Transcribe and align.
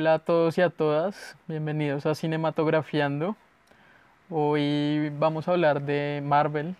Hola 0.00 0.14
a 0.14 0.18
todos 0.18 0.56
y 0.56 0.62
a 0.62 0.70
todas, 0.70 1.36
bienvenidos 1.46 2.06
a 2.06 2.14
Cinematografiando. 2.14 3.36
Hoy 4.30 5.12
vamos 5.18 5.46
a 5.46 5.50
hablar 5.50 5.82
de 5.82 6.22
Marvel 6.24 6.74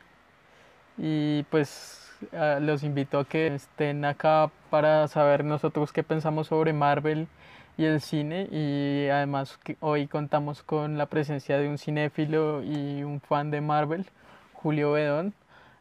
y 0.97 1.43
pues 1.51 2.17
ah, 2.33 2.61
los 2.62 2.83
invito 2.83 3.19
a 3.19 3.27
que 3.27 3.48
estén 3.48 4.07
acá 4.07 4.51
para 4.71 5.07
saber 5.07 5.45
nosotros 5.45 5.93
qué 5.93 6.03
pensamos 6.03 6.47
sobre 6.47 6.73
Marvel 6.73 7.29
y 7.77 7.85
el 7.85 8.01
cine 8.01 8.48
y 8.51 9.11
además 9.11 9.59
hoy 9.80 10.07
contamos 10.07 10.62
con 10.62 10.97
la 10.97 11.05
presencia 11.05 11.59
de 11.59 11.69
un 11.69 11.77
cinéfilo 11.77 12.62
y 12.62 13.02
un 13.02 13.21
fan 13.21 13.51
de 13.51 13.61
Marvel, 13.61 14.07
Julio 14.55 14.93
Bedón, 14.93 15.34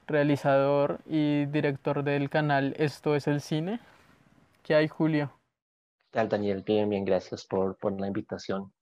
realizador 0.08 1.00
y 1.08 1.46
director 1.46 2.04
del 2.04 2.30
canal 2.30 2.76
Esto 2.78 3.16
es 3.16 3.28
el 3.28 3.40
cine. 3.40 3.80
¿Qué 4.64 4.76
hay 4.76 4.90
Julio? 4.90 5.39
¿Qué 6.12 6.18
tal 6.18 6.30
Daniel? 6.30 6.64
Bien, 6.66 6.90
bien, 6.90 7.06
gracias 7.06 7.46
por, 7.46 7.78
por 7.78 8.02
la 8.02 8.08
invitación. 8.08 8.74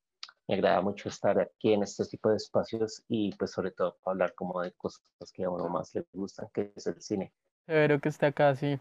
Me 0.48 0.56
agrada 0.56 0.80
mucho 0.80 1.10
estar 1.10 1.38
aquí 1.42 1.74
en 1.74 1.84
este 1.84 2.06
tipo 2.06 2.30
de 2.30 2.38
espacios 2.38 3.04
y 3.10 3.36
pues 3.36 3.52
sobre 3.52 3.72
todo 3.72 3.98
hablar 4.06 4.34
como 4.34 4.62
de 4.62 4.72
cosas 4.72 5.04
que 5.34 5.44
a 5.44 5.50
uno 5.50 5.68
más 5.68 5.94
le 5.94 6.06
gustan, 6.14 6.48
que 6.54 6.72
es 6.74 6.88
el 6.88 7.02
cine. 7.02 7.34
Espero 7.68 8.00
que 8.00 8.08
esté 8.08 8.28
acá, 8.28 8.56
sí. 8.56 8.80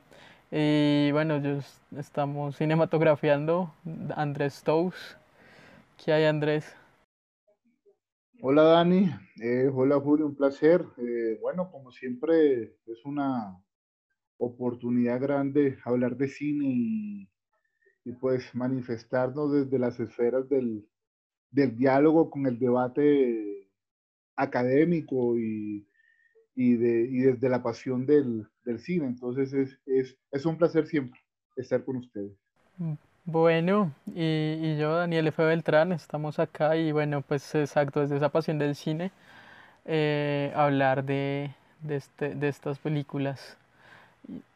Y 0.52 1.10
bueno, 1.10 1.42
yo 1.42 1.58
estamos 1.98 2.56
cinematografiando 2.56 3.74
Andrés 4.14 4.62
Tous. 4.62 5.16
¿Qué 5.96 6.12
hay, 6.12 6.26
Andrés? 6.26 6.72
Hola, 8.42 8.62
Dani. 8.62 9.10
Eh, 9.42 9.68
hola, 9.74 9.98
Julio. 9.98 10.24
Un 10.24 10.36
placer. 10.36 10.86
Eh, 10.98 11.36
bueno, 11.40 11.68
como 11.68 11.90
siempre, 11.90 12.76
es 12.86 13.04
una 13.04 13.60
oportunidad 14.38 15.20
grande 15.20 15.78
hablar 15.84 16.16
de 16.16 16.28
cine 16.28 16.66
y, 16.68 17.28
y 18.06 18.12
pues 18.12 18.54
manifestarnos 18.54 19.52
desde 19.52 19.80
las 19.80 19.98
esferas 19.98 20.48
del, 20.48 20.86
del 21.50 21.76
diálogo 21.76 22.30
con 22.30 22.46
el 22.46 22.56
debate 22.56 23.68
académico 24.36 25.36
y, 25.36 25.84
y, 26.54 26.76
de, 26.76 27.00
y 27.10 27.18
desde 27.22 27.48
la 27.48 27.64
pasión 27.64 28.06
del, 28.06 28.46
del 28.64 28.78
cine. 28.78 29.06
Entonces 29.06 29.52
es, 29.52 29.80
es, 29.86 30.16
es, 30.30 30.46
un 30.46 30.56
placer 30.56 30.86
siempre 30.86 31.20
estar 31.56 31.84
con 31.84 31.96
ustedes. 31.96 32.30
Bueno, 33.24 33.92
y, 34.14 34.54
y, 34.60 34.78
yo, 34.78 34.94
Daniel 34.94 35.26
F. 35.26 35.42
Beltrán, 35.42 35.90
estamos 35.90 36.38
acá 36.38 36.76
y 36.76 36.92
bueno, 36.92 37.22
pues 37.22 37.56
exacto, 37.56 38.02
desde 38.02 38.18
esa 38.18 38.28
pasión 38.28 38.60
del 38.60 38.76
cine, 38.76 39.10
eh, 39.84 40.52
hablar 40.54 41.02
de, 41.02 41.50
de, 41.80 41.96
este, 41.96 42.36
de 42.36 42.46
estas 42.46 42.78
películas 42.78 43.58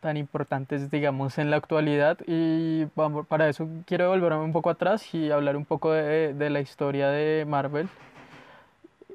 tan 0.01 0.17
importantes, 0.17 0.91
digamos, 0.91 1.39
en 1.39 1.51
la 1.51 1.57
actualidad. 1.57 2.19
Y 2.27 2.87
para 3.29 3.49
eso 3.49 3.69
quiero 3.87 4.09
volverme 4.09 4.45
un 4.45 4.53
poco 4.53 4.71
atrás 4.71 5.15
y 5.15 5.31
hablar 5.31 5.57
un 5.57 5.65
poco 5.65 5.93
de, 5.93 6.35
de 6.35 6.51
la 6.51 6.61
historia 6.61 7.09
de 7.09 7.45
Marvel, 7.47 7.89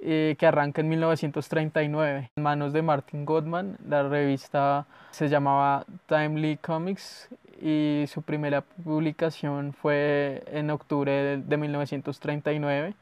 eh, 0.02 0.36
que 0.38 0.45
arranca 0.45 0.81
en 0.81 0.89
1939, 0.89 2.31
en 2.36 2.44
manos 2.44 2.73
de 2.73 2.81
Martin 2.81 3.26
Goodman. 3.26 3.78
La 3.88 4.03
revista 4.03 4.86
se 5.11 5.30
llamaba 5.30 5.86
Timely 6.08 6.58
Comics 6.58 7.30
y 7.61 8.06
su 8.08 8.22
primera 8.22 8.61
publicación 8.61 9.73
fue 9.73 10.44
en 10.48 10.70
octubre 10.72 11.11
de, 11.11 11.38
de 11.38 11.58
1939 11.58 12.95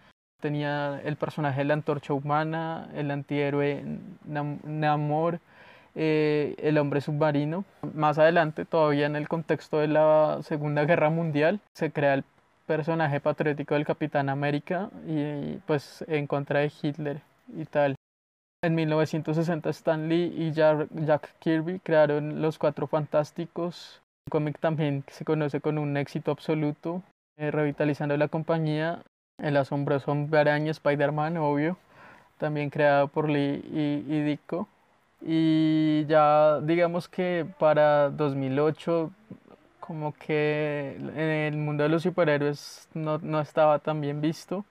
tenía 0.44 1.00
el 1.06 1.16
personaje 1.16 1.60
de 1.60 1.64
la 1.64 1.74
antorcha 1.74 2.12
humana, 2.12 2.90
el 2.94 3.10
antihéroe 3.12 3.82
Namor, 4.26 5.40
eh, 5.96 6.56
el 6.58 6.78
hombre 6.78 7.02
submarino. 7.02 7.66
Más 7.94 8.18
adelante, 8.18 8.66
todavía 8.66 9.06
en 9.06 9.16
el 9.16 9.28
contexto 9.28 9.80
de 9.80 9.88
la 9.88 10.40
Segunda 10.44 10.86
Guerra 10.86 11.10
Mundial, 11.10 11.60
se 11.74 11.92
crea 11.92 12.16
el 12.16 12.24
personaje 12.66 13.20
patriótico 13.20 13.74
del 13.76 13.86
Capitán 13.86 14.30
América 14.30 14.90
y 15.08 15.58
pues 15.68 16.04
en 16.08 16.28
contra 16.28 16.60
de 16.62 16.72
Hitler 16.82 17.22
y 17.56 17.66
tal. 17.66 17.96
En 18.64 18.76
1960 18.76 19.70
Stan 19.72 20.08
Lee 20.08 20.34
y 20.38 20.52
Jack 20.52 21.36
Kirby 21.40 21.80
crearon 21.80 22.42
Los 22.42 22.58
Cuatro 22.58 22.88
Fantásticos, 22.88 24.02
un 24.26 24.32
cómic 24.32 24.58
también 24.60 25.02
que 25.02 25.14
se 25.14 25.26
conoce 25.26 25.60
con 25.60 25.78
un 25.78 25.98
éxito 25.98 26.32
absoluto, 26.32 27.04
eh, 27.38 27.52
revitalizando 27.52 28.16
la 28.16 28.30
compañía. 28.30 29.04
El 29.38 29.58
asombroso 29.58 30.12
hombre 30.12 30.40
araña 30.40 30.72
Spider-Man, 30.72 31.38
obvio, 31.38 31.78
también 32.38 32.70
creado 32.70 33.10
por 33.10 33.30
Lee 33.30 33.62
y, 33.74 34.14
y. 34.14 34.40
Y 35.26 36.06
ya 36.06 36.60
digamos 36.62 37.08
que 37.08 37.46
para 37.58 38.10
2008 38.10 39.12
como 39.80 40.14
que 40.14 40.96
en 40.98 41.20
el 41.20 41.58
mundo 41.58 41.84
de 41.84 41.90
los 41.90 42.04
superhéroes 42.04 42.88
no, 42.94 43.18
no 43.20 43.42
estaba 43.42 43.80
tan 43.80 44.00
bien 44.02 44.22
visto, 44.22 44.66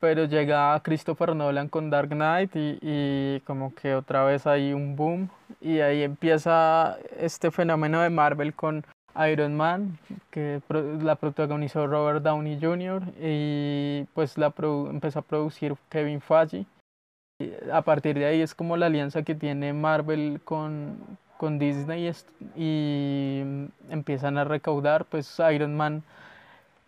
pero 0.00 0.24
llega 0.26 0.78
Christopher 0.80 1.34
Nolan 1.34 1.68
con 1.68 1.90
Dark 1.90 2.10
Knight 2.10 2.54
y, 2.54 2.78
y, 2.82 3.40
como 3.46 3.74
que 3.74 3.94
otra 3.94 4.24
vez 4.24 4.46
hay 4.46 4.72
un 4.72 4.96
boom 4.96 5.30
y 5.60 5.80
ahí 5.80 6.02
empieza 6.02 6.98
este 7.18 7.50
fenómeno 7.50 8.00
de 8.02 8.10
Marvel 8.10 8.54
con 8.54 8.84
Iron 9.30 9.56
Man, 9.56 9.98
que 10.30 10.60
la 11.02 11.16
protagonizó 11.16 11.86
Robert 11.86 12.22
Downey 12.22 12.58
Jr. 12.60 13.02
y 13.20 14.04
pues 14.14 14.38
la 14.38 14.52
empezó 14.90 15.20
a 15.20 15.22
producir 15.22 15.74
Kevin 15.88 16.20
Feige 16.20 16.66
a 17.72 17.82
partir 17.82 18.18
de 18.18 18.26
ahí 18.26 18.40
es 18.40 18.54
como 18.54 18.76
la 18.76 18.86
alianza 18.86 19.22
que 19.22 19.34
tiene 19.34 19.72
Marvel 19.72 20.40
con, 20.44 20.96
con 21.36 21.58
Disney 21.58 22.12
y 22.56 23.42
empiezan 23.90 24.38
a 24.38 24.44
recaudar, 24.44 25.04
pues 25.04 25.40
Iron 25.52 25.76
Man 25.76 26.02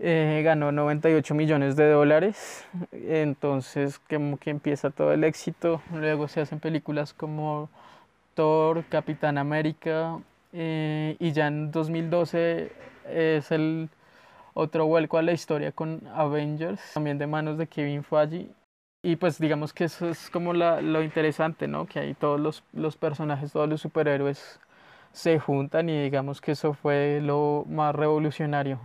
eh, 0.01 0.43
ganó 0.45 0.73
98 0.73 1.35
millones 1.35 1.77
de 1.77 1.89
dólares, 1.91 2.67
entonces 2.93 4.01
como 4.01 4.39
que 4.39 4.51
empieza 4.51 4.91
todo 4.91 5.13
el 5.13 5.23
éxito, 5.23 5.83
luego 5.93 6.27
se 6.27 6.41
hacen 6.41 6.59
películas 6.59 7.15
como 7.15 7.69
Thor, 8.35 8.85
Capitán 8.89 9.39
América 9.39 10.19
eh, 10.53 11.17
y 11.21 11.31
ya 11.31 11.47
en 11.47 11.71
2012 11.71 12.73
es 13.09 13.53
el 13.53 13.89
otro 14.55 14.87
vuelco 14.87 15.17
a 15.17 15.23
la 15.23 15.33
historia 15.33 15.71
con 15.71 16.03
Avengers, 16.13 16.81
también 16.93 17.19
de 17.19 17.29
manos 17.29 17.57
de 17.57 17.69
Kevin 17.69 18.03
Feige 18.03 18.49
y 19.03 19.17
pues 19.17 19.39
digamos 19.39 19.73
que 19.73 19.85
eso 19.85 20.09
es 20.09 20.31
como 20.31 20.53
lo 20.53 21.03
interesante, 21.03 21.67
¿no? 21.67 21.87
Que 21.87 22.01
ahí 22.01 22.15
todos 22.15 22.39
los, 22.39 22.63
los, 22.73 22.97
personajes, 22.97 23.53
todos 23.53 23.69
los 23.69 23.81
superhéroes 23.81 24.61
se 25.13 25.39
juntan 25.39 25.89
y 25.89 26.03
digamos 26.03 26.41
que 26.41 26.53
eso 26.53 26.75
fue 26.75 27.21
lo 27.23 27.65
más 27.69 27.95
revolucionario. 27.95 28.79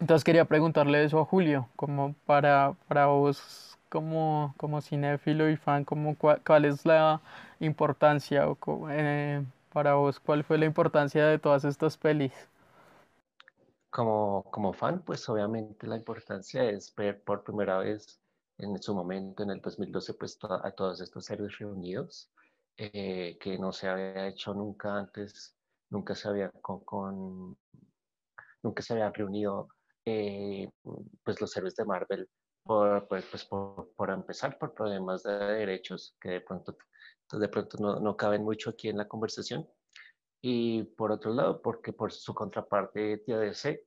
Entonces 0.00 0.24
quería 0.24 0.46
preguntarle 0.46 1.04
eso 1.04 1.20
a 1.20 1.24
Julio, 1.24 1.68
como 1.76 2.14
para, 2.26 2.74
para 2.88 3.06
vos 3.06 3.78
como, 3.88 4.54
como 4.56 4.80
cinéfilo 4.80 5.48
y 5.50 5.56
fan, 5.56 5.84
como 5.84 6.16
cuál, 6.16 6.40
cuál 6.44 6.64
es 6.64 6.86
la 6.86 7.20
importancia 7.60 8.48
o 8.48 8.56
eh, 8.90 9.44
para 9.72 9.94
vos 9.94 10.18
cuál 10.18 10.42
fue 10.42 10.56
la 10.56 10.64
importancia 10.64 11.26
de 11.26 11.38
todas 11.38 11.64
estas 11.64 11.98
pelis. 11.98 12.32
Como, 13.90 14.44
como 14.50 14.72
fan, 14.72 15.02
pues 15.04 15.28
obviamente 15.28 15.86
la 15.86 15.96
importancia 15.96 16.64
es 16.64 16.94
ver 16.96 17.22
por 17.22 17.44
primera 17.44 17.76
vez 17.76 18.21
en 18.58 18.80
su 18.82 18.94
momento, 18.94 19.42
en 19.42 19.50
el 19.50 19.60
2012, 19.60 20.14
pues 20.14 20.38
a 20.42 20.70
todos 20.72 21.00
estos 21.00 21.28
héroes 21.30 21.58
reunidos, 21.58 22.30
eh, 22.76 23.36
que 23.40 23.58
no 23.58 23.72
se 23.72 23.88
había 23.88 24.28
hecho 24.28 24.54
nunca 24.54 24.96
antes, 24.96 25.56
nunca 25.90 26.14
se 26.14 26.28
había 26.28 26.50
con, 26.50 26.80
con 26.84 27.56
nunca 28.62 28.82
se 28.82 28.94
había 28.94 29.10
reunido 29.10 29.68
eh, 30.04 30.70
pues 31.22 31.40
los 31.40 31.56
héroes 31.56 31.74
de 31.76 31.84
Marvel 31.84 32.28
por, 32.64 33.06
pues, 33.08 33.24
pues 33.26 33.44
por, 33.44 33.92
por, 33.94 34.10
empezar 34.10 34.58
por 34.58 34.72
problemas 34.72 35.22
de 35.22 35.32
derechos 35.32 36.16
que 36.20 36.30
de 36.30 36.40
pronto, 36.40 36.76
de 37.32 37.48
pronto 37.48 37.76
no, 37.78 38.00
no 38.00 38.16
caben 38.16 38.44
mucho 38.44 38.70
aquí 38.70 38.88
en 38.88 38.98
la 38.98 39.08
conversación. 39.08 39.68
Y 40.44 40.82
por 40.82 41.12
otro 41.12 41.32
lado 41.32 41.62
porque 41.62 41.92
por 41.92 42.12
su 42.12 42.34
contraparte 42.34 43.18
TADC 43.18 43.80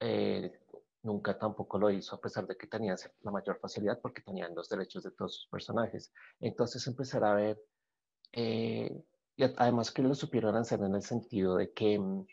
eh, 0.00 0.60
nunca 1.02 1.38
tampoco 1.38 1.78
lo 1.78 1.90
hizo, 1.90 2.16
a 2.16 2.20
pesar 2.20 2.46
de 2.46 2.56
que 2.56 2.66
tenían 2.66 2.96
la 3.22 3.30
mayor 3.30 3.58
facilidad 3.58 3.98
porque 4.00 4.22
tenían 4.22 4.54
los 4.54 4.68
derechos 4.68 5.02
de 5.02 5.10
todos 5.12 5.34
sus 5.36 5.48
personajes. 5.48 6.12
Entonces 6.40 6.86
empezar 6.86 7.24
a 7.24 7.34
ver, 7.34 7.58
eh, 8.32 9.04
y 9.36 9.44
además 9.44 9.90
que 9.90 10.02
lo 10.02 10.14
supieron 10.14 10.54
lanzar 10.54 10.80
en 10.80 10.94
el 10.94 11.02
sentido 11.02 11.56
de 11.56 11.72
que 11.72 11.98
mm, 11.98 12.26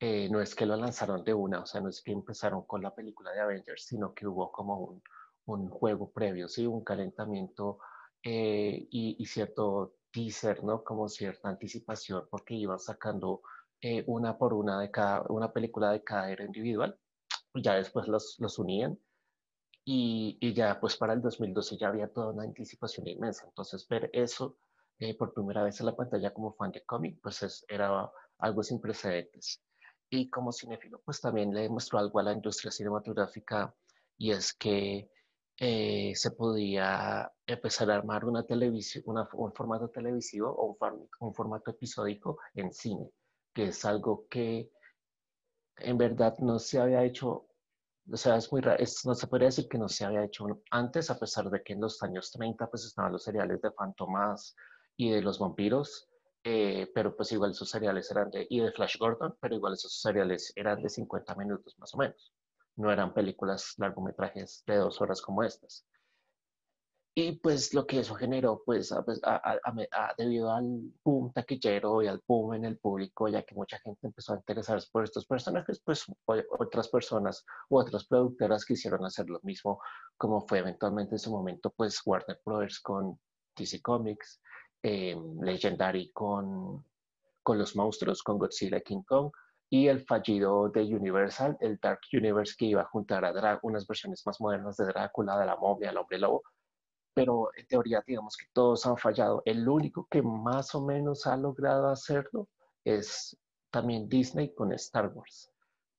eh, 0.00 0.28
no 0.30 0.40
es 0.40 0.54
que 0.54 0.66
lo 0.66 0.76
lanzaron 0.76 1.24
de 1.24 1.34
una, 1.34 1.60
o 1.62 1.66
sea, 1.66 1.80
no 1.80 1.88
es 1.88 2.02
que 2.02 2.12
empezaron 2.12 2.62
con 2.66 2.82
la 2.82 2.94
película 2.94 3.32
de 3.32 3.40
Avengers, 3.40 3.86
sino 3.86 4.14
que 4.14 4.26
hubo 4.26 4.52
como 4.52 4.78
un, 4.78 5.02
un 5.46 5.68
juego 5.68 6.10
previo, 6.12 6.48
¿sí? 6.48 6.66
un 6.66 6.84
calentamiento 6.84 7.78
eh, 8.22 8.86
y, 8.90 9.16
y, 9.18 9.26
cierto 9.26 9.96
teaser, 10.10 10.64
¿no? 10.64 10.82
Como 10.82 11.08
cierta 11.08 11.48
anticipación, 11.48 12.26
porque 12.30 12.54
iban 12.54 12.78
sacando 12.78 13.42
eh, 13.80 14.02
una 14.06 14.38
por 14.38 14.54
una 14.54 14.80
de 14.80 14.90
cada, 14.90 15.24
una 15.28 15.52
película 15.52 15.90
de 15.92 16.02
cada 16.02 16.30
era 16.30 16.44
individual 16.44 16.98
ya 17.62 17.74
después 17.74 18.08
los, 18.08 18.36
los 18.38 18.58
unían 18.58 18.98
y, 19.84 20.38
y, 20.40 20.54
ya 20.54 20.80
pues 20.80 20.96
para 20.96 21.12
el 21.12 21.20
2012 21.20 21.76
ya 21.76 21.88
había 21.88 22.08
toda 22.08 22.32
una 22.32 22.44
anticipación 22.44 23.06
inmensa. 23.06 23.46
Entonces 23.46 23.86
ver 23.88 24.10
eso 24.12 24.56
eh, 24.98 25.16
por 25.16 25.34
primera 25.34 25.62
vez 25.62 25.80
en 25.80 25.86
la 25.86 25.96
pantalla 25.96 26.32
como 26.32 26.54
fan 26.54 26.72
de 26.72 26.84
cómic 26.84 27.18
pues 27.22 27.42
es, 27.42 27.64
era 27.68 28.10
algo 28.38 28.62
sin 28.62 28.80
precedentes. 28.80 29.62
y 30.10 30.30
como 30.30 30.52
cinéfilo, 30.52 31.00
pues 31.04 31.20
también 31.20 31.52
le 31.52 31.62
demostró 31.62 31.98
algo 31.98 32.18
a 32.20 32.22
la 32.22 32.32
industria 32.32 32.70
cinematográfica 32.70 33.74
y 34.16 34.30
es 34.30 34.54
que 34.54 35.10
eh, 35.58 36.12
se 36.16 36.30
podía 36.32 37.30
empezar 37.46 37.90
a 37.90 37.96
armar 37.96 38.24
una 38.24 38.44
televisión, 38.44 39.04
un 39.34 39.52
formato 39.52 39.88
televisivo 39.88 40.50
o 40.50 40.76
un, 40.80 41.08
un, 41.20 41.34
formato 41.34 41.70
episódico 41.70 42.38
en 42.54 42.72
cine, 42.72 43.10
que 43.52 43.64
es 43.66 43.84
algo 43.84 44.26
que 44.28 44.70
en 45.78 45.98
verdad 45.98 46.36
no 46.38 46.58
se 46.58 46.80
había 46.80 47.04
hecho, 47.04 47.46
o 48.10 48.16
sea, 48.16 48.36
es 48.36 48.50
muy 48.52 48.60
raro, 48.60 48.82
no 49.04 49.14
se 49.14 49.26
podría 49.26 49.48
decir 49.48 49.68
que 49.68 49.78
no 49.78 49.88
se 49.88 50.04
había 50.04 50.24
hecho 50.24 50.46
antes, 50.70 51.10
a 51.10 51.18
pesar 51.18 51.50
de 51.50 51.62
que 51.62 51.72
en 51.74 51.80
los 51.80 52.02
años 52.02 52.30
30 52.32 52.68
pues 52.70 52.84
estaban 52.84 53.12
los 53.12 53.24
seriales 53.24 53.60
de 53.62 53.72
Fantomas 53.72 54.56
y 54.96 55.10
de 55.10 55.22
los 55.22 55.38
vampiros, 55.38 56.08
eh, 56.44 56.90
pero 56.94 57.16
pues 57.16 57.32
igual 57.32 57.52
esos 57.52 57.70
seriales 57.70 58.10
eran 58.10 58.30
de, 58.30 58.46
y 58.50 58.60
de 58.60 58.72
Flash 58.72 58.98
Gordon, 58.98 59.36
pero 59.40 59.54
igual 59.54 59.74
esos 59.74 60.00
seriales 60.00 60.52
eran 60.56 60.82
de 60.82 60.88
50 60.88 61.34
minutos 61.34 61.76
más 61.78 61.94
o 61.94 61.98
menos 61.98 62.32
no 62.76 62.90
eran 62.90 63.14
películas 63.14 63.74
largometrajes 63.78 64.64
de 64.66 64.76
dos 64.76 65.00
horas 65.00 65.20
como 65.22 65.42
estas. 65.42 65.86
Y 67.16 67.32
pues 67.38 67.72
lo 67.72 67.86
que 67.86 68.00
eso 68.00 68.16
generó, 68.16 68.62
pues 68.66 68.92
pues, 69.04 69.20
debido 70.18 70.50
al 70.50 70.92
boom 71.04 71.32
taquillero 71.32 72.02
y 72.02 72.08
al 72.08 72.20
boom 72.26 72.54
en 72.54 72.64
el 72.64 72.76
público, 72.78 73.28
ya 73.28 73.42
que 73.44 73.54
mucha 73.54 73.78
gente 73.78 74.08
empezó 74.08 74.32
a 74.32 74.36
interesarse 74.38 74.88
por 74.90 75.04
estos 75.04 75.24
personajes, 75.24 75.80
pues 75.84 76.06
otras 76.26 76.88
personas 76.88 77.44
u 77.68 77.78
otras 77.78 78.04
productoras 78.06 78.64
quisieron 78.64 79.04
hacer 79.04 79.30
lo 79.30 79.38
mismo, 79.44 79.80
como 80.16 80.40
fue 80.40 80.58
eventualmente 80.58 81.14
en 81.14 81.20
su 81.20 81.30
momento, 81.30 81.72
pues 81.76 82.02
Warner 82.04 82.40
Brothers 82.44 82.80
con 82.80 83.16
DC 83.56 83.80
Comics, 83.80 84.40
eh, 84.82 85.16
Legendary 85.40 86.10
con, 86.10 86.84
con 87.44 87.58
los 87.58 87.76
monstruos, 87.76 88.24
con 88.24 88.38
Godzilla 88.38 88.80
King 88.80 89.02
Kong, 89.06 89.30
y 89.70 89.86
el 89.86 90.04
fallido 90.04 90.68
de 90.68 90.82
Universal, 90.82 91.56
el 91.60 91.78
Dark 91.80 92.00
Universe 92.12 92.54
que 92.58 92.66
iba 92.66 92.82
a 92.82 92.86
juntar 92.86 93.24
a 93.24 93.60
unas 93.62 93.86
versiones 93.86 94.26
más 94.26 94.40
modernas 94.40 94.76
de 94.76 94.86
Drácula, 94.86 95.38
de 95.38 95.46
la 95.46 95.56
momia, 95.56 95.90
el 95.90 95.96
hombre 95.96 96.18
lobo, 96.18 96.42
pero 97.14 97.50
en 97.56 97.66
teoría 97.66 98.02
digamos 98.06 98.36
que 98.36 98.46
todos 98.52 98.84
han 98.86 98.96
fallado. 98.96 99.42
El 99.44 99.68
único 99.68 100.06
que 100.10 100.22
más 100.22 100.74
o 100.74 100.84
menos 100.84 101.26
ha 101.26 101.36
logrado 101.36 101.88
hacerlo 101.88 102.48
es 102.84 103.36
también 103.70 104.08
Disney 104.08 104.54
con 104.54 104.72
Star 104.72 105.12
Wars, 105.14 105.50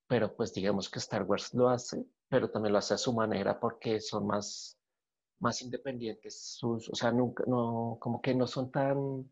pero 0.07 0.35
pues 0.35 0.53
digamos 0.53 0.89
que 0.89 0.99
Star 0.99 1.23
Wars 1.23 1.53
lo 1.53 1.69
hace, 1.69 2.05
pero 2.29 2.49
también 2.49 2.73
lo 2.73 2.79
hace 2.79 2.93
a 2.93 2.97
su 2.97 3.13
manera 3.13 3.59
porque 3.59 3.99
son 3.99 4.27
más, 4.27 4.77
más 5.39 5.61
independientes, 5.61 6.39
sus, 6.57 6.89
o 6.89 6.95
sea, 6.95 7.11
nunca, 7.11 7.43
no, 7.47 7.97
como 7.99 8.21
que 8.21 8.35
no 8.35 8.47
son 8.47 8.71
tan 8.71 9.29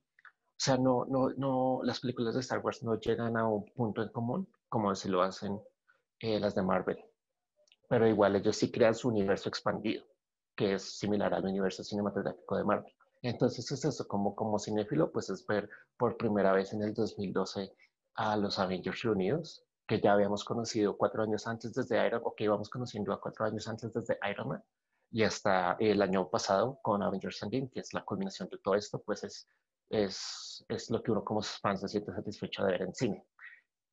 o 0.54 0.66
sea, 0.66 0.78
no, 0.78 1.06
no, 1.06 1.30
no, 1.32 1.82
las 1.84 2.00
películas 2.00 2.36
de 2.36 2.40
Star 2.40 2.60
Wars 2.60 2.84
no 2.84 2.98
llegan 3.00 3.36
a 3.36 3.48
un 3.48 3.66
punto 3.74 4.02
en 4.02 4.10
común 4.10 4.48
como 4.70 4.96
si 4.96 5.10
lo 5.10 5.22
hacen 5.22 5.60
eh, 6.20 6.40
las 6.40 6.56
de 6.56 6.62
Marvel. 6.62 7.04
Pero 7.90 8.08
igual 8.08 8.36
ellos 8.38 8.56
sí 8.56 8.72
crean 8.72 8.96
su 8.96 9.10
universo 9.10 9.50
expandido, 9.50 10.06
que 10.56 10.76
es 10.76 10.98
similar 10.98 11.34
al 11.34 11.46
universo 11.46 11.84
cinematográfico 11.84 12.58
de 12.58 12.64
Marvel. 12.64 12.94
Entonces 13.22 13.72
es 13.72 13.86
eso, 13.86 14.08
como, 14.08 14.36
como 14.36 14.60
cinéfilo, 14.60 15.12
pues 15.12 15.30
es 15.30 15.46
ver 15.48 15.70
por 15.98 16.18
primera 16.18 16.52
vez 16.52 16.74
en 16.74 16.84
el 16.84 16.94
2012 16.94 17.72
a 18.16 18.38
los 18.38 18.60
Avengers 18.60 19.02
reunidos, 19.02 19.64
que 19.88 20.00
ya 20.02 20.14
habíamos 20.14 20.44
conocido 20.44 20.98
cuatro 20.98 21.24
años 21.24 21.48
antes 21.48 21.74
desde 21.74 22.06
Iron 22.06 22.22
Man, 22.22 22.24
o 22.26 22.36
que 22.36 22.44
íbamos 22.44 22.70
conociendo 22.70 23.14
a 23.14 23.22
cuatro 23.22 23.46
años 23.46 23.68
antes 23.68 23.94
desde 23.94 24.18
Iron 24.30 24.50
Man, 24.50 24.64
y 25.12 25.24
hasta 25.24 25.78
el 25.80 26.02
año 26.02 26.30
pasado 26.30 26.80
con 26.82 27.02
Avengers 27.02 27.42
Endgame, 27.44 27.70
que 27.70 27.80
es 27.80 27.94
la 27.94 28.04
culminación 28.04 28.50
de 28.50 28.58
todo 28.58 28.76
esto, 28.76 29.02
pues 29.02 29.24
es 29.24 29.48
es, 29.94 30.66
es 30.68 30.90
lo 30.90 31.02
que 31.02 31.12
uno 31.12 31.24
como 31.24 31.42
fan 31.42 31.78
se 31.78 31.88
siente 31.88 32.12
satisfecho 32.14 32.64
de 32.64 32.72
ver 32.72 32.82
en 32.82 32.96
cine, 32.96 33.26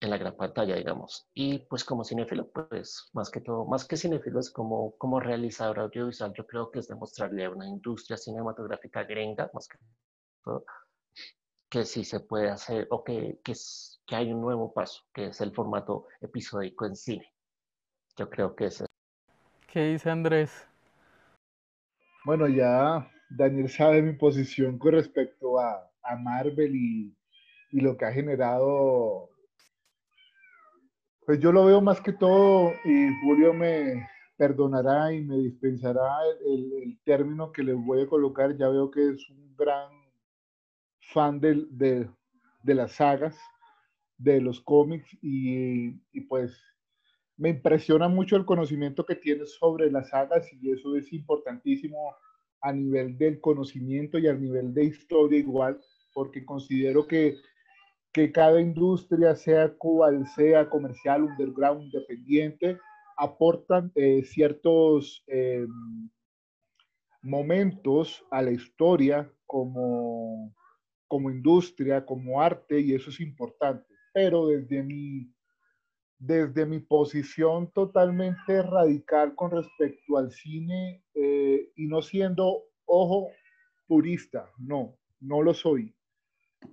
en 0.00 0.10
la 0.10 0.18
gran 0.18 0.36
pantalla, 0.36 0.76
digamos. 0.76 1.28
Y 1.34 1.58
pues 1.60 1.84
como 1.84 2.04
cinéfilo, 2.04 2.50
pues 2.50 3.10
más 3.12 3.30
que 3.30 3.40
todo, 3.40 3.66
más 3.66 3.86
que 3.86 3.96
cinéfilo 3.96 4.40
es 4.40 4.50
como, 4.50 4.96
como 4.96 5.20
realizador 5.20 5.80
audiovisual, 5.80 6.32
yo 6.34 6.46
creo 6.46 6.70
que 6.70 6.78
es 6.78 6.88
demostrarle 6.88 7.44
a 7.44 7.50
una 7.50 7.68
industria 7.68 8.16
cinematográfica 8.16 9.04
gringa, 9.04 9.50
más 9.52 9.68
que 9.68 9.78
todo, 10.42 10.64
que 11.68 11.84
sí 11.84 12.04
se 12.04 12.20
puede 12.20 12.50
hacer 12.50 12.86
o 12.90 13.04
que, 13.04 13.40
que, 13.44 13.52
es, 13.52 14.00
que 14.06 14.16
hay 14.16 14.32
un 14.32 14.40
nuevo 14.40 14.72
paso, 14.72 15.02
que 15.12 15.26
es 15.26 15.40
el 15.40 15.52
formato 15.52 16.06
episódico 16.20 16.86
en 16.86 16.96
cine. 16.96 17.32
Yo 18.16 18.28
creo 18.28 18.56
que 18.56 18.66
es 18.66 18.84
¿Qué 19.72 19.92
dice 19.92 20.10
Andrés? 20.10 20.66
Bueno, 22.24 22.48
ya 22.48 23.08
Daniel 23.30 23.68
sabe 23.68 24.02
mi 24.02 24.14
posición 24.14 24.78
con 24.78 24.92
respecto 24.92 25.60
a, 25.60 25.88
a 26.02 26.16
Marvel 26.16 26.74
y, 26.74 27.16
y, 27.70 27.80
lo 27.80 27.96
que 27.96 28.04
ha 28.04 28.12
generado. 28.12 29.29
Pues 31.30 31.38
yo 31.38 31.52
lo 31.52 31.64
veo 31.64 31.80
más 31.80 32.00
que 32.00 32.12
todo, 32.12 32.72
y 32.84 33.06
Julio 33.22 33.54
me 33.54 34.04
perdonará 34.36 35.12
y 35.12 35.22
me 35.22 35.36
dispensará 35.36 36.08
el, 36.44 36.72
el, 36.82 36.98
término 37.04 37.52
que 37.52 37.62
le 37.62 37.72
voy 37.72 38.02
a 38.02 38.08
colocar. 38.08 38.56
Ya 38.56 38.68
veo 38.68 38.90
que 38.90 39.10
es 39.10 39.30
un 39.30 39.54
gran 39.54 39.92
fan 40.98 41.38
de, 41.38 41.66
de, 41.70 42.10
de 42.64 42.74
las 42.74 42.96
sagas, 42.96 43.38
de 44.18 44.40
los 44.40 44.60
cómics, 44.60 45.06
y, 45.22 46.02
y 46.10 46.20
pues 46.22 46.60
me 47.36 47.50
impresiona 47.50 48.08
mucho 48.08 48.34
el 48.34 48.44
conocimiento 48.44 49.06
que 49.06 49.14
tienes 49.14 49.54
sobre 49.54 49.88
las 49.88 50.08
sagas 50.08 50.52
y 50.52 50.72
eso 50.72 50.96
es 50.96 51.12
importantísimo 51.12 52.12
a 52.60 52.72
nivel 52.72 53.16
del 53.16 53.40
conocimiento 53.40 54.18
y 54.18 54.26
a 54.26 54.34
nivel 54.34 54.74
de 54.74 54.82
historia 54.82 55.38
igual, 55.38 55.80
porque 56.12 56.44
considero 56.44 57.06
que, 57.06 57.36
que 58.12 58.32
cada 58.32 58.60
industria, 58.60 59.34
sea 59.36 59.72
cual 59.76 60.26
sea, 60.28 60.68
comercial, 60.68 61.24
underground, 61.24 61.84
independiente, 61.84 62.78
aportan 63.16 63.92
eh, 63.94 64.22
ciertos 64.24 65.22
eh, 65.26 65.66
momentos 67.22 68.24
a 68.30 68.42
la 68.42 68.50
historia 68.50 69.30
como, 69.46 70.54
como 71.06 71.30
industria, 71.30 72.04
como 72.04 72.40
arte, 72.40 72.80
y 72.80 72.94
eso 72.94 73.10
es 73.10 73.20
importante. 73.20 73.86
Pero 74.12 74.48
desde 74.48 74.82
mi 74.82 75.30
desde 76.20 76.66
mi 76.66 76.80
posición 76.80 77.72
totalmente 77.72 78.62
radical 78.62 79.34
con 79.34 79.50
respecto 79.50 80.18
al 80.18 80.30
cine 80.30 81.02
eh, 81.14 81.72
y 81.74 81.86
no 81.86 82.02
siendo, 82.02 82.64
ojo, 82.84 83.30
purista, 83.88 84.50
no, 84.58 84.98
no 85.20 85.42
lo 85.42 85.54
soy. 85.54 85.94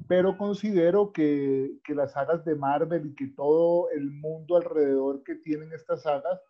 Pero 0.07 0.37
considero 0.37 1.11
que, 1.11 1.79
que, 1.83 1.95
las 1.95 2.13
sagas 2.13 2.43
de 2.45 2.55
Marvel 2.55 3.07
y 3.07 3.15
que 3.15 3.27
todo 3.27 3.89
el 3.91 4.11
mundo 4.11 4.57
alrededor 4.57 5.23
que 5.23 5.35
tienen 5.35 5.71
estas 5.73 6.03
sagas 6.03 6.41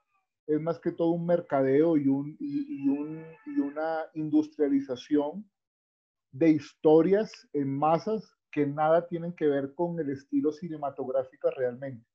es 0.47 0.61
más 0.61 0.79
que 0.79 0.91
todo 0.91 1.09
un 1.09 1.25
mercadeo 1.25 1.97
y, 1.97 2.07
un, 2.07 2.37
y, 2.39 2.83
y, 2.83 2.89
un, 2.89 3.23
y 3.45 3.59
una 3.59 4.05
industrialización 4.13 5.49
de 6.31 6.51
historias 6.51 7.47
en 7.53 7.77
masas 7.77 8.31
que 8.51 8.65
nada 8.65 9.07
tienen 9.07 9.33
que 9.33 9.47
ver 9.47 9.73
con 9.75 9.99
el 9.99 10.09
estilo 10.09 10.51
cinematográfico 10.51 11.49
realmente. 11.51 12.07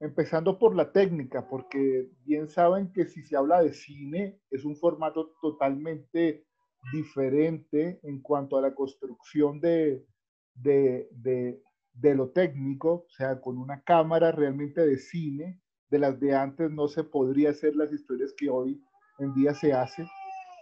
Empezando 0.00 0.58
por 0.58 0.74
la 0.74 0.92
técnica, 0.92 1.48
porque 1.48 2.10
bien 2.24 2.48
saben 2.48 2.92
que 2.92 3.06
si 3.06 3.22
se 3.22 3.36
habla 3.36 3.62
de 3.62 3.72
cine 3.72 4.40
es 4.50 4.64
un 4.64 4.76
formato 4.76 5.34
totalmente 5.40 6.46
diferente 6.92 8.00
en 8.02 8.20
cuanto 8.20 8.56
a 8.56 8.62
la 8.62 8.74
construcción 8.74 9.60
de, 9.60 10.06
de, 10.54 11.08
de, 11.12 11.62
de 11.92 12.14
lo 12.14 12.30
técnico, 12.30 13.04
o 13.06 13.10
sea, 13.10 13.40
con 13.40 13.58
una 13.58 13.82
cámara 13.82 14.32
realmente 14.32 14.86
de 14.86 14.98
cine, 14.98 15.60
de 15.90 15.98
las 15.98 16.18
de 16.20 16.34
antes 16.34 16.70
no 16.70 16.88
se 16.88 17.04
podría 17.04 17.50
hacer 17.50 17.74
las 17.74 17.92
historias 17.92 18.32
que 18.36 18.50
hoy 18.50 18.82
en 19.18 19.34
día 19.34 19.54
se 19.54 19.72
hace. 19.72 20.06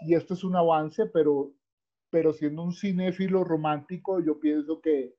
Y 0.02 0.14
esto 0.14 0.34
es 0.34 0.44
un 0.44 0.56
avance, 0.56 1.06
pero, 1.06 1.52
pero 2.10 2.32
siendo 2.32 2.62
un 2.62 2.72
cinéfilo 2.72 3.44
romántico, 3.44 4.20
yo 4.20 4.38
pienso 4.38 4.80
que, 4.80 5.14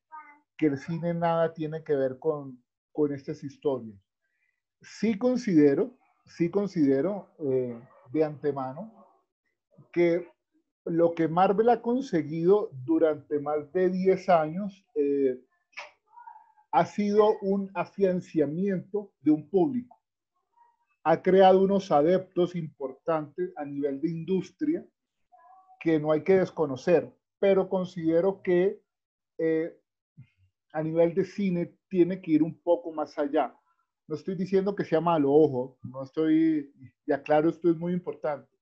que 0.57 0.67
el 0.67 0.77
cine 0.77 1.13
nada 1.13 1.53
tiene 1.53 1.83
que 1.83 1.95
ver 1.95 2.19
con, 2.19 2.63
con 2.91 3.13
estas 3.13 3.43
historias. 3.43 3.99
Sí 4.81 5.17
considero, 5.17 5.97
sí 6.25 6.49
considero 6.49 7.27
eh, 7.39 7.79
de 8.11 8.23
antemano 8.23 8.91
que 9.91 10.27
lo 10.89 11.13
que 11.13 11.27
Marvel 11.27 11.69
ha 11.69 11.81
conseguido 11.81 12.69
durante 12.85 13.39
más 13.39 13.71
de 13.73 13.89
10 13.89 14.29
años 14.29 14.85
eh, 14.95 15.39
ha 16.71 16.85
sido 16.85 17.37
un 17.41 17.71
afianciamiento 17.73 19.11
de 19.21 19.31
un 19.31 19.49
público. 19.49 19.97
Ha 21.03 21.21
creado 21.21 21.61
unos 21.61 21.91
adeptos 21.91 22.55
importantes 22.55 23.51
a 23.55 23.65
nivel 23.65 24.01
de 24.01 24.09
industria 24.09 24.85
que 25.79 25.99
no 25.99 26.11
hay 26.11 26.23
que 26.23 26.39
desconocer, 26.39 27.11
pero 27.39 27.69
considero 27.69 28.41
que 28.41 28.81
eh, 29.37 29.79
a 30.73 30.83
nivel 30.83 31.13
de 31.13 31.23
cine 31.23 31.77
tiene 31.87 32.21
que 32.21 32.31
ir 32.31 32.43
un 32.43 32.59
poco 32.61 32.91
más 32.91 33.17
allá. 33.17 33.55
No 34.07 34.15
estoy 34.15 34.35
diciendo 34.35 34.75
que 34.75 34.85
sea 34.85 35.01
malo, 35.01 35.31
ojo, 35.31 35.77
no 35.83 36.03
estoy, 36.03 36.73
y 37.05 37.11
aclaro, 37.11 37.49
esto 37.49 37.69
es 37.69 37.77
muy 37.77 37.93
importante. 37.93 38.56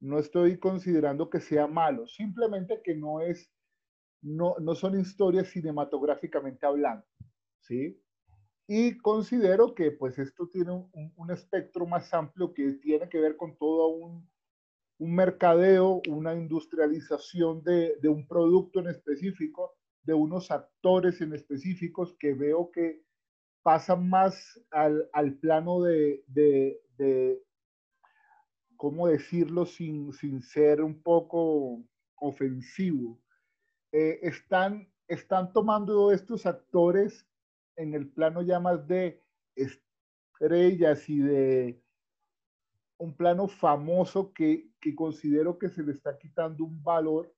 No 0.00 0.18
estoy 0.18 0.58
considerando 0.58 1.28
que 1.28 1.40
sea 1.40 1.66
malo, 1.66 2.06
simplemente 2.06 2.80
que 2.82 2.94
no 2.94 3.20
es, 3.20 3.50
no, 4.22 4.56
no 4.60 4.74
son 4.74 4.98
historias 4.98 5.48
cinematográficamente 5.48 6.66
hablando, 6.66 7.04
¿sí? 7.60 8.00
Y 8.66 8.98
considero 8.98 9.74
que 9.74 9.92
pues 9.92 10.18
esto 10.18 10.48
tiene 10.48 10.72
un, 10.72 11.12
un 11.16 11.30
espectro 11.30 11.86
más 11.86 12.12
amplio 12.12 12.52
que 12.52 12.74
tiene 12.74 13.08
que 13.08 13.18
ver 13.18 13.36
con 13.36 13.56
todo 13.56 13.88
un, 13.88 14.28
un 14.98 15.14
mercadeo, 15.14 16.02
una 16.08 16.34
industrialización 16.34 17.62
de, 17.62 17.96
de, 18.02 18.08
un 18.08 18.26
producto 18.26 18.80
en 18.80 18.88
específico, 18.88 19.76
de 20.02 20.14
unos 20.14 20.50
actores 20.50 21.20
en 21.20 21.32
específicos 21.34 22.14
que 22.18 22.34
veo 22.34 22.70
que 22.70 23.02
pasan 23.62 24.08
más 24.08 24.60
al, 24.70 25.08
al 25.12 25.34
plano 25.34 25.82
de, 25.82 26.24
de, 26.26 26.80
de, 26.96 27.42
¿cómo 28.78 29.08
decirlo 29.08 29.66
sin, 29.66 30.12
sin 30.14 30.40
ser 30.40 30.80
un 30.82 31.02
poco 31.02 31.84
ofensivo? 32.14 33.20
Eh, 33.92 34.20
están, 34.22 34.88
están 35.06 35.52
tomando 35.52 36.12
estos 36.12 36.46
actores 36.46 37.26
en 37.76 37.92
el 37.92 38.08
plano 38.08 38.40
ya 38.40 38.60
más 38.60 38.86
de 38.86 39.22
estrellas 39.54 41.08
y 41.08 41.18
de 41.18 41.82
un 42.98 43.14
plano 43.14 43.48
famoso 43.48 44.32
que, 44.32 44.70
que 44.80 44.94
considero 44.94 45.58
que 45.58 45.68
se 45.68 45.82
le 45.82 45.92
está 45.92 46.16
quitando 46.16 46.64
un 46.64 46.82
valor 46.82 47.34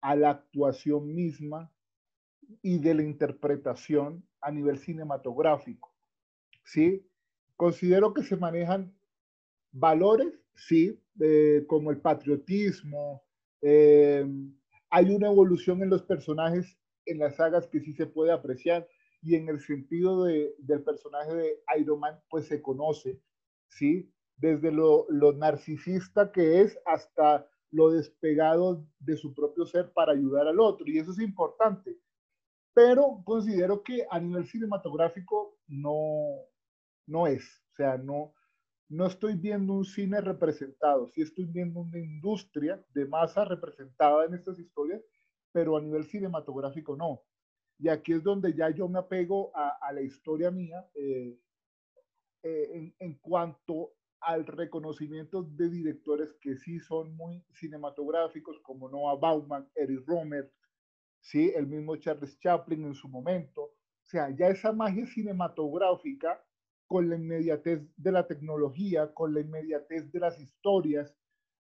a 0.00 0.16
la 0.16 0.30
actuación 0.30 1.14
misma 1.14 1.72
y 2.60 2.78
de 2.78 2.94
la 2.94 3.02
interpretación 3.02 4.26
a 4.40 4.50
nivel 4.50 4.78
cinematográfico. 4.78 5.94
¿Sí? 6.64 7.08
Considero 7.56 8.12
que 8.12 8.24
se 8.24 8.36
manejan 8.36 8.92
valores, 9.70 10.41
sí, 10.54 11.00
eh, 11.20 11.64
como 11.66 11.90
el 11.90 12.00
patriotismo. 12.00 13.22
Eh, 13.60 14.26
hay 14.90 15.14
una 15.14 15.28
evolución 15.28 15.82
en 15.82 15.90
los 15.90 16.02
personajes 16.02 16.78
en 17.06 17.18
las 17.18 17.36
sagas 17.36 17.66
que 17.66 17.80
sí 17.80 17.92
se 17.92 18.06
puede 18.06 18.32
apreciar 18.32 18.86
y 19.22 19.36
en 19.36 19.48
el 19.48 19.60
sentido 19.60 20.24
de, 20.24 20.54
del 20.58 20.82
personaje 20.82 21.34
de 21.34 21.62
Iron 21.78 22.00
Man, 22.00 22.20
pues 22.28 22.46
se 22.46 22.60
conoce, 22.60 23.20
¿sí? 23.68 24.12
Desde 24.36 24.72
lo, 24.72 25.06
lo 25.08 25.32
narcisista 25.32 26.32
que 26.32 26.60
es 26.60 26.78
hasta 26.84 27.48
lo 27.70 27.90
despegado 27.90 28.84
de 28.98 29.16
su 29.16 29.32
propio 29.32 29.64
ser 29.64 29.92
para 29.92 30.12
ayudar 30.12 30.48
al 30.48 30.60
otro. 30.60 30.86
Y 30.86 30.98
eso 30.98 31.12
es 31.12 31.20
importante. 31.20 31.96
Pero 32.74 33.22
considero 33.24 33.82
que 33.82 34.06
a 34.10 34.18
nivel 34.18 34.46
cinematográfico 34.46 35.58
no, 35.68 36.36
no 37.06 37.26
es. 37.26 37.44
O 37.72 37.74
sea, 37.76 37.96
no, 37.96 38.34
no 38.92 39.06
estoy 39.06 39.36
viendo 39.36 39.72
un 39.72 39.86
cine 39.86 40.20
representado. 40.20 41.08
Sí 41.08 41.22
estoy 41.22 41.46
viendo 41.46 41.80
una 41.80 41.98
industria 41.98 42.84
de 42.92 43.06
masa 43.06 43.42
representada 43.46 44.26
en 44.26 44.34
estas 44.34 44.58
historias, 44.58 45.00
pero 45.50 45.78
a 45.78 45.80
nivel 45.80 46.04
cinematográfico 46.04 46.94
no. 46.94 47.22
Y 47.78 47.88
aquí 47.88 48.12
es 48.12 48.22
donde 48.22 48.52
ya 48.52 48.68
yo 48.68 48.88
me 48.88 48.98
apego 48.98 49.50
a, 49.54 49.90
la 49.94 50.02
historia 50.02 50.50
mía 50.50 50.86
eh, 50.94 51.38
eh, 52.42 52.70
en, 52.74 52.94
en, 52.98 53.14
cuanto 53.14 53.94
al 54.20 54.46
reconocimiento 54.46 55.42
de 55.42 55.70
directores 55.70 56.34
que 56.34 56.56
sí 56.56 56.78
son 56.78 57.16
muy 57.16 57.42
cinematográficos, 57.54 58.60
como 58.60 58.90
Noah 58.90 59.16
Bauman, 59.16 59.70
Eric 59.74 60.06
Romer, 60.06 60.52
¿sí? 61.18 61.50
el 61.56 61.66
mismo 61.66 61.96
Charles 61.96 62.38
Chaplin 62.40 62.84
en 62.84 62.94
su 62.94 63.08
momento. 63.08 63.62
O 63.62 64.04
sea, 64.04 64.28
ya 64.30 64.48
esa 64.48 64.70
magia 64.70 65.06
cinematográfica 65.06 66.44
con 66.92 67.08
la 67.08 67.16
inmediatez 67.16 67.80
de 67.96 68.12
la 68.12 68.26
tecnología, 68.26 69.14
con 69.14 69.32
la 69.32 69.40
inmediatez 69.40 70.12
de 70.12 70.20
las 70.20 70.38
historias, 70.38 71.16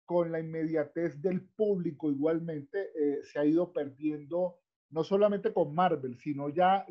con 0.04 0.32
la 0.32 0.40
inmediatez 0.40 1.22
del 1.22 1.42
público 1.42 2.10
igualmente, 2.10 2.90
eh, 2.96 3.22
se 3.22 3.38
ha 3.38 3.44
ido 3.44 3.72
perdiendo 3.72 4.58
no 4.90 5.04
solamente 5.04 5.52
con 5.52 5.76
Marvel, 5.76 6.18
sino 6.18 6.48
ya 6.48 6.84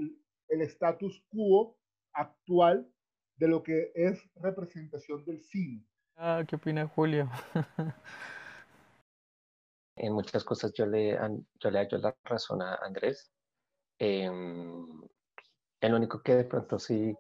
el 0.48 0.62
status 0.62 1.22
quo 1.28 1.78
actual 2.14 2.90
de 3.36 3.50
lo 3.50 3.62
que 3.64 3.92
es 3.96 4.24
representación 4.36 5.26
del 5.26 5.42
cine. 5.42 5.86
Ah, 6.16 6.46
¿qué 6.48 6.56
opina 6.56 6.88
Julio? 6.88 7.30
en 9.98 10.14
muchas 10.14 10.46
cosas 10.46 10.72
yo 10.72 10.86
le, 10.86 11.20
yo 11.60 11.70
le 11.70 11.80
hallo 11.80 11.98
la 11.98 12.16
razón 12.24 12.62
a 12.62 12.76
Andrés. 12.76 13.30
Eh, 14.00 14.32
el 15.82 15.94
único 15.94 16.22
que 16.22 16.36
de 16.36 16.46
pronto 16.46 16.80
sí 16.80 17.14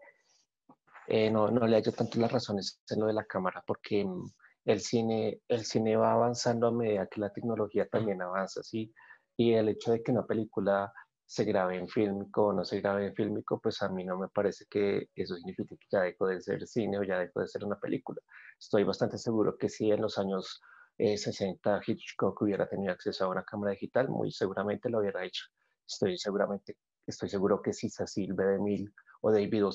eh, 1.14 1.30
no, 1.30 1.52
no 1.52 1.68
le 1.68 1.76
hallo 1.76 1.92
tanto 1.92 2.18
las 2.22 2.32
razones 2.32 2.80
en 2.90 3.02
lo 3.02 3.08
de 3.08 3.14
la 3.14 3.26
cámara, 3.26 3.62
porque 3.68 4.06
mm, 4.06 4.32
el 4.64 4.80
cine, 4.80 5.42
el 5.50 5.66
cine 5.66 5.98
va 5.98 6.14
avanzando 6.14 6.68
a 6.68 6.72
medida 6.72 7.08
que 7.08 7.20
la 7.20 7.34
tecnología 7.34 7.86
también 7.88 8.22
avanza, 8.22 8.64
¿sí? 8.64 8.94
Y 9.36 9.52
el 9.54 9.68
hecho 9.68 9.92
de 9.92 10.02
que 10.02 10.12
una 10.14 10.26
película 10.26 10.94
se 11.26 11.44
grabe 11.44 11.76
en 11.78 11.90
fílmico 11.90 12.48
o 12.48 12.54
no 12.54 12.64
se 12.64 12.80
grabe 12.80 13.08
en 13.08 13.14
fílmico, 13.14 13.60
pues 13.60 13.82
a 13.82 13.90
mí 13.90 14.06
no 14.06 14.18
me 14.18 14.30
parece 14.30 14.66
que 14.70 15.10
eso 15.14 15.36
signifique 15.36 15.78
que 15.78 15.88
ya 15.92 16.02
dejó 16.02 16.28
de 16.28 16.40
ser 16.42 16.66
cine 16.66 16.98
o 16.98 17.04
ya 17.04 17.20
dejó 17.20 17.42
de 17.42 17.48
ser 17.48 17.66
una 17.66 17.78
película. 17.78 18.22
Estoy 18.58 18.86
bastante 18.86 19.18
seguro 19.18 19.58
que 19.58 19.68
si 19.68 19.92
en 19.92 20.02
los 20.02 20.18
años 20.18 20.62
eh, 20.98 21.18
60 21.18 21.82
Hitchcock 21.86 22.42
hubiera 22.42 22.70
tenido 22.70 22.94
acceso 22.94 23.26
a 23.26 23.30
una 23.30 23.44
cámara 23.44 23.72
digital, 23.72 24.08
muy 24.08 24.32
seguramente 24.32 24.90
lo 24.90 25.00
hubiera 25.00 25.26
hecho. 25.26 25.44
Estoy 25.86 26.18
seguramente, 26.18 26.78
estoy 27.06 27.28
seguro 27.28 27.62
que 27.62 27.74
si 27.74 27.90
Cecil 27.90 28.34
B. 28.34 28.46
DeMille 28.46 28.94
o 29.20 29.30
David 29.30 29.66
O. 29.66 29.72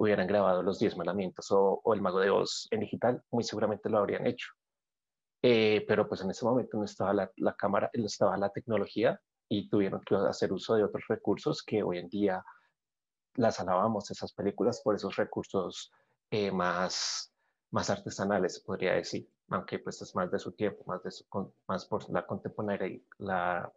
Hubieran 0.00 0.26
grabado 0.26 0.62
los 0.62 0.78
Diez 0.78 0.96
Mandamientos 0.96 1.50
o, 1.50 1.82
o, 1.84 1.92
El 1.92 2.00
Mago 2.00 2.20
de 2.20 2.30
Oz 2.30 2.68
en 2.70 2.80
digital, 2.80 3.22
muy 3.30 3.44
seguramente 3.44 3.90
lo 3.90 3.98
habrían 3.98 4.26
hecho. 4.26 4.48
Eh, 5.42 5.84
pero 5.86 6.08
pues 6.08 6.22
en 6.22 6.30
ese 6.30 6.46
momento 6.46 6.78
no 6.78 6.84
estaba 6.84 7.12
la, 7.12 7.30
la 7.36 7.54
cámara, 7.54 7.90
no 7.92 8.06
estaba 8.06 8.38
la 8.38 8.48
tecnología 8.48 9.20
y 9.46 9.68
tuvieron 9.68 10.00
que 10.00 10.14
hacer 10.14 10.54
uso 10.54 10.74
de 10.74 10.84
otros 10.84 11.04
recursos 11.06 11.62
que 11.62 11.82
hoy 11.82 11.98
en 11.98 12.08
día 12.08 12.42
las 13.34 13.60
alabamos, 13.60 14.10
esas 14.10 14.32
películas, 14.32 14.80
por 14.80 14.94
esos 14.94 15.16
recursos 15.16 15.92
eh, 16.30 16.50
más, 16.50 17.30
más 17.70 17.90
artesanales, 17.90 18.58
podría 18.60 18.94
decir, 18.94 19.28
aunque 19.50 19.80
pues 19.80 20.00
es 20.00 20.14
más 20.14 20.30
de 20.30 20.38
su 20.38 20.52
tiempo, 20.52 20.82
más, 20.86 21.02
de 21.02 21.10
su, 21.10 21.26
más 21.66 21.84
por 21.84 22.08
la 22.10 22.26
la 23.18 23.72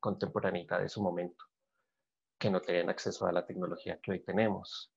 contemporaneidad 0.00 0.80
de 0.80 0.88
su 0.88 1.00
momento, 1.00 1.44
que 2.38 2.50
no 2.50 2.60
tenían 2.60 2.90
acceso 2.90 3.24
a 3.24 3.32
la 3.32 3.46
tecnología 3.46 4.00
que 4.02 4.10
hoy 4.10 4.20
tenemos. 4.20 4.90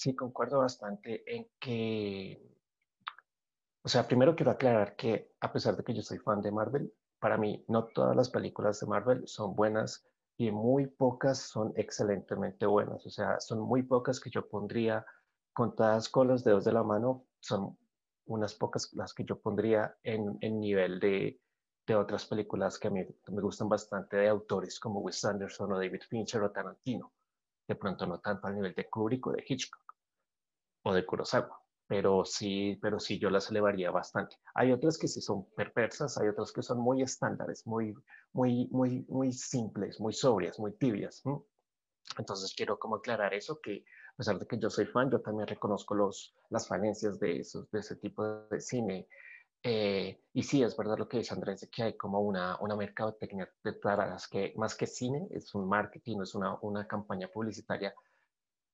Sí, 0.00 0.16
concuerdo 0.16 0.60
bastante 0.60 1.22
en 1.26 1.46
que 1.58 2.42
o 3.82 3.88
sea, 3.90 4.08
primero 4.08 4.34
quiero 4.34 4.50
aclarar 4.50 4.96
que 4.96 5.32
a 5.40 5.52
pesar 5.52 5.76
de 5.76 5.84
que 5.84 5.92
yo 5.92 6.00
soy 6.00 6.16
fan 6.16 6.40
de 6.40 6.50
Marvel, 6.50 6.90
para 7.18 7.36
mí 7.36 7.62
no 7.68 7.84
todas 7.84 8.16
las 8.16 8.30
películas 8.30 8.80
de 8.80 8.86
Marvel 8.86 9.28
son 9.28 9.54
buenas 9.54 10.06
y 10.38 10.50
muy 10.50 10.86
pocas 10.86 11.38
son 11.40 11.74
excelentemente 11.76 12.64
buenas. 12.64 13.04
O 13.04 13.10
sea, 13.10 13.38
son 13.40 13.60
muy 13.60 13.82
pocas 13.82 14.20
que 14.20 14.30
yo 14.30 14.48
pondría 14.48 15.04
contadas 15.52 16.08
con 16.08 16.28
los 16.28 16.44
dedos 16.44 16.64
de 16.64 16.72
la 16.72 16.82
mano, 16.82 17.26
son 17.38 17.76
unas 18.24 18.54
pocas 18.54 18.90
las 18.94 19.12
que 19.12 19.26
yo 19.26 19.38
pondría 19.38 19.94
en, 20.02 20.38
nivel 20.40 20.98
de, 20.98 21.42
de, 21.86 21.94
otras 21.94 22.24
películas 22.24 22.78
que 22.78 22.88
a 22.88 22.90
mí 22.90 23.04
me 23.28 23.42
gustan 23.42 23.68
bastante 23.68 24.16
de 24.16 24.28
autores 24.28 24.80
como 24.80 25.00
Wes 25.00 25.22
Anderson 25.26 25.74
o 25.74 25.78
David 25.78 26.04
Fincher 26.08 26.42
o 26.42 26.50
Tarantino. 26.50 27.12
De 27.68 27.74
pronto 27.74 28.06
no 28.06 28.18
tanto 28.18 28.46
al 28.46 28.54
nivel 28.54 28.74
de 28.74 28.88
Kubrick 28.88 29.26
o 29.26 29.32
de 29.32 29.44
Hitchcock 29.46 29.89
o 30.82 30.94
de 30.94 31.04
Kurosawa 31.06 31.60
pero 31.90 32.24
sí, 32.24 32.78
pero 32.80 33.00
sí 33.00 33.18
yo 33.18 33.30
las 33.30 33.50
elevaría 33.50 33.90
bastante. 33.90 34.36
Hay 34.54 34.70
otras 34.70 34.96
que 34.96 35.08
sí 35.08 35.20
son 35.20 35.46
perversas, 35.56 36.16
hay 36.18 36.28
otras 36.28 36.52
que 36.52 36.62
son 36.62 36.78
muy 36.78 37.02
estándares, 37.02 37.66
muy, 37.66 37.92
muy, 38.32 38.68
muy, 38.70 39.04
muy 39.08 39.32
simples, 39.32 39.98
muy 39.98 40.12
sobrias, 40.12 40.56
muy 40.60 40.70
tibias. 40.76 41.20
Entonces 42.16 42.54
quiero 42.56 42.78
como 42.78 42.94
aclarar 42.94 43.34
eso, 43.34 43.58
que 43.60 43.84
a 44.14 44.16
pesar 44.16 44.38
de 44.38 44.46
que 44.46 44.56
yo 44.56 44.70
soy 44.70 44.86
fan, 44.86 45.10
yo 45.10 45.20
también 45.20 45.48
reconozco 45.48 45.96
los, 45.96 46.32
las 46.50 46.68
falencias 46.68 47.18
de, 47.18 47.40
esos, 47.40 47.68
de 47.72 47.80
ese 47.80 47.96
tipo 47.96 48.24
de 48.24 48.60
cine. 48.60 49.08
Eh, 49.60 50.22
y 50.32 50.44
sí, 50.44 50.62
es 50.62 50.76
verdad 50.76 50.96
lo 50.96 51.08
que 51.08 51.18
dice 51.18 51.34
Andrés, 51.34 51.62
de 51.62 51.70
que 51.70 51.82
hay 51.82 51.96
como 51.96 52.20
una, 52.20 52.56
una 52.60 52.76
mercadotecnia 52.76 53.50
detrás, 53.64 54.28
que 54.28 54.54
más 54.56 54.76
que 54.76 54.86
cine, 54.86 55.26
es 55.32 55.52
un 55.56 55.68
marketing, 55.68 56.20
es 56.22 56.36
una, 56.36 56.56
una 56.60 56.86
campaña 56.86 57.26
publicitaria 57.26 57.92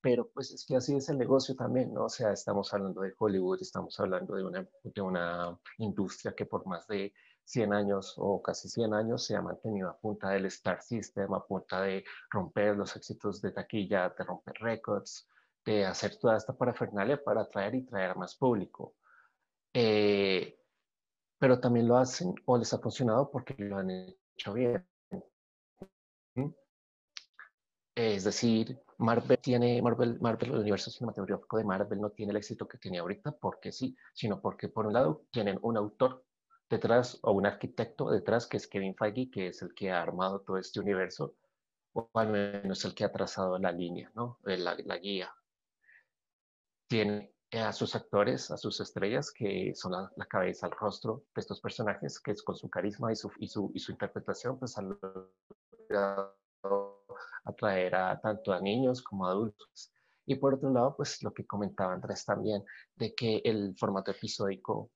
pero 0.00 0.28
pues 0.28 0.50
es 0.52 0.64
que 0.64 0.76
así 0.76 0.94
es 0.96 1.08
el 1.08 1.18
negocio 1.18 1.54
también, 1.56 1.92
¿no? 1.92 2.04
O 2.04 2.08
sea, 2.08 2.32
estamos 2.32 2.72
hablando 2.72 3.02
de 3.02 3.14
Hollywood, 3.18 3.60
estamos 3.60 3.98
hablando 3.98 4.34
de 4.36 4.44
una, 4.44 4.68
de 4.82 5.00
una 5.00 5.58
industria 5.78 6.34
que 6.34 6.46
por 6.46 6.66
más 6.66 6.86
de 6.86 7.12
100 7.44 7.72
años 7.72 8.14
o 8.16 8.42
casi 8.42 8.68
100 8.68 8.94
años 8.94 9.24
se 9.24 9.36
ha 9.36 9.42
mantenido 9.42 9.88
a 9.88 9.98
punta 9.98 10.30
del 10.30 10.46
Star 10.46 10.82
System, 10.82 11.32
a 11.34 11.46
punta 11.46 11.82
de 11.82 12.04
romper 12.30 12.76
los 12.76 12.94
éxitos 12.96 13.40
de 13.40 13.52
taquilla, 13.52 14.08
de 14.16 14.24
romper 14.24 14.54
récords, 14.60 15.28
de 15.64 15.84
hacer 15.84 16.16
toda 16.16 16.36
esta 16.36 16.56
parafernalia 16.56 17.22
para 17.22 17.42
atraer 17.42 17.74
y 17.76 17.86
traer 17.86 18.16
más 18.16 18.36
público. 18.36 18.94
Eh, 19.72 20.58
pero 21.38 21.60
también 21.60 21.86
lo 21.86 21.96
hacen 21.96 22.34
o 22.46 22.58
les 22.58 22.72
ha 22.72 22.78
funcionado 22.78 23.30
porque 23.30 23.54
lo 23.58 23.78
han 23.78 23.90
hecho 23.90 24.52
bien. 24.52 24.86
Es 27.96 28.24
decir, 28.24 28.78
Marvel 28.98 29.38
tiene, 29.38 29.80
Marvel, 29.80 30.20
Marvel, 30.20 30.50
el 30.50 30.58
universo 30.58 30.90
cinematográfico 30.90 31.56
de 31.56 31.64
Marvel 31.64 31.98
no 31.98 32.10
tiene 32.10 32.30
el 32.32 32.36
éxito 32.36 32.68
que 32.68 32.76
tiene 32.76 32.98
ahorita 32.98 33.32
porque 33.32 33.72
sí, 33.72 33.96
sino 34.12 34.38
porque 34.38 34.68
por 34.68 34.86
un 34.86 34.92
lado 34.92 35.22
tienen 35.30 35.58
un 35.62 35.78
autor 35.78 36.22
detrás 36.68 37.18
o 37.22 37.32
un 37.32 37.46
arquitecto 37.46 38.10
detrás 38.10 38.46
que 38.46 38.58
es 38.58 38.66
Kevin 38.66 38.94
Feige, 38.94 39.30
que 39.30 39.46
es 39.48 39.62
el 39.62 39.72
que 39.74 39.90
ha 39.90 40.02
armado 40.02 40.40
todo 40.40 40.58
este 40.58 40.78
universo, 40.78 41.36
o 41.94 42.10
al 42.12 42.28
menos 42.28 42.84
el 42.84 42.94
que 42.94 43.04
ha 43.04 43.12
trazado 43.12 43.58
la 43.58 43.72
línea, 43.72 44.12
¿no? 44.14 44.38
La, 44.42 44.76
la 44.84 44.98
guía. 44.98 45.34
Tiene 46.88 47.32
a 47.52 47.72
sus 47.72 47.96
actores, 47.96 48.50
a 48.50 48.58
sus 48.58 48.78
estrellas, 48.80 49.32
que 49.32 49.74
son 49.74 49.92
la, 49.92 50.26
cabeza, 50.26 50.66
el 50.66 50.72
rostro 50.72 51.24
de 51.34 51.40
estos 51.40 51.62
personajes, 51.62 52.20
que 52.20 52.32
es 52.32 52.42
con 52.42 52.56
su 52.56 52.68
carisma 52.68 53.10
y 53.10 53.16
su, 53.16 53.32
y 53.38 53.48
su, 53.48 53.70
y 53.74 53.78
su 53.78 53.92
interpretación, 53.92 54.58
pues 54.58 54.76
han 54.76 54.98
logrado 55.88 56.36
atraer 57.44 57.94
a 57.94 58.20
tanto 58.20 58.52
a 58.52 58.60
niños 58.60 59.02
como 59.02 59.26
a 59.26 59.30
adultos. 59.30 59.92
Y 60.26 60.34
por 60.34 60.54
otro 60.54 60.70
lado, 60.70 60.96
pues 60.96 61.22
lo 61.22 61.32
que 61.32 61.46
comentaba 61.46 61.92
Andrés 61.92 62.24
también, 62.24 62.64
de 62.96 63.14
que 63.14 63.42
el 63.44 63.76
formato 63.76 64.10
episódico 64.10 64.90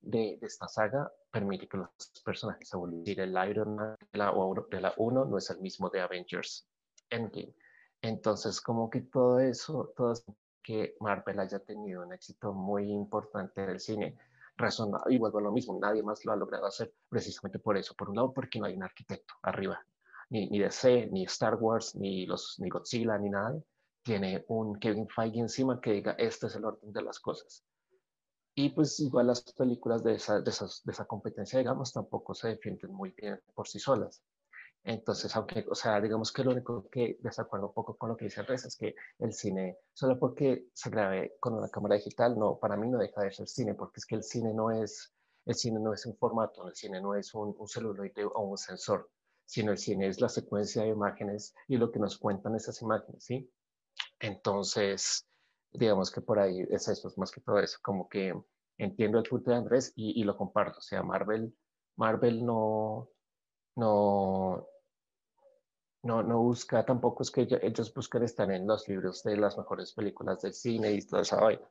de, 0.00 0.38
esta 0.40 0.68
saga 0.68 1.10
permite 1.30 1.68
que 1.68 1.76
los 1.76 1.90
personajes 2.24 2.72
evolucionen. 2.72 3.36
El 3.36 3.50
Iron 3.50 3.76
Man 3.76 3.96
de 4.12 4.18
la, 4.18 4.32
de 4.70 4.80
la 4.80 4.94
1 4.96 5.24
no 5.26 5.38
es 5.38 5.50
el 5.50 5.60
mismo 5.60 5.90
de 5.90 6.00
Avengers 6.00 6.66
Endgame. 7.10 7.54
Entonces, 8.00 8.60
como 8.60 8.88
que 8.90 9.02
todo 9.02 9.40
eso, 9.40 9.92
todo 9.96 10.14
que 10.62 10.96
Marvel 11.00 11.40
haya 11.40 11.58
tenido 11.58 12.02
un 12.02 12.12
éxito 12.12 12.52
muy 12.52 12.90
importante 12.90 13.62
en 13.62 13.70
el 13.70 13.80
cine. 13.80 14.18
Razón, 14.56 14.92
y 15.08 15.18
vuelvo 15.18 15.38
a 15.38 15.42
lo 15.42 15.52
mismo, 15.52 15.78
nadie 15.78 16.02
más 16.02 16.24
lo 16.24 16.32
ha 16.32 16.36
logrado 16.36 16.66
hacer 16.66 16.94
precisamente 17.08 17.58
por 17.58 17.76
eso. 17.76 17.94
Por 17.94 18.08
un 18.08 18.16
lado, 18.16 18.32
porque 18.32 18.58
no 18.58 18.66
hay 18.66 18.74
un 18.74 18.82
arquitecto 18.82 19.34
arriba, 19.42 19.84
ni, 20.30 20.48
ni 20.48 20.58
DC, 20.58 21.08
ni 21.12 21.24
Star 21.24 21.56
Wars, 21.56 21.94
ni, 21.94 22.26
los, 22.26 22.56
ni 22.58 22.68
Godzilla, 22.68 23.18
ni 23.18 23.30
nada. 23.30 23.60
Tiene 24.02 24.44
un 24.48 24.78
Kevin 24.78 25.08
Feige 25.08 25.40
encima 25.40 25.80
que 25.80 25.92
diga, 25.92 26.12
este 26.12 26.46
es 26.46 26.56
el 26.56 26.64
orden 26.64 26.92
de 26.92 27.02
las 27.02 27.18
cosas. 27.20 27.64
Y 28.56 28.70
pues 28.70 29.00
igual 29.00 29.26
las 29.26 29.42
películas 29.52 30.04
de 30.04 30.14
esa, 30.14 30.40
de, 30.40 30.50
esas, 30.50 30.82
de 30.84 30.92
esa 30.92 31.06
competencia, 31.06 31.58
digamos, 31.58 31.92
tampoco 31.92 32.34
se 32.34 32.48
defienden 32.48 32.92
muy 32.92 33.10
bien 33.10 33.40
por 33.54 33.66
sí 33.66 33.78
solas. 33.78 34.22
Entonces, 34.84 35.34
aunque, 35.34 35.64
o 35.68 35.74
sea, 35.74 35.98
digamos 36.00 36.30
que 36.30 36.44
lo 36.44 36.50
único 36.52 36.86
que 36.90 37.16
desacuerdo 37.20 37.68
un 37.68 37.72
poco 37.72 37.96
con 37.96 38.10
lo 38.10 38.16
que 38.16 38.26
dice 38.26 38.40
Andrés 38.40 38.66
es 38.66 38.76
que 38.76 38.94
el 39.18 39.32
cine, 39.32 39.78
solo 39.94 40.18
porque 40.18 40.66
se 40.74 40.90
grabe 40.90 41.36
con 41.40 41.54
una 41.54 41.70
cámara 41.70 41.96
digital, 41.96 42.38
no, 42.38 42.58
para 42.58 42.76
mí 42.76 42.88
no 42.88 42.98
deja 42.98 43.22
de 43.22 43.32
ser 43.32 43.48
cine, 43.48 43.74
porque 43.74 44.00
es 44.00 44.06
que 44.06 44.16
el 44.16 44.22
cine 44.22 44.52
no 44.52 44.70
es, 44.70 45.14
el 45.46 45.54
cine 45.54 45.80
no 45.80 45.94
es 45.94 46.04
un 46.04 46.14
formato, 46.16 46.68
el 46.68 46.74
cine 46.74 47.00
no 47.00 47.14
es 47.14 47.32
un, 47.34 47.56
un 47.58 48.22
o 48.34 48.40
un 48.42 48.58
sensor, 48.58 49.10
sino 49.44 49.72
el 49.72 49.78
cine 49.78 50.08
es 50.08 50.20
la 50.20 50.28
secuencia 50.28 50.82
de 50.82 50.88
imágenes 50.88 51.54
y 51.68 51.76
lo 51.76 51.90
que 51.90 51.98
nos 51.98 52.18
cuentan 52.18 52.54
esas 52.54 52.80
imágenes, 52.82 53.24
¿sí? 53.24 53.50
Entonces, 54.18 55.26
digamos 55.72 56.10
que 56.10 56.20
por 56.20 56.38
ahí 56.38 56.60
es 56.70 56.88
eso, 56.88 57.08
es 57.08 57.18
más 57.18 57.30
que 57.30 57.40
todo 57.40 57.58
eso, 57.58 57.78
como 57.82 58.08
que 58.08 58.34
entiendo 58.78 59.18
el 59.18 59.28
punto 59.28 59.50
de 59.50 59.56
Andrés 59.56 59.92
y, 59.96 60.20
y 60.20 60.24
lo 60.24 60.36
comparto, 60.36 60.78
o 60.78 60.82
sea, 60.82 61.02
Marvel, 61.02 61.54
Marvel 61.96 62.44
no, 62.44 63.10
no, 63.76 64.66
no, 66.02 66.22
no 66.22 66.38
busca, 66.38 66.84
tampoco 66.84 67.22
es 67.22 67.30
que 67.30 67.46
ellos, 67.62 67.92
buscan 67.94 68.22
estar 68.22 68.50
en 68.50 68.66
los 68.66 68.88
libros 68.88 69.22
de 69.22 69.36
las 69.36 69.56
mejores 69.56 69.92
películas 69.92 70.42
del 70.42 70.54
cine 70.54 70.92
y 70.92 71.02
toda 71.02 71.22
esa 71.22 71.40
vaina, 71.40 71.68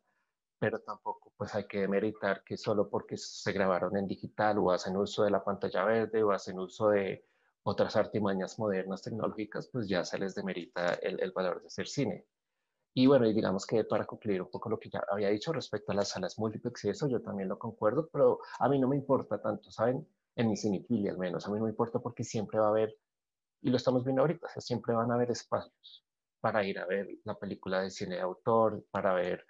pero 0.60 0.80
tampoco 0.80 1.34
pues 1.38 1.54
hay 1.56 1.68
que 1.68 1.82
demeritar 1.82 2.44
que 2.44 2.58
solo 2.58 2.90
porque 2.90 3.18
se 3.18 3.52
grabaron 3.52 3.96
en 3.98 4.08
digital 4.08 4.58
o 4.58 4.72
hacen 4.72 4.98
uso 4.98 5.24
de 5.24 5.32
la 5.32 5.44
pantalla 5.44 5.84
verde 5.86 6.24
o 6.24 6.32
hacen 6.32 6.60
uso 6.60 6.90
de 6.90 7.26
otras 7.64 7.96
artimañas 7.96 8.60
modernas 8.60 9.02
tecnológicas, 9.02 9.68
pues 9.68 9.88
ya 9.88 10.04
se 10.06 10.20
les 10.20 10.36
demerita 10.36 10.96
el, 10.96 11.22
el 11.22 11.32
valor 11.32 11.62
de 11.64 11.70
ser 11.70 11.88
cine. 11.88 12.26
Y 12.94 13.08
bueno, 13.08 13.26
y 13.26 13.34
digamos 13.34 13.66
que 13.66 13.84
para 13.86 14.06
concluir 14.06 14.42
un 14.42 14.52
poco 14.52 14.70
lo 14.70 14.80
que 14.80 14.90
ya 14.90 15.04
había 15.10 15.30
dicho 15.30 15.52
respecto 15.52 15.92
a 15.92 15.96
las 15.96 16.10
salas 16.10 16.38
múltiples 16.38 16.84
y 16.84 16.90
eso, 16.90 17.08
yo 17.08 17.22
también 17.22 17.50
lo 17.50 17.58
concuerdo, 17.58 18.10
pero 18.12 18.40
a 18.60 18.70
mí 18.70 18.80
no 18.80 18.88
me 18.88 18.96
importa 18.96 19.42
tanto, 19.42 19.72
¿saben? 19.72 20.08
En 20.36 20.50
mi 20.50 20.58
cinefilia 20.58 21.12
al 21.12 21.18
menos, 21.18 21.46
a 21.48 21.52
mí 21.52 21.58
no 21.58 21.66
me 21.66 21.72
importa 21.72 22.00
porque 22.00 22.24
siempre 22.24 22.60
va 22.60 22.68
a 22.68 22.70
haber 22.70 22.96
y 23.62 23.70
lo 23.70 23.78
estamos 23.78 24.04
viendo 24.04 24.22
ahorita, 24.22 24.48
siempre 24.60 24.94
van 24.94 25.10
a 25.12 25.16
haber 25.16 25.32
espacios 25.32 26.06
para 26.42 26.66
ir 26.66 26.78
a 26.80 26.86
ver 26.86 27.08
la 27.24 27.36
película 27.36 27.82
de 27.82 27.90
cine 27.90 28.16
de 28.16 28.22
autor, 28.22 28.84
para 28.92 29.14
ver 29.14 29.46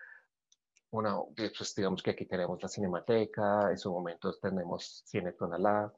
una, 0.91 1.17
pues 1.35 1.73
digamos 1.75 2.03
que 2.03 2.11
aquí 2.11 2.25
tenemos 2.25 2.61
la 2.61 2.69
cinemateca, 2.69 3.71
en 3.71 3.77
su 3.79 3.91
momento 3.91 4.31
tenemos 4.39 5.01
Cine 5.07 5.31
Tonalá, 5.31 5.91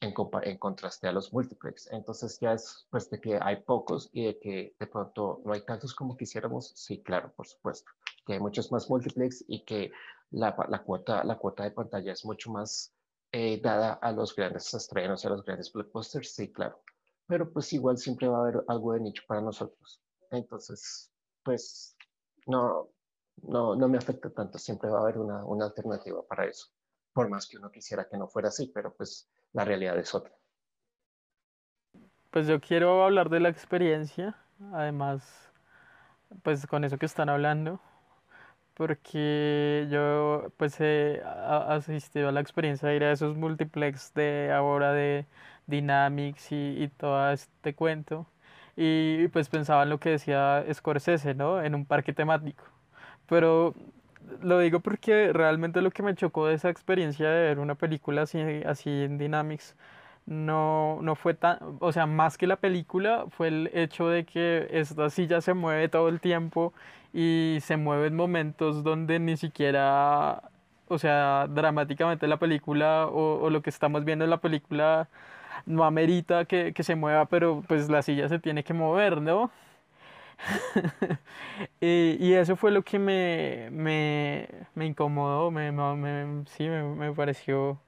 en, 0.00 0.14
en, 0.42 0.58
contraste 0.58 1.08
a 1.08 1.12
los 1.12 1.32
multiplex. 1.32 1.88
Entonces 1.92 2.38
ya 2.40 2.52
es 2.52 2.86
pues 2.90 3.10
de 3.10 3.20
que 3.20 3.38
hay 3.40 3.56
pocos 3.62 4.10
y 4.12 4.26
de 4.26 4.38
que 4.38 4.74
de 4.78 4.86
pronto 4.86 5.40
no 5.44 5.52
hay 5.52 5.64
tantos 5.64 5.94
como 5.94 6.16
quisiéramos, 6.16 6.72
sí, 6.74 7.02
claro, 7.02 7.32
por 7.34 7.46
supuesto. 7.46 7.90
Que 8.26 8.34
hay 8.34 8.40
muchos 8.40 8.70
más 8.72 8.88
multiplex 8.88 9.44
y 9.48 9.64
que 9.64 9.92
la, 10.30 10.56
la 10.68 10.82
cuota, 10.82 11.24
la 11.24 11.36
cuota 11.36 11.64
de 11.64 11.70
pantalla 11.70 12.12
es 12.12 12.24
mucho 12.24 12.50
más 12.50 12.92
eh, 13.32 13.60
dada 13.60 13.94
a 13.94 14.12
los 14.12 14.34
grandes 14.34 14.72
estrenos, 14.74 15.24
a 15.24 15.30
los 15.30 15.44
grandes 15.44 15.72
blockbusters, 15.72 16.34
sí, 16.34 16.52
claro 16.52 16.82
pero 17.30 17.48
pues 17.52 17.72
igual 17.72 17.96
siempre 17.96 18.26
va 18.26 18.38
a 18.38 18.40
haber 18.40 18.64
algo 18.66 18.92
de 18.92 19.00
nicho 19.00 19.22
para 19.28 19.40
nosotros. 19.40 20.02
Entonces, 20.32 21.12
pues 21.44 21.96
no, 22.46 22.88
no, 23.42 23.76
no 23.76 23.88
me 23.88 23.98
afecta 23.98 24.30
tanto, 24.30 24.58
siempre 24.58 24.90
va 24.90 24.98
a 24.98 25.02
haber 25.02 25.18
una, 25.18 25.44
una 25.44 25.66
alternativa 25.66 26.26
para 26.26 26.46
eso, 26.46 26.66
por 27.12 27.28
más 27.28 27.46
que 27.46 27.56
uno 27.56 27.70
quisiera 27.70 28.08
que 28.08 28.18
no 28.18 28.26
fuera 28.26 28.48
así, 28.48 28.66
pero 28.74 28.92
pues 28.96 29.30
la 29.52 29.64
realidad 29.64 29.98
es 29.98 30.14
otra. 30.14 30.32
Pues 32.30 32.46
yo 32.46 32.60
quiero 32.60 33.04
hablar 33.04 33.28
de 33.28 33.40
la 33.40 33.48
experiencia, 33.48 34.36
además, 34.72 35.52
pues 36.42 36.66
con 36.66 36.84
eso 36.84 36.98
que 36.98 37.06
están 37.06 37.28
hablando, 37.28 37.80
porque 38.74 39.88
yo 39.90 40.52
pues 40.56 40.80
he 40.80 41.22
asistido 41.24 42.28
a 42.28 42.32
la 42.32 42.40
experiencia 42.40 42.88
de 42.88 42.96
ir 42.96 43.04
a 43.04 43.12
esos 43.12 43.36
multiplex 43.36 44.14
de 44.14 44.52
ahora 44.52 44.92
de 44.92 45.26
Dynamics 45.66 46.52
y, 46.52 46.82
y 46.82 46.88
todo 46.88 47.30
este 47.32 47.74
cuento. 47.74 48.26
Y, 48.76 49.28
pues 49.28 49.48
pensaba 49.48 49.82
en 49.82 49.90
lo 49.90 50.00
que 50.00 50.10
decía 50.10 50.64
Scorsese, 50.72 51.34
¿no? 51.34 51.62
En 51.62 51.74
un 51.74 51.84
parque 51.86 52.12
temático. 52.14 52.64
Pero 53.26 53.74
lo 54.42 54.58
digo 54.60 54.80
porque 54.80 55.32
realmente 55.32 55.82
lo 55.82 55.90
que 55.90 56.02
me 56.02 56.14
chocó 56.14 56.46
de 56.46 56.54
esa 56.54 56.70
experiencia 56.70 57.28
de 57.30 57.42
ver 57.42 57.58
una 57.58 57.74
película 57.74 58.22
así, 58.22 58.40
así 58.66 58.90
en 58.90 59.18
Dynamics 59.18 59.76
no, 60.26 60.98
no 61.02 61.14
fue 61.16 61.34
tan, 61.34 61.58
o 61.80 61.92
sea, 61.92 62.06
más 62.06 62.38
que 62.38 62.46
la 62.46 62.56
película 62.56 63.26
fue 63.30 63.48
el 63.48 63.70
hecho 63.74 64.08
de 64.08 64.24
que 64.24 64.68
esta 64.70 65.10
silla 65.10 65.40
se 65.40 65.54
mueve 65.54 65.88
todo 65.88 66.08
el 66.08 66.20
tiempo 66.20 66.72
y 67.12 67.58
se 67.62 67.76
mueve 67.76 68.08
en 68.08 68.16
momentos 68.16 68.84
donde 68.84 69.18
ni 69.18 69.36
siquiera, 69.36 70.42
o 70.88 70.98
sea, 70.98 71.46
dramáticamente 71.48 72.26
la 72.28 72.38
película 72.38 73.06
o, 73.06 73.40
o 73.42 73.50
lo 73.50 73.62
que 73.62 73.70
estamos 73.70 74.04
viendo 74.04 74.24
en 74.24 74.30
la 74.30 74.38
película 74.40 75.08
no 75.66 75.84
amerita 75.84 76.44
que, 76.44 76.72
que 76.72 76.82
se 76.82 76.94
mueva, 76.96 77.26
pero 77.26 77.62
pues 77.68 77.88
la 77.90 78.02
silla 78.02 78.28
se 78.28 78.38
tiene 78.38 78.64
que 78.64 78.74
mover, 78.74 79.20
¿no? 79.22 79.50
y, 81.80 82.16
y, 82.20 82.34
eso 82.34 82.56
fue 82.56 82.70
lo 82.70 82.82
que 82.82 82.98
me, 82.98 83.68
me, 83.70 84.48
me 84.74 84.86
incomodó, 84.86 85.50
me, 85.50 85.70
me, 85.72 86.44
sí, 86.46 86.68
me, 86.68 87.12
pareció 87.12 87.78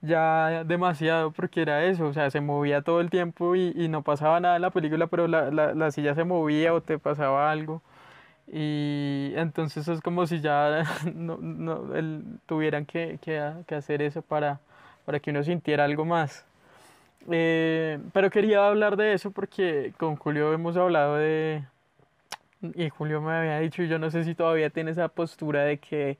ya 0.00 0.64
demasiado 0.64 1.32
porque 1.32 1.62
era 1.62 1.84
eso, 1.84 2.06
o 2.06 2.12
sea, 2.12 2.30
se 2.30 2.40
movía 2.40 2.82
todo 2.82 3.00
el 3.00 3.10
tiempo 3.10 3.56
y, 3.56 3.72
y 3.76 3.88
no 3.88 4.02
pasaba 4.02 4.40
nada 4.40 4.56
en 4.56 4.62
la 4.62 4.70
película, 4.70 5.08
pero 5.08 5.26
la, 5.28 5.50
la, 5.50 5.74
la, 5.74 5.90
silla 5.90 6.14
se 6.14 6.24
movía 6.24 6.74
o 6.74 6.82
te 6.82 6.98
pasaba 6.98 7.50
algo. 7.50 7.82
Y 8.50 9.32
entonces 9.36 9.88
es 9.88 10.00
como 10.00 10.26
si 10.26 10.40
ya 10.40 10.84
no, 11.14 11.38
no 11.38 11.94
el, 11.96 12.24
tuvieran 12.46 12.86
que, 12.86 13.18
que, 13.22 13.52
que 13.66 13.74
hacer 13.74 14.02
eso 14.02 14.22
para, 14.22 14.60
para 15.04 15.20
que 15.20 15.30
uno 15.30 15.42
sintiera 15.44 15.84
algo 15.84 16.04
más. 16.04 16.46
Eh, 17.30 17.98
pero 18.12 18.30
quería 18.30 18.66
hablar 18.66 18.96
de 18.96 19.12
eso 19.12 19.30
porque 19.30 19.92
con 19.98 20.16
Julio 20.16 20.52
hemos 20.52 20.76
hablado 20.76 21.16
de... 21.16 21.64
Y 22.74 22.88
Julio 22.88 23.20
me 23.20 23.32
había 23.32 23.60
dicho, 23.60 23.82
yo 23.84 23.98
no 23.98 24.10
sé 24.10 24.24
si 24.24 24.34
todavía 24.34 24.70
tiene 24.70 24.90
esa 24.90 25.08
postura 25.08 25.62
de 25.62 25.78
que 25.78 26.18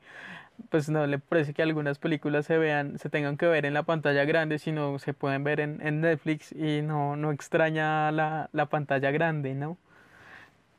pues 0.70 0.88
no 0.90 1.06
le 1.06 1.18
parece 1.18 1.54
que 1.54 1.62
algunas 1.62 1.98
películas 1.98 2.46
se 2.46 2.58
vean, 2.58 2.98
se 2.98 3.10
tengan 3.10 3.36
que 3.36 3.46
ver 3.46 3.66
en 3.66 3.74
la 3.74 3.84
pantalla 3.84 4.24
grande, 4.24 4.58
sino 4.58 4.98
se 4.98 5.14
pueden 5.14 5.44
ver 5.44 5.60
en, 5.60 5.80
en 5.86 6.00
Netflix 6.00 6.52
y 6.52 6.82
no, 6.82 7.16
no 7.16 7.32
extraña 7.32 8.12
la, 8.12 8.50
la 8.52 8.66
pantalla 8.66 9.10
grande, 9.10 9.54
¿no? 9.54 9.78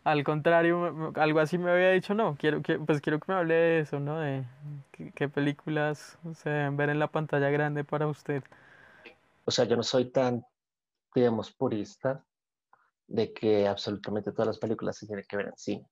Al 0.04 0.24
contrario, 0.24 1.13
algo 1.15 1.39
así 1.39 1.58
me 1.58 1.72
había 1.72 1.92
dicho, 1.92 2.13
no, 2.15 2.36
quiero 2.39 2.62
que, 2.62 2.80
pues 2.80 3.02
quiero 3.02 3.20
que 3.20 3.32
me 3.32 3.38
hable 3.38 3.54
de 3.54 3.80
eso, 3.82 4.00
¿no? 4.00 4.20
De 4.20 4.44
qué 5.15 5.30
películas 5.30 6.18
se 6.34 6.50
deben 6.50 6.78
ver 6.78 6.89
en 6.89 7.00
la 7.00 7.08
pantalla 7.08 7.50
grande 7.50 7.84
para 7.84 8.08
usted 8.08 8.44
o 9.50 9.52
sea, 9.52 9.66
yo 9.66 9.76
no 9.76 9.82
soy 9.82 10.12
tan, 10.12 10.46
digamos, 11.16 11.52
purista 11.52 12.24
de 13.08 13.34
que 13.34 13.68
absolutamente 13.68 14.32
todas 14.32 14.46
las 14.46 14.60
películas 14.60 14.96
se 14.96 15.08
tienen 15.08 15.26
que 15.28 15.38
ver 15.38 15.48
en 15.48 15.58
cine. 15.58 15.88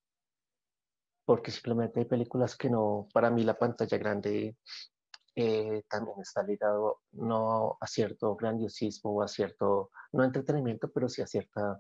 Porque 1.26 1.50
simplemente 1.50 2.00
hay 2.00 2.06
películas 2.06 2.56
que 2.56 2.70
no, 2.70 3.08
para 3.12 3.32
mí 3.32 3.44
la 3.44 3.58
pantalla 3.58 3.98
grande 3.98 4.56
eh, 5.36 5.82
también 5.90 6.20
está 6.20 6.44
ligado 6.44 7.02
no 7.14 7.80
a 7.82 7.88
cierto 7.88 8.36
grandiosismo 8.36 9.16
o 9.16 9.24
a 9.24 9.28
cierto, 9.28 9.90
no 10.12 10.24
entretenimiento, 10.24 10.92
pero 10.92 11.10
sí 11.10 11.24
a 11.24 11.28
cierta, 11.28 11.80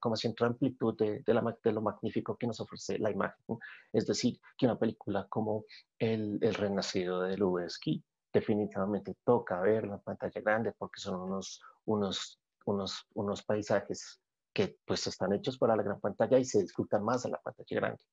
como 0.00 0.12
a 0.12 0.18
cierta 0.18 0.44
amplitud 0.44 0.94
de, 0.98 1.22
de, 1.22 1.34
la, 1.34 1.56
de 1.64 1.72
lo 1.72 1.80
magnífico 1.80 2.36
que 2.36 2.46
nos 2.46 2.60
ofrece 2.60 2.98
la 2.98 3.10
imagen. 3.10 3.58
Es 3.94 4.06
decir, 4.06 4.38
que 4.58 4.66
una 4.66 4.78
película 4.78 5.26
como 5.30 5.64
El, 5.98 6.38
el 6.42 6.52
Renacido 6.52 7.22
de 7.22 7.38
Lubeski 7.38 8.04
definitivamente 8.32 9.16
toca 9.24 9.60
ver 9.60 9.86
la 9.86 9.98
pantalla 9.98 10.40
grande 10.40 10.72
porque 10.76 11.00
son 11.00 11.20
unos, 11.20 11.62
unos, 11.86 12.40
unos, 12.66 13.06
unos 13.14 13.42
paisajes 13.42 14.20
que 14.52 14.78
pues 14.84 15.06
están 15.06 15.32
hechos 15.32 15.58
para 15.58 15.76
la 15.76 15.82
gran 15.82 16.00
pantalla 16.00 16.38
y 16.38 16.44
se 16.44 16.62
disfrutan 16.62 17.04
más 17.04 17.24
en 17.24 17.32
la 17.32 17.40
pantalla 17.40 17.76
grande. 17.76 18.04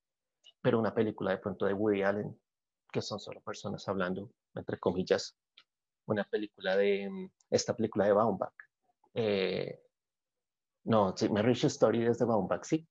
Pero 0.62 0.80
una 0.80 0.93
película 0.93 1.32
de 1.32 1.38
pronto 1.38 1.65
de 1.65 1.73
Woody 1.73 2.04
Allen, 2.04 2.39
que 2.91 3.01
son 3.01 3.19
solo 3.19 3.41
personas 3.41 3.88
hablando, 3.88 4.30
entre 4.54 4.80
comillas, 4.80 5.38
una 6.06 6.23
película 6.23 6.78
de, 6.78 7.10
mm, 7.10 7.32
esta 7.49 7.75
película 7.75 8.06
de 8.06 8.13
Baumbach. 8.13 8.54
Eh, 9.13 9.82
no, 10.86 11.15
sí, 11.17 11.30
Marriage 11.30 11.67
Story 11.67 12.06
es 12.06 12.19
de 12.19 12.25
Baumbach, 12.25 12.63
sí. 12.63 12.88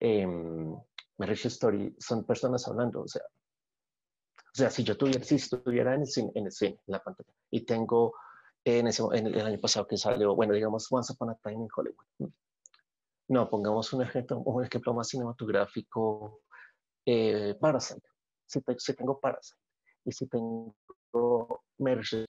Eh, 0.00 0.26
Marriage 1.18 1.48
Story 1.48 1.94
son 1.98 2.24
personas 2.24 2.66
hablando, 2.68 3.02
o 3.02 3.08
sea, 3.08 3.22
o 4.54 4.56
sea, 4.58 4.70
si 4.70 4.82
yo 4.82 4.96
tuviera, 4.96 5.22
si 5.22 5.36
estuviera 5.36 5.94
en 5.94 6.00
el 6.02 6.06
cine, 6.06 6.32
en, 6.34 6.46
el 6.46 6.52
cine, 6.52 6.80
en 6.86 6.92
la 6.92 7.02
pantalla, 7.02 7.30
y 7.50 7.64
tengo 7.64 8.14
en, 8.64 8.86
ese, 8.88 9.02
en 9.12 9.26
el, 9.26 9.46
año 9.46 9.60
pasado 9.60 9.86
que 9.86 9.96
salió, 9.96 10.34
bueno, 10.34 10.54
digamos, 10.54 10.86
Once 10.90 11.12
Upon 11.12 11.30
a 11.30 11.34
Time 11.36 11.64
in 11.64 11.68
Hollywood. 11.74 12.32
No, 13.28 13.48
pongamos 13.48 13.92
un 13.92 14.02
ejemplo, 14.02 14.38
un 14.38 14.64
ejemplo 14.64 14.94
más 14.94 15.08
cinematográfico, 15.08 16.40
eh, 17.04 17.54
Parasite. 17.60 18.06
Si, 18.46 18.60
si, 18.78 18.94
tengo 18.94 19.20
Parasite 19.20 19.60
y 20.04 20.12
si 20.12 20.26
tengo 20.26 20.74
Merge, 21.78 22.24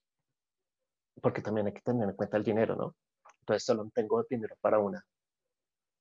porque 1.22 1.42
también 1.42 1.68
hay 1.68 1.74
que 1.74 1.82
tener 1.82 2.10
en 2.10 2.16
cuenta 2.16 2.38
el 2.38 2.44
dinero, 2.44 2.76
¿no? 2.76 2.96
Entonces 3.42 3.64
solo 3.64 3.90
tengo 3.94 4.24
dinero 4.30 4.56
para 4.62 4.80
una. 4.80 5.04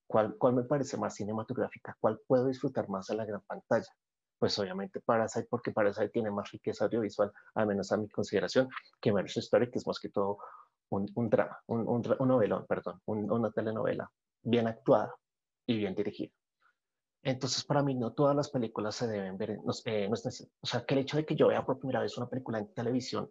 ¿Cuál, 0.08 0.36
¿Cuál 0.36 0.54
me 0.54 0.62
parece 0.64 0.96
más 0.96 1.14
cinematográfica? 1.14 1.96
¿Cuál 2.00 2.20
puedo 2.26 2.46
disfrutar 2.46 2.88
más 2.88 3.08
en 3.10 3.18
la 3.18 3.24
gran 3.24 3.42
pantalla? 3.42 3.88
Pues 4.38 4.58
obviamente 4.58 5.00
Parasite, 5.00 5.48
porque 5.50 5.72
Parasite 5.72 6.10
tiene 6.10 6.30
más 6.30 6.50
riqueza 6.52 6.84
audiovisual, 6.84 7.32
al 7.54 7.66
menos 7.66 7.90
a 7.92 7.96
mi 7.96 8.08
consideración, 8.08 8.68
que 9.00 9.12
Marriage 9.12 9.40
Story, 9.40 9.70
que 9.70 9.78
es 9.78 9.86
más 9.86 9.98
que 9.98 10.10
todo 10.10 10.38
un, 10.90 11.10
un 11.14 11.28
drama, 11.28 11.58
un, 11.66 11.80
un, 11.88 12.16
un 12.18 12.28
novelón, 12.28 12.66
perdón, 12.66 13.00
una 13.06 13.50
telenovela 13.50 14.10
bien 14.42 14.68
actuada 14.68 15.14
y 15.66 15.76
bien 15.78 15.94
dirigida. 15.94 16.32
Entonces, 17.22 17.64
para 17.64 17.82
mí, 17.82 17.94
no 17.94 18.12
todas 18.12 18.34
las 18.34 18.48
películas 18.48 18.94
se 18.94 19.06
deben 19.06 19.36
ver. 19.36 19.58
No, 19.64 19.72
eh, 19.84 20.08
no 20.08 20.14
o 20.14 20.66
sea, 20.66 20.84
que 20.86 20.94
el 20.94 21.00
hecho 21.00 21.16
de 21.16 21.26
que 21.26 21.34
yo 21.34 21.48
vea 21.48 21.64
por 21.64 21.78
primera 21.78 22.00
vez 22.00 22.16
una 22.16 22.28
película 22.28 22.58
en 22.58 22.72
televisión 22.72 23.30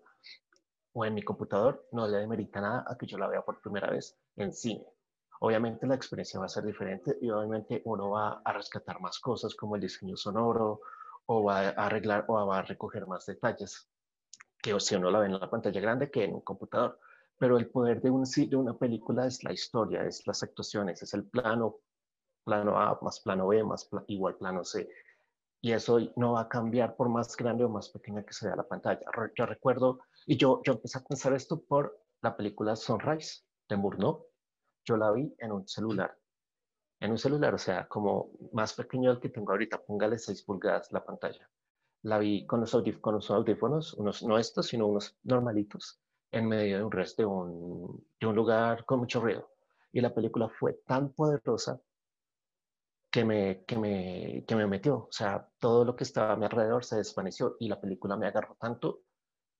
o 0.93 1.05
en 1.05 1.13
mi 1.13 1.23
computador 1.23 1.87
no 1.91 2.07
le 2.07 2.17
demerita 2.17 2.59
nada 2.59 2.85
a 2.87 2.97
que 2.97 3.05
yo 3.05 3.17
la 3.17 3.27
vea 3.27 3.41
por 3.43 3.61
primera 3.61 3.89
vez 3.89 4.17
en 4.35 4.53
cine. 4.53 4.85
Obviamente 5.39 5.85
la 5.85 5.95
experiencia 5.95 6.39
va 6.39 6.47
a 6.47 6.49
ser 6.49 6.65
diferente 6.65 7.17
y 7.21 7.29
obviamente 7.29 7.81
uno 7.85 8.09
va 8.11 8.41
a 8.43 8.53
rescatar 8.53 8.99
más 8.99 9.19
cosas 9.19 9.55
como 9.55 9.75
el 9.75 9.81
diseño 9.81 10.17
sonoro 10.17 10.81
o 11.27 11.43
va 11.43 11.59
a 11.59 11.85
arreglar 11.85 12.25
o 12.27 12.45
va 12.45 12.59
a 12.59 12.61
recoger 12.63 13.05
más 13.07 13.25
detalles 13.25 13.89
que 14.61 14.79
si 14.79 14.95
uno 14.95 15.11
la 15.11 15.19
ve 15.19 15.27
en 15.27 15.39
la 15.39 15.49
pantalla 15.49 15.79
grande 15.79 16.09
que 16.09 16.23
en 16.23 16.33
un 16.33 16.41
computador. 16.41 16.99
Pero 17.37 17.57
el 17.57 17.69
poder 17.69 18.01
de, 18.01 18.09
un, 18.09 18.23
de 18.23 18.55
una 18.55 18.75
película 18.77 19.27
es 19.27 19.43
la 19.43 19.53
historia, 19.53 20.03
es 20.03 20.25
las 20.25 20.41
actuaciones, 20.41 21.01
es 21.03 21.13
el 21.13 21.25
plano, 21.25 21.77
plano 22.43 22.77
A 22.79 22.97
más 23.01 23.19
plano 23.19 23.47
B 23.47 23.63
más 23.63 23.87
igual 24.07 24.35
plano 24.35 24.63
C. 24.63 24.89
Y 25.61 25.71
eso 25.71 25.99
no 26.15 26.33
va 26.33 26.41
a 26.41 26.49
cambiar 26.49 26.95
por 26.95 27.09
más 27.09 27.35
grande 27.35 27.63
o 27.63 27.69
más 27.69 27.89
pequeña 27.89 28.23
que 28.23 28.33
sea 28.33 28.55
la 28.55 28.67
pantalla. 28.67 29.01
Yo 29.37 29.45
recuerdo, 29.45 29.99
y 30.25 30.37
yo, 30.37 30.61
yo 30.63 30.73
empecé 30.73 30.97
a 30.97 31.03
pensar 31.03 31.33
esto 31.33 31.61
por 31.61 31.99
la 32.21 32.35
película 32.35 32.75
Sunrise 32.75 33.43
de 33.69 33.77
Murnau, 33.77 34.25
yo 34.85 34.97
la 34.97 35.11
vi 35.11 35.35
en 35.39 35.51
un 35.51 35.67
celular. 35.67 36.17
En 36.99 37.11
un 37.11 37.17
celular, 37.17 37.53
o 37.53 37.57
sea, 37.57 37.87
como 37.87 38.31
más 38.53 38.73
pequeño 38.73 39.11
del 39.11 39.19
que 39.19 39.29
tengo 39.29 39.51
ahorita, 39.51 39.83
póngale 39.83 40.17
6 40.17 40.43
pulgadas 40.43 40.91
la 40.91 41.05
pantalla. 41.05 41.49
La 42.03 42.17
vi 42.17 42.45
con 42.45 42.61
los, 42.61 42.73
audífonos, 42.73 43.29
audífonos, 43.29 43.93
unos 43.93 44.23
no 44.23 44.37
estos, 44.37 44.67
sino 44.67 44.87
unos 44.87 45.17
normalitos, 45.23 45.99
en 46.31 46.47
medio 46.47 46.77
de 46.77 46.83
un 46.83 46.91
resto 46.91 47.21
de 47.21 47.25
un, 47.27 48.07
de 48.19 48.27
un 48.27 48.35
lugar 48.35 48.85
con 48.85 48.99
mucho 48.99 49.21
ruido. 49.21 49.51
Y 49.91 50.01
la 50.01 50.13
película 50.13 50.49
fue 50.49 50.73
tan 50.85 51.13
poderosa 51.13 51.79
que 53.11 53.25
me, 53.25 53.63
que, 53.65 53.77
me, 53.77 54.43
que 54.47 54.55
me 54.55 54.67
metió. 54.67 54.95
O 54.95 55.11
sea, 55.11 55.49
todo 55.59 55.85
lo 55.85 55.95
que 55.95 56.03
estaba 56.03 56.33
a 56.33 56.35
mi 56.35 56.45
alrededor 56.45 56.83
se 56.83 56.97
desvaneció 56.97 57.57
y 57.59 57.67
la 57.67 57.79
película 57.79 58.17
me 58.17 58.27
agarró 58.27 58.55
tanto 58.59 59.01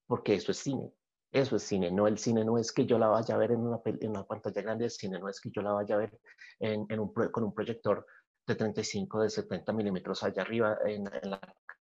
porque 0.06 0.34
eso 0.34 0.52
es 0.52 0.58
cine. 0.58 0.92
Eso 1.30 1.56
es 1.56 1.62
cine, 1.62 1.90
no 1.90 2.06
el 2.06 2.18
cine 2.18 2.44
no 2.44 2.56
es 2.56 2.72
que 2.72 2.86
yo 2.86 2.98
la 2.98 3.08
vaya 3.08 3.34
a 3.34 3.38
ver 3.38 3.52
en 3.52 3.60
una, 3.60 4.24
pantalla 4.24 4.62
grande, 4.62 4.86
el 4.86 4.90
cine 4.90 5.18
no 5.18 5.28
es 5.28 5.40
que 5.40 5.50
yo 5.50 5.60
la 5.60 5.72
vaya 5.72 5.94
a 5.94 5.98
ver 5.98 6.18
en, 6.58 6.86
con 6.86 7.44
un 7.44 7.52
proyector 7.52 8.06
de 8.46 8.54
35, 8.54 9.22
de 9.22 9.30
70 9.30 9.72
milímetros 9.74 10.22
allá 10.22 10.42
arriba 10.42 10.78
en, 10.86 11.06
en, 11.06 11.30
la 11.30 11.40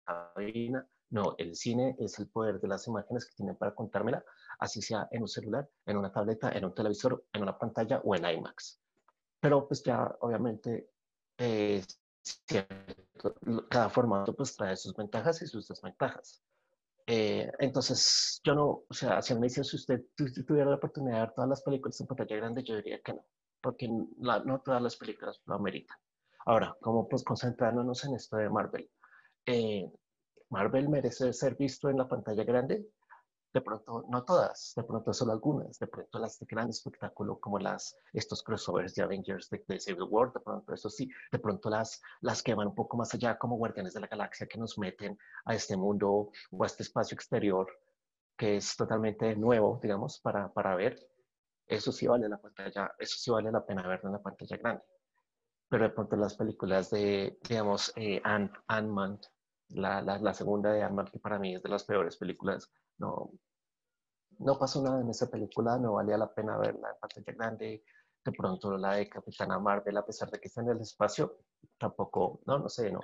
cabina. 0.04 0.86
No, 1.10 1.34
el 1.38 1.56
cine 1.56 1.96
es 1.98 2.18
el 2.20 2.28
poder 2.28 2.60
de 2.60 2.68
las 2.68 2.86
imágenes 2.86 3.26
que 3.26 3.34
tienen 3.34 3.56
para 3.56 3.74
contármela, 3.74 4.24
así 4.60 4.80
sea 4.80 5.08
en 5.10 5.22
un 5.22 5.28
celular, 5.28 5.68
en 5.86 5.96
una 5.96 6.12
tableta, 6.12 6.50
en 6.52 6.64
un 6.64 6.74
televisor, 6.74 7.24
en 7.32 7.42
una 7.42 7.58
pantalla 7.58 8.00
o 8.04 8.14
en 8.14 8.24
IMAX. 8.24 8.80
Pero 9.40 9.66
pues 9.66 9.82
ya 9.82 10.16
obviamente 10.20 10.88
eh, 11.36 11.82
cada 13.68 13.90
formato 13.90 14.34
pues 14.34 14.56
trae 14.56 14.76
sus 14.76 14.94
ventajas 14.94 15.42
y 15.42 15.46
sus 15.46 15.66
desventajas. 15.66 16.42
Eh, 17.06 17.50
entonces, 17.58 18.40
yo 18.44 18.54
no, 18.54 18.84
o 18.88 18.94
sea, 18.94 19.20
si 19.22 19.34
me 19.34 19.42
dicen 19.42 19.64
si 19.64 19.76
usted 19.76 20.02
tuviera 20.46 20.70
la 20.70 20.76
oportunidad 20.76 21.14
de 21.14 21.20
ver 21.20 21.32
todas 21.32 21.50
las 21.50 21.62
películas 21.62 22.00
en 22.00 22.06
pantalla 22.06 22.36
grande, 22.36 22.62
yo 22.62 22.76
diría 22.76 23.00
que 23.00 23.14
no, 23.14 23.24
porque 23.60 23.88
no 23.88 24.60
todas 24.60 24.82
las 24.82 24.96
películas 24.96 25.40
lo 25.46 25.54
ameritan. 25.54 25.96
Ahora, 26.46 26.76
como 26.80 27.08
pues 27.08 27.24
concentrándonos 27.24 28.04
en 28.04 28.14
esto 28.14 28.36
de 28.36 28.48
Marvel, 28.48 28.90
eh, 29.46 29.90
Marvel 30.50 30.88
merece 30.88 31.32
ser 31.32 31.56
visto 31.56 31.88
en 31.88 31.98
la 31.98 32.08
pantalla 32.08 32.44
grande, 32.44 32.86
de 33.52 33.60
pronto 33.60 34.04
no 34.08 34.24
todas, 34.24 34.72
de 34.76 34.82
pronto 34.82 35.12
solo 35.12 35.32
algunas, 35.32 35.78
de 35.78 35.86
pronto 35.86 36.18
las 36.18 36.38
de 36.38 36.46
gran 36.46 36.70
espectáculo 36.70 37.38
como 37.38 37.58
las, 37.58 37.96
estos 38.12 38.42
crossovers 38.42 38.94
de 38.94 39.02
Avengers 39.02 39.50
de, 39.50 39.62
de, 39.66 39.78
Civil 39.78 40.06
War, 40.08 40.32
de 40.32 40.40
pronto 40.40 40.72
eso 40.72 40.88
sí, 40.88 41.10
de 41.30 41.38
pronto 41.38 41.68
las, 41.68 42.00
las 42.20 42.42
que 42.42 42.54
van 42.54 42.68
un 42.68 42.74
poco 42.74 42.96
más 42.96 43.12
allá 43.14 43.36
como 43.38 43.56
Guardianes 43.56 43.94
de 43.94 44.00
la 44.00 44.06
Galaxia 44.06 44.46
que 44.46 44.58
nos 44.58 44.78
meten 44.78 45.18
a 45.44 45.54
este 45.54 45.76
mundo 45.76 46.30
o 46.50 46.62
a 46.62 46.66
este 46.66 46.82
espacio 46.82 47.14
exterior 47.14 47.68
que 48.36 48.56
es 48.56 48.76
totalmente 48.76 49.36
nuevo, 49.36 49.78
digamos, 49.80 50.18
para, 50.20 50.52
para 50.52 50.74
ver, 50.74 50.98
eso 51.66 51.92
sí 51.92 52.06
vale 52.06 52.28
la 52.28 52.38
pantalla, 52.38 52.92
eso 52.98 53.16
sí 53.16 53.30
vale 53.30 53.52
la 53.52 53.64
pena 53.64 53.86
verlo 53.86 54.08
en 54.08 54.14
la 54.14 54.22
pantalla 54.22 54.56
grande. 54.56 54.82
Pero 55.68 55.84
de 55.84 55.90
pronto 55.90 56.16
las 56.16 56.34
películas 56.34 56.90
de, 56.90 57.38
digamos, 57.48 57.92
eh, 57.96 58.20
Ant-Man, 58.24 59.20
la, 59.68 60.02
la, 60.02 60.18
la 60.18 60.34
segunda 60.34 60.72
de 60.72 60.82
Ant-Man, 60.82 61.08
que 61.12 61.18
para 61.18 61.38
mí 61.38 61.54
es 61.54 61.62
de 61.62 61.68
las 61.68 61.84
peores 61.84 62.16
películas 62.16 62.70
no, 62.98 63.30
no 64.38 64.58
pasó 64.58 64.82
nada 64.82 65.00
en 65.00 65.10
esa 65.10 65.30
película, 65.30 65.78
no 65.78 65.94
valía 65.94 66.16
la 66.16 66.32
pena 66.32 66.56
verla 66.58 66.90
en 66.90 67.00
pantalla 67.00 67.32
grande. 67.32 67.84
De 68.24 68.32
pronto 68.32 68.76
la 68.76 68.94
de 68.94 69.08
Capitana 69.08 69.58
Marvel, 69.58 69.96
a 69.96 70.06
pesar 70.06 70.30
de 70.30 70.38
que 70.38 70.48
está 70.48 70.60
en 70.60 70.70
el 70.70 70.80
espacio, 70.80 71.38
tampoco, 71.78 72.40
no, 72.46 72.58
no 72.58 72.68
sé, 72.68 72.90
no, 72.90 73.00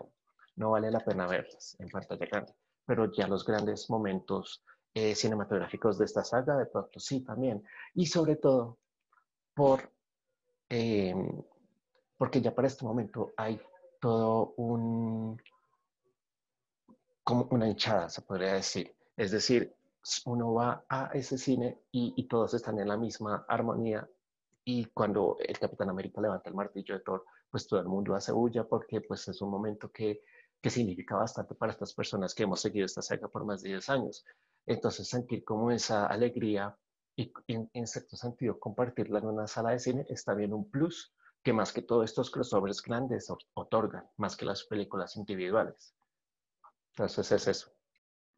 no 0.56 0.70
vale 0.70 0.90
la 0.90 1.00
pena 1.00 1.26
verlas 1.26 1.76
en 1.80 1.88
pantalla 1.88 2.26
grande. 2.26 2.54
Pero 2.86 3.10
ya 3.12 3.26
los 3.26 3.44
grandes 3.44 3.90
momentos 3.90 4.64
eh, 4.94 5.14
cinematográficos 5.14 5.98
de 5.98 6.04
esta 6.04 6.24
saga, 6.24 6.56
de 6.56 6.66
pronto 6.66 7.00
sí 7.00 7.24
también. 7.24 7.64
Y 7.94 8.06
sobre 8.06 8.36
todo 8.36 8.78
por, 9.54 9.92
eh, 10.68 11.14
porque 12.16 12.40
ya 12.40 12.54
para 12.54 12.68
este 12.68 12.84
momento 12.84 13.32
hay 13.36 13.60
todo 14.00 14.54
un, 14.56 15.40
como 17.24 17.48
una 17.50 17.68
hinchada, 17.68 18.08
se 18.08 18.22
podría 18.22 18.54
decir. 18.54 18.94
Es 19.16 19.32
decir, 19.32 19.74
uno 20.24 20.54
va 20.54 20.84
a 20.88 21.10
ese 21.14 21.38
cine 21.38 21.82
y, 21.90 22.26
todos 22.28 22.54
están 22.54 22.78
en 22.78 22.88
la 22.88 22.96
misma 22.96 23.44
armonía 23.48 24.08
y 24.64 24.84
cuando 24.86 25.36
el 25.40 25.58
Capitán 25.58 25.88
América 25.90 26.20
levanta 26.20 26.48
el 26.48 26.54
martillo 26.54 26.94
de 26.94 27.00
Thor, 27.00 27.24
pues 27.50 27.66
todo 27.66 27.80
el 27.80 27.86
mundo 27.86 28.14
hace 28.14 28.32
bulla 28.32 28.64
porque 28.64 29.00
pues 29.00 29.26
es 29.28 29.40
un 29.40 29.50
momento 29.50 29.90
que, 29.90 30.22
que 30.60 30.70
significa 30.70 31.16
bastante 31.16 31.54
para 31.54 31.72
estas 31.72 31.94
personas 31.94 32.34
que 32.34 32.42
hemos 32.42 32.60
seguido 32.60 32.86
esta 32.86 33.02
saga 33.02 33.28
por 33.28 33.44
más 33.44 33.62
de 33.62 33.70
10 33.70 33.88
años. 33.88 34.24
Entonces 34.66 35.08
sentir 35.08 35.44
como 35.44 35.70
esa 35.70 36.06
alegría 36.06 36.76
y 37.16 37.32
en, 37.48 37.86
cierto 37.86 38.16
sentido 38.16 38.60
compartirla 38.60 39.18
en 39.18 39.26
una 39.26 39.46
sala 39.46 39.70
de 39.70 39.80
cine 39.80 40.06
es 40.08 40.24
también 40.24 40.52
un 40.52 40.70
plus 40.70 41.12
que 41.42 41.52
más 41.52 41.72
que 41.72 41.82
todos 41.82 42.04
estos 42.04 42.30
crossovers 42.30 42.82
grandes 42.82 43.32
otorgan, 43.54 44.08
más 44.16 44.36
que 44.36 44.44
las 44.44 44.64
películas 44.64 45.16
individuales. 45.16 45.94
Entonces 46.92 47.32
es 47.32 47.48
eso 47.48 47.77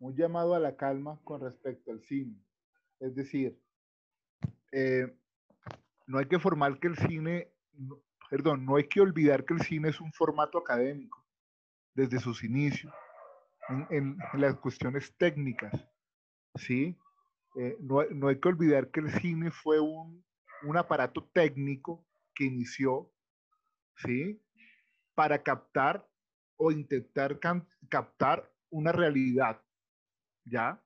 un 0.01 0.17
llamado 0.17 0.55
a 0.55 0.61
la 0.61 0.77
calma 0.77 1.21
con 1.25 1.41
respecto 1.41 1.93
al 1.93 2.01
cine. 2.03 2.43
Es 2.99 3.15
decir, 3.15 3.59
eh, 4.73 5.15
no 6.07 6.19
hay 6.19 6.27
que 6.27 6.39
formar 6.39 6.81
que 6.81 6.89
el 6.89 6.97
cine, 6.97 7.53
perdón, 8.29 8.65
no 8.65 8.77
hay 8.77 8.89
que 8.89 9.01
olvidar 9.01 9.45
que 9.45 9.55
el 9.55 9.61
cine 9.61 9.91
es 9.91 10.01
un 10.01 10.13
formato 10.13 10.59
académico 10.59 11.25
desde 11.95 12.19
sus 12.19 12.43
inicios, 12.43 12.93
en, 13.91 14.17
las 14.35 14.57
cuestiones 14.57 15.15
técnicas, 15.17 15.73
¿sí? 16.57 16.99
Eh, 17.57 17.77
no, 17.81 18.03
no, 18.11 18.29
hay 18.29 18.41
que 18.41 18.49
olvidar 18.49 18.91
que 18.91 19.01
el 19.01 19.11
cine 19.11 19.51
fue 19.51 19.81
un, 19.81 20.25
un 20.63 20.77
aparato 20.77 21.29
técnico 21.33 22.07
que 22.35 22.45
inició, 22.45 23.13
¿sí? 23.97 24.41
Para 25.15 25.43
captar 25.43 26.09
o 26.57 26.73
intentar 26.73 27.39
captar 27.89 28.51
una 28.71 28.93
realidad 28.93 29.61
¿ya? 30.45 30.83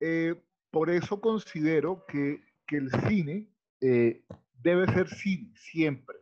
Eh, 0.00 0.34
por 0.70 0.90
eso 0.90 1.20
considero 1.20 2.04
que, 2.06 2.48
el 2.68 2.88
cine 3.08 3.50
eh, 3.80 4.24
debe 4.62 4.86
ser 4.92 5.08
cine, 5.08 5.52
siempre. 5.56 6.16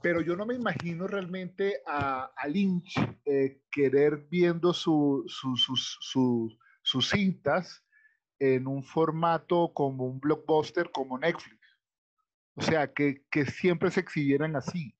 Pero 0.00 0.20
yo 0.20 0.36
no 0.36 0.46
me 0.46 0.54
imagino 0.54 1.08
realmente 1.08 1.82
a, 1.84 2.30
Lynch 2.46 2.94
eh, 3.24 3.62
querer 3.68 4.28
viendo 4.30 4.72
sus, 4.72 5.36
sus 6.00 7.10
cintas 7.10 7.84
en 8.38 8.68
un 8.68 8.84
formato 8.84 9.72
como 9.74 10.06
un 10.06 10.20
blockbuster 10.20 10.90
como 10.92 11.18
Netflix. 11.18 11.58
O 12.54 12.62
sea, 12.62 12.92
que, 12.92 13.24
que 13.30 13.46
siempre 13.46 13.90
se 13.90 14.00
exhibieran 14.00 14.56
así. 14.56 14.96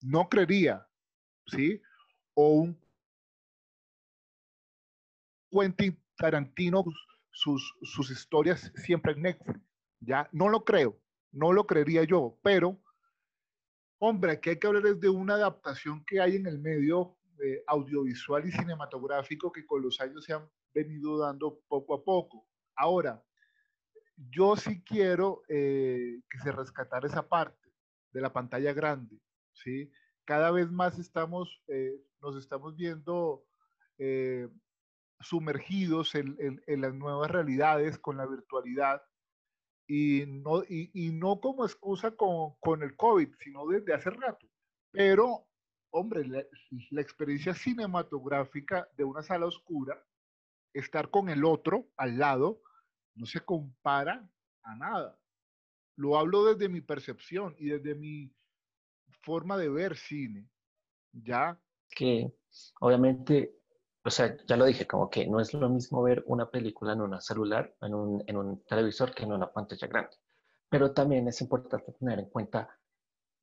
No 0.00 0.28
creería, 0.28 0.86
¿sí? 1.46 1.80
O 2.34 2.50
un 2.54 2.79
Quentin 5.50 5.98
Tarantino, 6.16 6.84
sus, 7.30 7.74
sus 7.82 8.10
historias 8.10 8.72
siempre 8.76 9.12
en 9.12 9.22
Netflix. 9.22 9.60
Ya, 10.00 10.28
no 10.32 10.48
lo 10.48 10.64
creo, 10.64 10.98
no 11.32 11.52
lo 11.52 11.66
creería 11.66 12.04
yo, 12.04 12.38
pero, 12.42 12.80
hombre, 13.98 14.32
aquí 14.32 14.50
hay 14.50 14.58
que 14.58 14.66
hablar 14.66 14.82
de 14.82 15.08
una 15.08 15.34
adaptación 15.34 16.04
que 16.06 16.20
hay 16.20 16.36
en 16.36 16.46
el 16.46 16.58
medio 16.58 17.18
eh, 17.42 17.62
audiovisual 17.66 18.46
y 18.46 18.52
cinematográfico 18.52 19.52
que 19.52 19.66
con 19.66 19.82
los 19.82 20.00
años 20.00 20.24
se 20.24 20.32
han 20.32 20.48
venido 20.74 21.18
dando 21.18 21.60
poco 21.68 21.94
a 21.94 22.04
poco. 22.04 22.46
Ahora, 22.76 23.22
yo 24.16 24.56
sí 24.56 24.82
quiero 24.82 25.42
eh, 25.48 26.20
que 26.28 26.38
se 26.38 26.52
rescatara 26.52 27.06
esa 27.06 27.26
parte 27.28 27.72
de 28.12 28.20
la 28.20 28.32
pantalla 28.32 28.72
grande, 28.72 29.18
¿sí? 29.52 29.90
Cada 30.24 30.50
vez 30.50 30.70
más 30.70 30.98
estamos, 30.98 31.62
eh, 31.68 32.00
nos 32.20 32.36
estamos 32.36 32.76
viendo 32.76 33.44
sumergidos 35.20 36.14
en, 36.14 36.62
las 36.66 36.94
nuevas 36.94 37.30
realidades 37.30 37.98
con 37.98 38.16
la 38.16 38.26
virtualidad 38.26 39.02
y 39.86 40.24
no, 40.26 40.62
y, 40.68 41.10
no 41.12 41.40
como 41.40 41.64
excusa 41.64 42.12
con, 42.12 42.54
con, 42.60 42.82
el 42.82 42.96
COVID, 42.96 43.28
sino 43.40 43.66
desde 43.66 43.92
hace 43.92 44.10
rato. 44.10 44.46
Pero, 44.92 45.46
hombre, 45.90 46.26
la, 46.26 46.44
la, 46.90 47.00
experiencia 47.00 47.54
cinematográfica 47.54 48.88
de 48.96 49.04
una 49.04 49.22
sala 49.22 49.46
oscura, 49.46 50.00
estar 50.72 51.10
con 51.10 51.28
el 51.28 51.44
otro 51.44 51.88
al 51.96 52.18
lado, 52.18 52.62
no 53.16 53.26
se 53.26 53.40
compara 53.40 54.28
a 54.62 54.76
nada. 54.76 55.18
Lo 55.96 56.16
hablo 56.16 56.44
desde 56.44 56.68
mi 56.68 56.80
percepción 56.80 57.56
y 57.58 57.70
desde 57.70 57.96
mi 57.96 58.32
forma 59.22 59.56
de 59.58 59.68
ver 59.68 59.96
cine. 59.96 60.48
¿Ya? 61.12 61.60
Que 61.90 62.32
obviamente 62.78 63.59
o 64.02 64.10
sea, 64.10 64.34
ya 64.46 64.56
lo 64.56 64.64
dije, 64.64 64.86
como 64.86 65.10
que 65.10 65.26
no 65.26 65.40
es 65.40 65.52
lo 65.52 65.68
mismo 65.68 66.02
ver 66.02 66.24
una 66.26 66.50
película 66.50 66.94
en 66.94 67.02
un 67.02 67.20
celular, 67.20 67.74
en 67.82 67.94
un, 67.94 68.24
en 68.26 68.36
un 68.36 68.64
televisor, 68.64 69.14
que 69.14 69.24
en 69.24 69.32
una 69.32 69.52
pantalla 69.52 69.86
grande. 69.86 70.16
Pero 70.70 70.92
también 70.92 71.28
es 71.28 71.40
importante 71.42 71.92
tener 71.92 72.18
en 72.18 72.30
cuenta, 72.30 72.78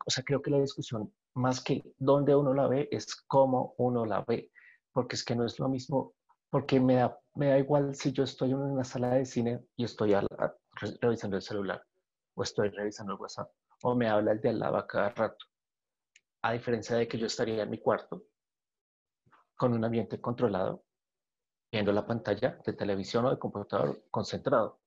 o 0.06 0.10
sea, 0.10 0.24
creo 0.24 0.42
que 0.42 0.50
la 0.50 0.60
discusión, 0.60 1.14
más 1.36 1.62
que 1.62 1.84
dónde 1.98 2.36
uno 2.36 2.54
la 2.54 2.68
ve, 2.68 2.88
es 2.92 3.16
cómo 3.28 3.76
uno 3.78 4.06
la 4.06 4.22
ve, 4.22 4.52
porque 4.92 5.16
es 5.16 5.24
que 5.24 5.36
no 5.36 5.46
es 5.46 5.60
lo 5.60 5.70
mismo, 5.70 6.16
porque 6.50 6.80
me 6.80 6.96
da, 6.96 7.20
me 7.36 7.50
da 7.50 7.60
igual 7.60 7.94
si 7.94 8.12
yo 8.12 8.24
estoy 8.24 8.52
en 8.52 8.58
una 8.58 8.84
sala 8.84 9.12
de 9.12 9.26
cine 9.26 9.60
y 9.76 9.84
estoy 9.84 10.16
revisando 11.02 11.36
el 11.36 11.44
celular, 11.44 11.84
o 12.34 12.42
estoy 12.42 12.70
revisando 12.70 13.14
el 13.14 13.20
WhatsApp, 13.20 13.52
o 13.84 13.94
me 13.94 14.10
habla 14.10 14.32
el 14.32 14.42
de 14.42 14.50
al 14.50 14.60
lado 14.60 14.78
a 14.78 14.88
cada 14.88 15.10
rato. 15.10 15.46
A 16.42 16.54
diferencia 16.54 16.96
de 16.96 17.08
que 17.08 17.20
yo 17.20 17.28
estaría 17.28 17.62
en 17.62 17.70
mi 17.70 17.80
cuarto 17.80 18.24
con 19.58 19.74
un 19.74 19.84
ambiente 19.84 20.22
controlado, 20.22 20.86
viendo 21.72 21.92
la 21.92 22.06
pantalla 22.06 22.60
de 22.66 22.74
televisión 22.74 23.26
o 23.26 23.32
de 23.32 23.40
computador 23.40 24.04
concentrado. 24.10 24.80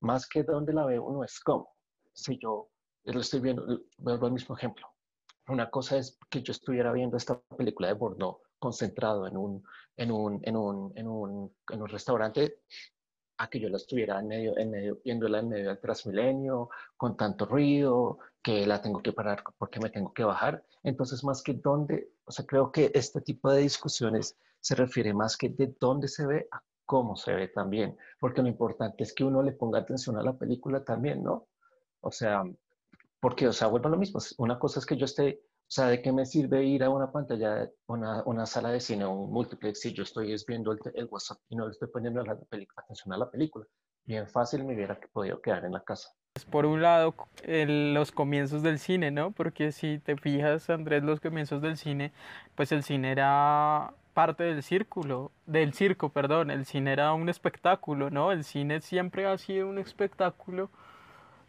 Más 0.00 0.28
que 0.28 0.44
donde 0.44 0.72
la 0.72 0.86
veo, 0.86 1.10
no 1.10 1.24
es 1.24 1.40
como. 1.40 1.76
Si 2.14 2.38
yo 2.38 2.70
lo 3.04 3.20
estoy 3.20 3.40
viendo, 3.40 3.66
vuelvo 3.98 4.26
al 4.26 4.32
mismo 4.32 4.56
ejemplo. 4.56 4.86
Una 5.48 5.70
cosa 5.70 5.98
es 5.98 6.18
que 6.30 6.42
yo 6.42 6.52
estuviera 6.52 6.92
viendo 6.92 7.16
esta 7.16 7.40
película 7.56 7.88
de 7.88 7.94
Bordeaux 7.94 8.40
concentrado 8.58 9.26
en 9.26 9.36
un, 9.36 9.64
en 9.96 10.10
un, 10.10 10.40
en 10.42 10.56
un, 10.56 10.92
en 10.96 11.06
un, 11.06 11.56
en 11.70 11.82
un 11.82 11.88
restaurante 11.88 12.62
a 13.38 13.48
que 13.48 13.60
yo 13.60 13.68
la 13.68 13.76
estuviera 13.76 14.18
en 14.20 14.28
medio, 14.28 14.58
en 14.58 14.70
medio, 14.70 14.98
viéndola 15.04 15.40
en 15.40 15.48
medio 15.48 15.68
del 15.68 15.80
Transmilenio, 15.80 16.70
con 16.96 17.16
tanto 17.16 17.46
ruido, 17.46 18.18
que 18.42 18.66
la 18.66 18.80
tengo 18.80 19.02
que 19.02 19.12
parar 19.12 19.42
porque 19.58 19.80
me 19.80 19.90
tengo 19.90 20.12
que 20.12 20.24
bajar. 20.24 20.64
Entonces, 20.82 21.24
más 21.24 21.42
que 21.42 21.54
dónde, 21.54 22.10
o 22.24 22.32
sea, 22.32 22.46
creo 22.46 22.70
que 22.70 22.90
este 22.94 23.20
tipo 23.20 23.50
de 23.50 23.60
discusiones 23.60 24.36
se 24.60 24.74
refiere 24.74 25.12
más 25.12 25.36
que 25.36 25.48
de 25.48 25.74
dónde 25.78 26.08
se 26.08 26.26
ve 26.26 26.48
a 26.50 26.62
cómo 26.84 27.16
se 27.16 27.34
ve 27.34 27.48
también, 27.48 27.96
porque 28.20 28.42
lo 28.42 28.48
importante 28.48 29.02
es 29.02 29.12
que 29.12 29.24
uno 29.24 29.42
le 29.42 29.52
ponga 29.52 29.80
atención 29.80 30.16
a 30.16 30.22
la 30.22 30.38
película 30.38 30.84
también, 30.84 31.22
¿no? 31.22 31.48
O 32.00 32.12
sea, 32.12 32.44
porque, 33.20 33.48
o 33.48 33.52
sea, 33.52 33.66
vuelvo 33.66 33.88
a 33.88 33.90
lo 33.90 33.96
mismo, 33.96 34.20
una 34.38 34.58
cosa 34.58 34.78
es 34.78 34.86
que 34.86 34.96
yo 34.96 35.04
esté 35.04 35.42
o 35.66 35.70
sea, 35.70 35.86
¿de 35.88 36.00
qué 36.00 36.12
me 36.12 36.24
sirve 36.24 36.62
ir 36.62 36.84
a 36.84 36.90
una 36.90 37.10
pantalla, 37.10 37.68
una, 37.88 38.22
una 38.24 38.46
sala 38.46 38.70
de 38.70 38.78
cine, 38.78 39.04
un 39.04 39.32
multiplex, 39.32 39.80
si 39.80 39.92
yo 39.92 40.04
estoy 40.04 40.32
viendo 40.46 40.70
el, 40.70 40.78
el, 40.94 41.08
WhatsApp 41.10 41.38
y 41.48 41.56
no 41.56 41.64
le 41.66 41.72
estoy 41.72 41.88
poniendo 41.88 42.22
la 42.22 42.38
atención 42.76 43.12
a 43.12 43.18
la 43.18 43.28
película? 43.28 43.66
Bien 44.04 44.28
fácil 44.28 44.62
me 44.64 44.74
hubiera 44.74 44.96
podido 45.12 45.40
quedar 45.40 45.64
en 45.64 45.72
la 45.72 45.82
casa. 45.82 46.10
Por 46.50 46.66
un 46.66 46.82
lado, 46.82 47.14
los 47.44 48.12
comienzos 48.12 48.62
del 48.62 48.78
cine, 48.78 49.10
¿no? 49.10 49.32
Porque 49.32 49.72
si 49.72 49.98
te 49.98 50.16
fijas, 50.16 50.70
Andrés, 50.70 51.02
los 51.02 51.18
comienzos 51.18 51.60
del 51.60 51.76
cine, 51.76 52.12
pues 52.54 52.70
el 52.70 52.84
cine 52.84 53.10
era 53.10 53.92
parte 54.14 54.44
del 54.44 54.62
círculo, 54.62 55.32
del 55.46 55.74
circo, 55.74 56.10
perdón, 56.10 56.52
el 56.52 56.64
cine 56.64 56.92
era 56.92 57.12
un 57.12 57.28
espectáculo, 57.28 58.10
¿no? 58.10 58.30
El 58.30 58.44
cine 58.44 58.80
siempre 58.80 59.26
ha 59.26 59.36
sido 59.36 59.68
un 59.68 59.78
espectáculo 59.78 60.70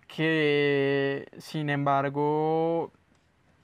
que, 0.08 1.28
sin 1.38 1.70
embargo, 1.70 2.92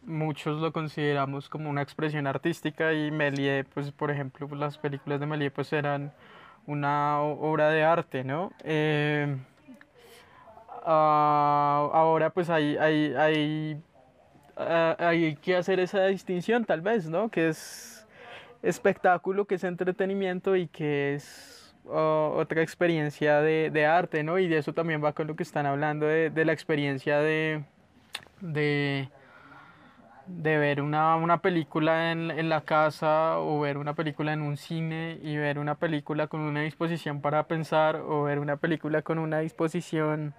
muchos 0.05 0.59
lo 0.61 0.71
consideramos 0.73 1.49
como 1.49 1.69
una 1.69 1.81
expresión 1.81 2.27
artística 2.27 2.93
y 2.93 3.11
Méliès, 3.11 3.65
pues 3.73 3.91
por 3.91 4.11
ejemplo, 4.11 4.47
pues, 4.47 4.59
las 4.59 4.77
películas 4.77 5.19
de 5.19 5.25
Méliès 5.25 5.51
pues 5.51 5.71
eran 5.73 6.13
una 6.65 7.21
obra 7.21 7.69
de 7.69 7.83
arte, 7.83 8.23
¿no? 8.23 8.51
Eh, 8.63 9.35
ah, 10.85 11.89
ahora 11.93 12.29
pues 12.29 12.49
hay, 12.49 12.77
hay, 12.77 13.13
hay, 13.15 13.81
ah, 14.57 14.95
hay, 14.99 15.35
que 15.35 15.55
hacer 15.55 15.79
esa 15.79 16.05
distinción 16.07 16.65
tal 16.65 16.81
vez, 16.81 17.09
¿no? 17.09 17.29
Que 17.29 17.49
es 17.49 18.07
espectáculo, 18.61 19.45
que 19.45 19.55
es 19.55 19.63
entretenimiento 19.63 20.55
y 20.55 20.67
que 20.67 21.15
es 21.15 21.75
oh, 21.85 22.33
otra 22.37 22.61
experiencia 22.61 23.41
de, 23.41 23.69
de, 23.71 23.85
arte, 23.85 24.23
¿no? 24.23 24.39
Y 24.39 24.47
de 24.47 24.57
eso 24.57 24.73
también 24.73 25.03
va 25.03 25.13
con 25.13 25.27
lo 25.27 25.35
que 25.35 25.43
están 25.43 25.65
hablando 25.65 26.05
de, 26.05 26.29
de 26.29 26.45
la 26.45 26.53
experiencia 26.53 27.19
de, 27.19 27.63
de 28.39 29.09
de 30.27 30.57
ver 30.57 30.81
una, 30.81 31.15
una 31.15 31.41
película 31.41 32.11
en, 32.11 32.31
en, 32.31 32.49
la 32.49 32.61
casa 32.61 33.39
o 33.39 33.59
ver 33.59 33.77
una 33.77 33.93
película 33.93 34.33
en 34.33 34.41
un 34.41 34.57
cine 34.57 35.19
y 35.21 35.35
ver 35.37 35.59
una 35.59 35.75
película 35.75 36.27
con 36.27 36.41
una 36.41 36.61
disposición 36.61 37.21
para 37.21 37.47
pensar 37.47 37.97
o 37.97 38.23
ver 38.23 38.39
una 38.39 38.57
película 38.57 39.01
con 39.01 39.19
una 39.19 39.39
disposición 39.39 40.33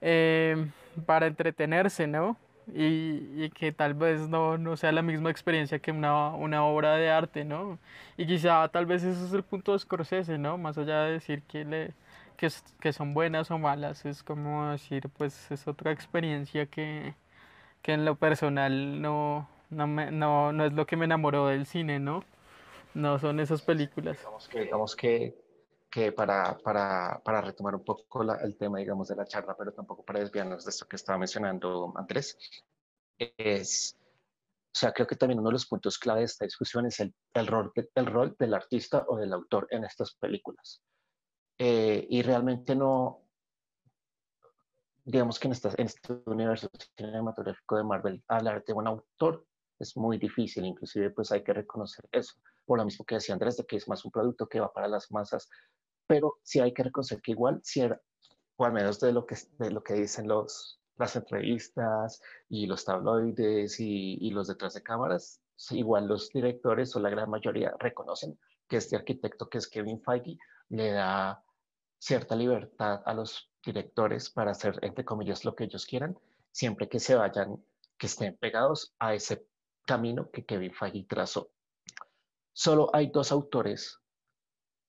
eh, 0.00 0.68
para 1.06 1.26
entretenerse, 1.26 2.06
¿no? 2.06 2.36
Y, 2.74 3.44
y, 3.44 3.50
que 3.50 3.72
tal 3.72 3.94
vez 3.94 4.28
no, 4.28 4.58
no, 4.58 4.76
sea 4.76 4.92
la 4.92 5.00
misma 5.02 5.30
experiencia 5.30 5.78
que 5.78 5.90
una, 5.90 6.28
una, 6.34 6.64
obra 6.64 6.96
de 6.96 7.10
arte, 7.10 7.44
¿no? 7.44 7.78
Y 8.18 8.26
quizá 8.26 8.68
tal 8.68 8.84
vez 8.86 9.02
ese 9.04 9.24
es 9.24 9.32
el 9.32 9.42
punto 9.42 9.72
de 9.72 9.78
Scorsese, 9.78 10.36
¿no? 10.38 10.58
Más 10.58 10.76
allá 10.76 11.04
de 11.04 11.12
decir 11.12 11.42
que, 11.44 11.64
le, 11.64 11.94
que, 12.36 12.48
que 12.80 12.92
son 12.92 13.14
buenas 13.14 13.50
o 13.50 13.58
malas, 13.58 14.04
es 14.04 14.22
como 14.22 14.70
decir, 14.70 15.08
pues 15.16 15.50
es 15.50 15.66
otra 15.66 15.92
experiencia 15.92 16.66
que, 16.66 17.14
que 17.82 17.92
en 17.92 18.04
lo 18.04 18.16
personal 18.16 19.00
no, 19.00 19.48
no, 19.70 19.86
me, 19.86 20.10
no, 20.10 20.52
no 20.52 20.64
es 20.64 20.72
lo 20.72 20.86
que 20.86 20.96
me 20.96 21.04
enamoró 21.04 21.46
del 21.46 21.66
cine, 21.66 21.98
¿no? 21.98 22.24
No 22.94 23.18
son 23.18 23.40
esas 23.40 23.62
películas. 23.62 24.18
Digamos 24.18 24.48
que, 24.48 24.60
digamos 24.60 24.96
que, 24.96 25.34
que 25.90 26.12
para, 26.12 26.58
para, 26.58 27.20
para, 27.24 27.40
retomar 27.40 27.74
un 27.74 27.84
poco 27.84 28.24
la, 28.24 28.36
el 28.36 28.56
tema, 28.56 28.78
digamos, 28.78 29.08
de 29.08 29.16
la 29.16 29.26
charla, 29.26 29.54
pero 29.56 29.72
tampoco 29.72 30.04
para 30.04 30.20
desviarnos 30.20 30.64
de 30.64 30.70
esto 30.70 30.86
que 30.86 30.96
estaba 30.96 31.18
mencionando 31.18 31.92
Andrés, 31.96 32.38
es, 33.18 33.96
o 33.98 34.78
sea, 34.78 34.92
creo 34.92 35.06
que 35.06 35.16
también 35.16 35.38
uno 35.38 35.48
de 35.48 35.54
los 35.54 35.66
puntos 35.66 35.98
clave 35.98 36.20
de 36.20 36.26
esta 36.26 36.44
discusión 36.44 36.86
es 36.86 37.00
el, 37.00 37.14
el, 37.34 37.46
rol, 37.46 37.72
el 37.74 38.06
rol 38.06 38.36
del 38.38 38.54
artista 38.54 39.04
o 39.08 39.16
del 39.16 39.32
autor 39.32 39.66
en 39.70 39.84
estas 39.84 40.14
películas. 40.14 40.82
Eh, 41.58 42.06
y 42.08 42.22
realmente 42.22 42.76
no, 42.76 43.27
digamos 45.08 45.38
que 45.38 45.48
en, 45.48 45.54
en 45.54 45.86
este 45.86 46.20
universo 46.26 46.68
cinematográfico 46.96 47.76
de 47.76 47.84
Marvel, 47.84 48.22
hablar 48.28 48.62
de 48.62 48.74
un 48.74 48.86
autor 48.86 49.46
es 49.78 49.96
muy 49.96 50.18
difícil, 50.18 50.66
inclusive 50.66 51.10
pues 51.10 51.32
hay 51.32 51.42
que 51.42 51.54
reconocer 51.54 52.06
eso, 52.12 52.34
por 52.66 52.78
lo 52.78 52.84
mismo 52.84 53.06
que 53.06 53.14
decía 53.14 53.34
Andrés, 53.34 53.56
de 53.56 53.64
que 53.64 53.76
es 53.76 53.88
más 53.88 54.04
un 54.04 54.10
producto 54.10 54.46
que 54.46 54.60
va 54.60 54.70
para 54.70 54.86
las 54.86 55.10
masas, 55.10 55.48
pero 56.06 56.38
sí 56.42 56.60
hay 56.60 56.74
que 56.74 56.82
reconocer 56.82 57.22
que 57.22 57.30
igual, 57.30 57.58
si 57.62 57.80
era, 57.80 57.98
o 58.56 58.64
al 58.66 58.72
menos 58.72 59.00
de 59.00 59.12
lo 59.12 59.24
que, 59.24 59.36
de 59.58 59.70
lo 59.70 59.82
que 59.82 59.94
dicen 59.94 60.28
los, 60.28 60.78
las 60.98 61.16
entrevistas 61.16 62.20
y 62.50 62.66
los 62.66 62.84
tabloides 62.84 63.80
y, 63.80 64.18
y 64.20 64.30
los 64.30 64.48
detrás 64.48 64.74
de 64.74 64.82
cámaras, 64.82 65.40
igual 65.70 66.06
los 66.06 66.28
directores 66.28 66.94
o 66.94 67.00
la 67.00 67.08
gran 67.08 67.30
mayoría 67.30 67.72
reconocen 67.78 68.38
que 68.68 68.76
este 68.76 68.96
arquitecto 68.96 69.48
que 69.48 69.58
es 69.58 69.68
Kevin 69.68 70.02
Feige 70.02 70.36
le 70.68 70.90
da 70.92 71.42
cierta 71.98 72.36
libertad 72.36 73.00
a 73.06 73.14
los 73.14 73.50
directores 73.64 74.30
para 74.30 74.52
hacer, 74.52 74.78
entre 74.82 75.04
comillas, 75.04 75.44
lo 75.44 75.54
que 75.54 75.64
ellos 75.64 75.86
quieran, 75.86 76.18
siempre 76.52 76.88
que 76.88 77.00
se 77.00 77.14
vayan, 77.14 77.62
que 77.96 78.06
estén 78.06 78.36
pegados 78.36 78.94
a 78.98 79.14
ese 79.14 79.46
camino 79.84 80.30
que 80.30 80.44
Kevin 80.44 80.72
Feige 80.74 81.06
trazó. 81.08 81.50
Solo 82.52 82.90
hay 82.92 83.10
dos 83.10 83.32
autores 83.32 83.98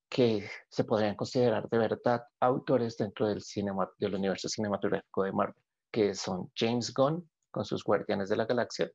que 0.10 0.49
se 0.69 0.84
podrían 0.84 1.15
considerar 1.15 1.69
de 1.69 1.77
verdad 1.77 2.23
autores 2.39 2.97
dentro 2.97 3.27
del, 3.27 3.41
cinema, 3.41 3.89
del 3.99 4.15
universo 4.15 4.49
cinematográfico 4.49 5.23
de 5.23 5.32
Marvel, 5.32 5.63
que 5.91 6.15
son 6.15 6.51
James 6.55 6.93
Gunn 6.93 7.29
con 7.51 7.63
sus 7.63 7.84
Guardianes 7.84 8.29
de 8.29 8.36
la 8.36 8.45
Galaxia 8.45 8.91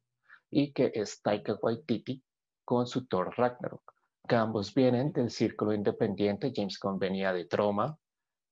y 0.51 0.73
que 0.73 0.91
es 0.95 1.23
Taika 1.23 1.55
Waititi 1.63 2.23
con 2.65 2.87
su 2.87 3.07
Thor 3.07 3.33
Ragnarok, 3.37 3.95
que 4.29 4.35
ambos 4.35 4.75
vienen 4.75 5.13
del 5.13 5.31
círculo 5.31 5.73
independiente. 5.73 6.53
James 6.55 6.79
Gunn 6.81 6.99
venía 6.99 7.33
de 7.33 7.45
Troma 7.45 7.97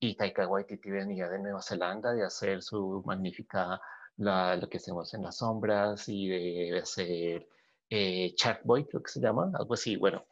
y 0.02 0.16
Taika 0.16 0.48
Waititi 0.48 0.90
venía 0.90 1.28
de 1.28 1.38
Nueva 1.38 1.62
Zelanda 1.62 2.12
de 2.12 2.24
hacer 2.24 2.60
su 2.60 3.04
magnífica 3.06 3.80
lo 4.16 4.68
que 4.68 4.78
hacemos 4.78 5.14
en 5.14 5.22
las 5.22 5.36
sombras 5.36 6.08
y 6.08 6.26
de 6.28 6.80
hacer 6.80 7.48
eh, 7.88 8.34
creo 8.36 9.02
que 9.02 9.10
se 9.12 9.20
llama, 9.20 9.52
algo 9.54 9.74
así. 9.74 9.94
Bueno, 9.94 10.26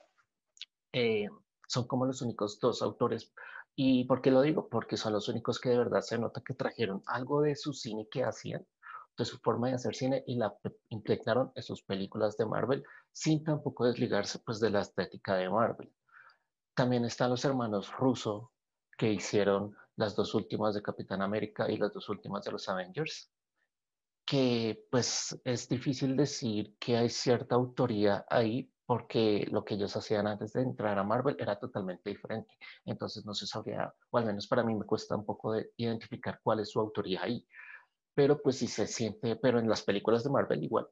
eh, 0.92 1.28
son 1.68 1.87
como 1.87 2.04
los 2.04 2.20
únicos 2.20 2.59
dos 2.59 2.83
autores. 2.83 3.33
¿Y 3.76 4.04
por 4.06 4.20
qué 4.20 4.33
lo 4.33 4.42
digo? 4.42 4.68
Porque 4.68 4.96
son 4.96 5.12
los 5.12 5.28
únicos 5.28 5.61
que 5.61 5.68
de 5.68 5.78
verdad 5.78 6.00
se 6.00 6.18
nota 6.18 6.42
que 6.44 6.54
trajeron 6.54 7.04
algo 7.06 7.40
de 7.40 7.54
su 7.54 7.72
cine 7.72 8.09
que 8.11 8.24
hacían, 8.24 8.66
de 9.16 9.24
su 9.24 9.38
forma 9.38 9.68
de 9.68 9.74
hacer 9.74 9.94
cine 9.94 10.24
y 10.26 10.35
la 10.35 10.52
implementaron 10.88 11.52
en 11.54 11.62
sus 11.62 11.85
películas 11.85 12.37
de 12.37 12.46
Marvel 12.46 12.83
sin 13.12 13.44
tampoco 13.44 13.87
desligarse 13.87 14.40
pues 14.40 14.59
de 14.59 14.70
la 14.70 14.80
estética 14.80 15.37
de 15.37 15.48
Marvel. 15.48 15.92
También 16.74 17.04
están 17.04 17.30
los 17.30 17.44
hermanos 17.44 17.92
Russo 17.96 18.49
que 19.00 19.10
hicieron 19.10 19.74
las 19.96 20.14
dos 20.14 20.34
últimas 20.34 20.74
de 20.74 20.82
Capitán 20.82 21.22
América 21.22 21.70
y 21.70 21.78
las 21.78 21.94
dos 21.94 22.10
últimas 22.10 22.44
de 22.44 22.52
los 22.52 22.68
Avengers, 22.68 23.32
que 24.26 24.86
pues 24.90 25.40
es 25.42 25.70
difícil 25.70 26.14
decir 26.14 26.76
que 26.78 26.98
hay 26.98 27.08
cierta 27.08 27.54
autoría 27.54 28.26
ahí 28.28 28.70
porque 28.84 29.48
lo 29.50 29.64
que 29.64 29.76
ellos 29.76 29.96
hacían 29.96 30.26
antes 30.26 30.52
de 30.52 30.60
entrar 30.60 30.98
a 30.98 31.02
Marvel 31.02 31.34
era 31.38 31.58
totalmente 31.58 32.10
diferente. 32.10 32.52
Entonces 32.84 33.24
no 33.24 33.32
se 33.32 33.46
sabría, 33.46 33.90
o 34.10 34.18
al 34.18 34.26
menos 34.26 34.46
para 34.46 34.62
mí 34.62 34.74
me 34.74 34.84
cuesta 34.84 35.16
un 35.16 35.24
poco 35.24 35.54
de 35.54 35.70
identificar 35.78 36.38
cuál 36.42 36.60
es 36.60 36.68
su 36.68 36.78
autoría 36.78 37.22
ahí. 37.22 37.46
Pero 38.12 38.42
pues 38.42 38.58
si 38.58 38.66
se 38.66 38.86
siente, 38.86 39.36
pero 39.36 39.60
en 39.60 39.68
las 39.70 39.82
películas 39.82 40.24
de 40.24 40.30
Marvel 40.30 40.62
igual, 40.62 40.88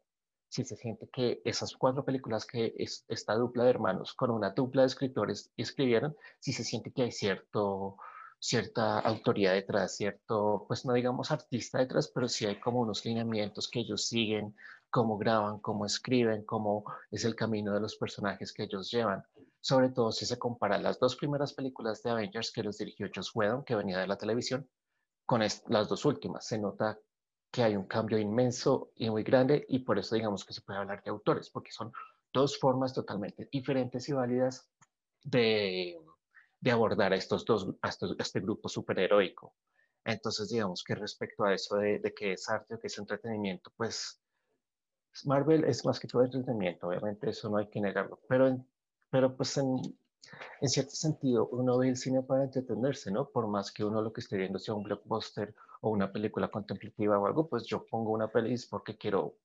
si 0.48 0.64
se 0.64 0.76
siente 0.76 1.08
que 1.08 1.40
esas 1.44 1.76
cuatro 1.76 2.04
películas 2.04 2.46
que 2.46 2.74
es, 2.78 3.04
esta 3.08 3.34
dupla 3.34 3.64
de 3.64 3.70
hermanos 3.70 4.14
con 4.14 4.30
una 4.30 4.50
dupla 4.50 4.82
de 4.82 4.88
escritores 4.88 5.52
escribieron, 5.56 6.16
si 6.40 6.52
se 6.52 6.64
siente 6.64 6.92
que 6.92 7.02
hay 7.02 7.12
cierto 7.12 7.96
cierta 8.40 9.00
autoridad 9.00 9.54
detrás, 9.54 9.96
cierto, 9.96 10.64
pues 10.68 10.84
no 10.84 10.92
digamos 10.92 11.30
artista 11.30 11.78
detrás, 11.78 12.08
pero 12.14 12.28
sí 12.28 12.46
hay 12.46 12.60
como 12.60 12.80
unos 12.80 13.04
lineamientos 13.04 13.68
que 13.68 13.80
ellos 13.80 14.06
siguen, 14.06 14.54
cómo 14.90 15.18
graban, 15.18 15.58
cómo 15.58 15.84
escriben, 15.84 16.44
cómo 16.44 16.84
es 17.10 17.24
el 17.24 17.34
camino 17.34 17.74
de 17.74 17.80
los 17.80 17.96
personajes 17.96 18.52
que 18.52 18.64
ellos 18.64 18.90
llevan. 18.90 19.24
Sobre 19.60 19.90
todo 19.90 20.12
si 20.12 20.24
se 20.24 20.38
compara 20.38 20.78
las 20.78 21.00
dos 21.00 21.16
primeras 21.16 21.52
películas 21.52 22.02
de 22.02 22.10
Avengers 22.10 22.52
que 22.52 22.62
los 22.62 22.78
dirigió 22.78 23.08
Joss 23.14 23.34
Whedon, 23.34 23.64
que 23.64 23.74
venía 23.74 23.98
de 23.98 24.06
la 24.06 24.16
televisión, 24.16 24.68
con 25.26 25.40
las 25.40 25.88
dos 25.88 26.04
últimas. 26.04 26.46
Se 26.46 26.58
nota 26.58 26.98
que 27.50 27.62
hay 27.62 27.76
un 27.76 27.86
cambio 27.86 28.18
inmenso 28.18 28.92
y 28.96 29.10
muy 29.10 29.22
grande 29.22 29.64
y 29.68 29.80
por 29.80 29.98
eso 29.98 30.14
digamos 30.14 30.44
que 30.44 30.52
se 30.52 30.60
puede 30.62 30.78
hablar 30.78 31.02
de 31.02 31.10
autores, 31.10 31.50
porque 31.50 31.72
son 31.72 31.92
dos 32.32 32.58
formas 32.58 32.92
totalmente 32.92 33.48
diferentes 33.50 34.08
y 34.08 34.12
válidas 34.12 34.68
de, 35.24 35.98
de 36.60 36.70
abordar 36.70 37.12
a 37.12 37.16
estos 37.16 37.44
dos, 37.44 37.74
a, 37.82 37.88
este 38.18 38.40
grupo 38.40 38.68
superheroico. 38.68 39.54
Entonces, 40.04 40.48
digamos 40.48 40.84
que 40.84 40.94
respecto 40.94 41.44
a 41.44 41.54
eso 41.54 41.76
de, 41.76 41.98
de 41.98 42.14
que 42.14 42.32
es 42.32 42.48
arte 42.48 42.74
o 42.74 42.78
que 42.78 42.86
es 42.86 42.98
entretenimiento, 42.98 43.72
pues 43.76 44.22
Marvel 45.24 45.64
es 45.64 45.84
más 45.84 45.98
que 45.98 46.06
todo 46.06 46.24
entretenimiento, 46.24 46.86
obviamente 46.86 47.30
eso 47.30 47.48
no 47.48 47.56
hay 47.56 47.68
que 47.68 47.80
negarlo, 47.80 48.20
pero, 48.28 48.64
pero 49.10 49.36
pues 49.36 49.56
en, 49.56 49.66
en 50.60 50.68
cierto 50.68 50.92
sentido 50.92 51.48
uno 51.52 51.78
ve 51.78 51.88
el 51.88 51.96
cine 51.96 52.22
para 52.22 52.44
entretenerse, 52.44 53.10
¿no? 53.10 53.28
Por 53.28 53.46
más 53.48 53.72
que 53.72 53.84
uno 53.84 54.02
lo 54.02 54.12
que 54.12 54.20
esté 54.20 54.36
viendo 54.36 54.58
sea 54.58 54.74
un 54.74 54.82
blockbuster 54.82 55.54
o 55.80 55.90
una 55.90 56.12
película 56.12 56.48
contemplativa 56.48 57.18
o 57.18 57.26
algo, 57.26 57.48
pues 57.48 57.64
yo 57.66 57.86
pongo 57.86 58.12
una 58.12 58.28
peli 58.28 58.54
porque 58.70 58.96
quiero 58.96 59.36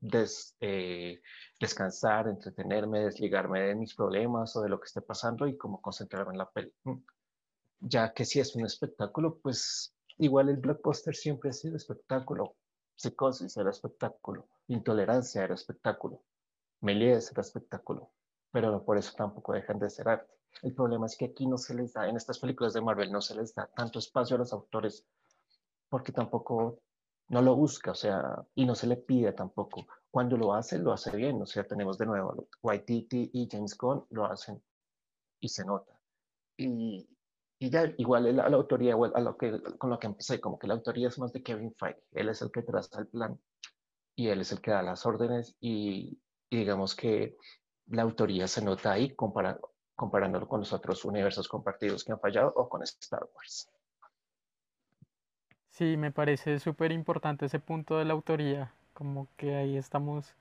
des, 0.00 0.56
eh, 0.60 1.20
descansar, 1.58 2.28
entretenerme, 2.28 3.00
desligarme 3.00 3.60
de 3.60 3.74
mis 3.74 3.94
problemas 3.94 4.54
o 4.56 4.62
de 4.62 4.68
lo 4.68 4.78
que 4.78 4.86
esté 4.86 5.00
pasando 5.00 5.46
y 5.46 5.56
como 5.56 5.80
concentrarme 5.80 6.32
en 6.32 6.38
la 6.38 6.50
peli. 6.50 6.72
Mm. 6.84 6.98
Ya 7.80 8.12
que 8.12 8.24
si 8.24 8.40
es 8.40 8.54
un 8.54 8.64
espectáculo, 8.64 9.38
pues 9.38 9.94
igual 10.18 10.48
el 10.48 10.56
blockbuster 10.56 11.14
siempre 11.14 11.50
ha 11.50 11.52
sido 11.52 11.76
espectáculo. 11.76 12.56
Psicosis 12.96 13.56
era 13.56 13.70
espectáculo, 13.70 14.46
intolerancia 14.68 15.42
era 15.42 15.54
espectáculo, 15.54 16.22
Méliès 16.80 17.32
era 17.32 17.42
espectáculo, 17.42 18.12
pero 18.54 18.84
por 18.84 18.96
eso 18.96 19.12
tampoco 19.16 19.52
dejan 19.52 19.80
de 19.80 19.90
ser 19.90 20.08
arte. 20.08 20.32
El 20.62 20.72
problema 20.74 21.06
es 21.06 21.16
que 21.16 21.24
aquí 21.24 21.44
no 21.44 21.58
se 21.58 21.74
les 21.74 21.92
da, 21.92 22.08
en 22.08 22.16
estas 22.16 22.38
películas 22.38 22.72
de 22.72 22.80
Marvel 22.80 23.10
no 23.10 23.20
se 23.20 23.34
les 23.34 23.52
da 23.52 23.68
tanto 23.74 23.98
espacio 23.98 24.36
a 24.36 24.38
los 24.38 24.52
autores 24.52 25.04
porque 25.88 26.12
tampoco 26.12 26.78
no 27.30 27.42
lo 27.42 27.56
busca, 27.56 27.90
o 27.90 27.96
sea, 27.96 28.46
y 28.54 28.64
no 28.64 28.76
se 28.76 28.86
le 28.86 28.96
pide 28.96 29.32
tampoco. 29.32 29.88
Cuando 30.08 30.36
lo 30.36 30.54
hace, 30.54 30.78
lo 30.78 30.92
hace 30.92 31.16
bien, 31.16 31.42
o 31.42 31.46
sea, 31.46 31.64
tenemos 31.64 31.98
de 31.98 32.06
nuevo 32.06 32.46
Waititi 32.62 33.30
y 33.32 33.48
James 33.50 33.76
Gunn 33.76 34.06
lo 34.10 34.26
hacen 34.26 34.62
y 35.40 35.48
se 35.48 35.64
nota. 35.64 35.98
Y, 36.56 37.08
y 37.58 37.70
ya 37.70 37.92
igual 37.96 38.36
la, 38.36 38.48
la 38.48 38.56
autoría, 38.56 38.94
a 38.94 39.20
lo 39.20 39.36
que, 39.36 39.60
con 39.78 39.90
lo 39.90 39.98
que 39.98 40.06
empecé, 40.06 40.40
como 40.40 40.60
que 40.60 40.68
la 40.68 40.74
autoría 40.74 41.08
es 41.08 41.18
más 41.18 41.32
de 41.32 41.42
Kevin 41.42 41.74
Feige, 41.74 42.04
él 42.12 42.28
es 42.28 42.40
el 42.40 42.52
que 42.52 42.62
traza 42.62 43.00
el 43.00 43.08
plan 43.08 43.36
y 44.14 44.28
él 44.28 44.42
es 44.42 44.52
el 44.52 44.60
que 44.60 44.70
da 44.70 44.82
las 44.82 45.04
órdenes 45.06 45.56
y, 45.60 46.20
digamos 46.52 46.94
que 46.94 47.36
la 47.88 48.02
autoría 48.02 48.48
se 48.48 48.62
nota 48.62 48.92
ahí 48.92 49.14
comparándolo 49.14 50.48
con 50.48 50.60
los 50.60 50.72
otros 50.72 51.04
universos 51.04 51.48
compartidos 51.48 52.04
que 52.04 52.12
han 52.12 52.20
fallado 52.20 52.52
o 52.54 52.68
con 52.68 52.82
Star 52.82 53.26
Wars. 53.34 53.68
Sí, 55.74 55.96
me 55.96 56.12
parece 56.12 56.60
súper 56.60 56.92
importante 56.92 57.46
ese 57.46 57.58
punto 57.58 57.98
de 57.98 58.04
la 58.04 58.12
autoría, 58.12 58.72
como 58.92 59.26
que 59.36 59.56
ahí 59.56 59.76
estamos, 59.76 60.34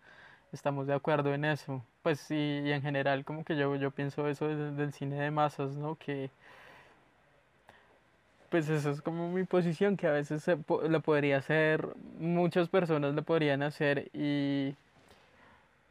estamos 0.52 0.86
de 0.86 0.94
acuerdo 0.94 1.34
en 1.34 1.44
eso. 1.44 1.84
Pues 2.04 2.20
sí, 2.20 2.62
y 2.64 2.72
en 2.72 2.84
general 2.84 3.26
como 3.26 3.44
que 3.44 3.56
yo, 3.58 3.76
yo 3.76 3.90
pienso 3.90 4.28
eso 4.28 4.48
del, 4.48 4.94
cine 4.94 5.20
de 5.20 5.32
masas, 5.32 5.72
¿no? 5.76 5.96
Que 5.96 6.30
pues 8.52 8.70
eso 8.70 8.92
es 8.92 9.02
como 9.02 9.32
mi 9.32 9.44
posición, 9.46 9.98
que 9.98 10.06
a 10.06 10.12
veces 10.12 10.46
lo 10.48 11.02
podría 11.02 11.38
hacer, 11.38 11.88
muchas 12.20 12.70
personas 12.70 13.16
lo 13.16 13.24
podrían 13.24 13.64
hacer 13.64 14.12
y 14.14 14.76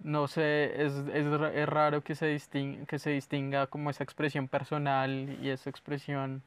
no 0.05 0.29
sé, 0.29 0.85
es, 0.85 0.93
es, 0.95 1.27
es 1.55 1.69
raro 1.69 2.03
que 2.03 2.15
se, 2.15 2.27
distinga, 2.27 2.87
que 2.87 2.99
se 2.99 3.11
distinga 3.11 3.67
como 3.67 3.91
esa 3.91 4.05
expresión 4.05 4.49
personal 4.49 5.39
y 5.43 5.51
esa 5.51 5.71
expresión 5.71 6.43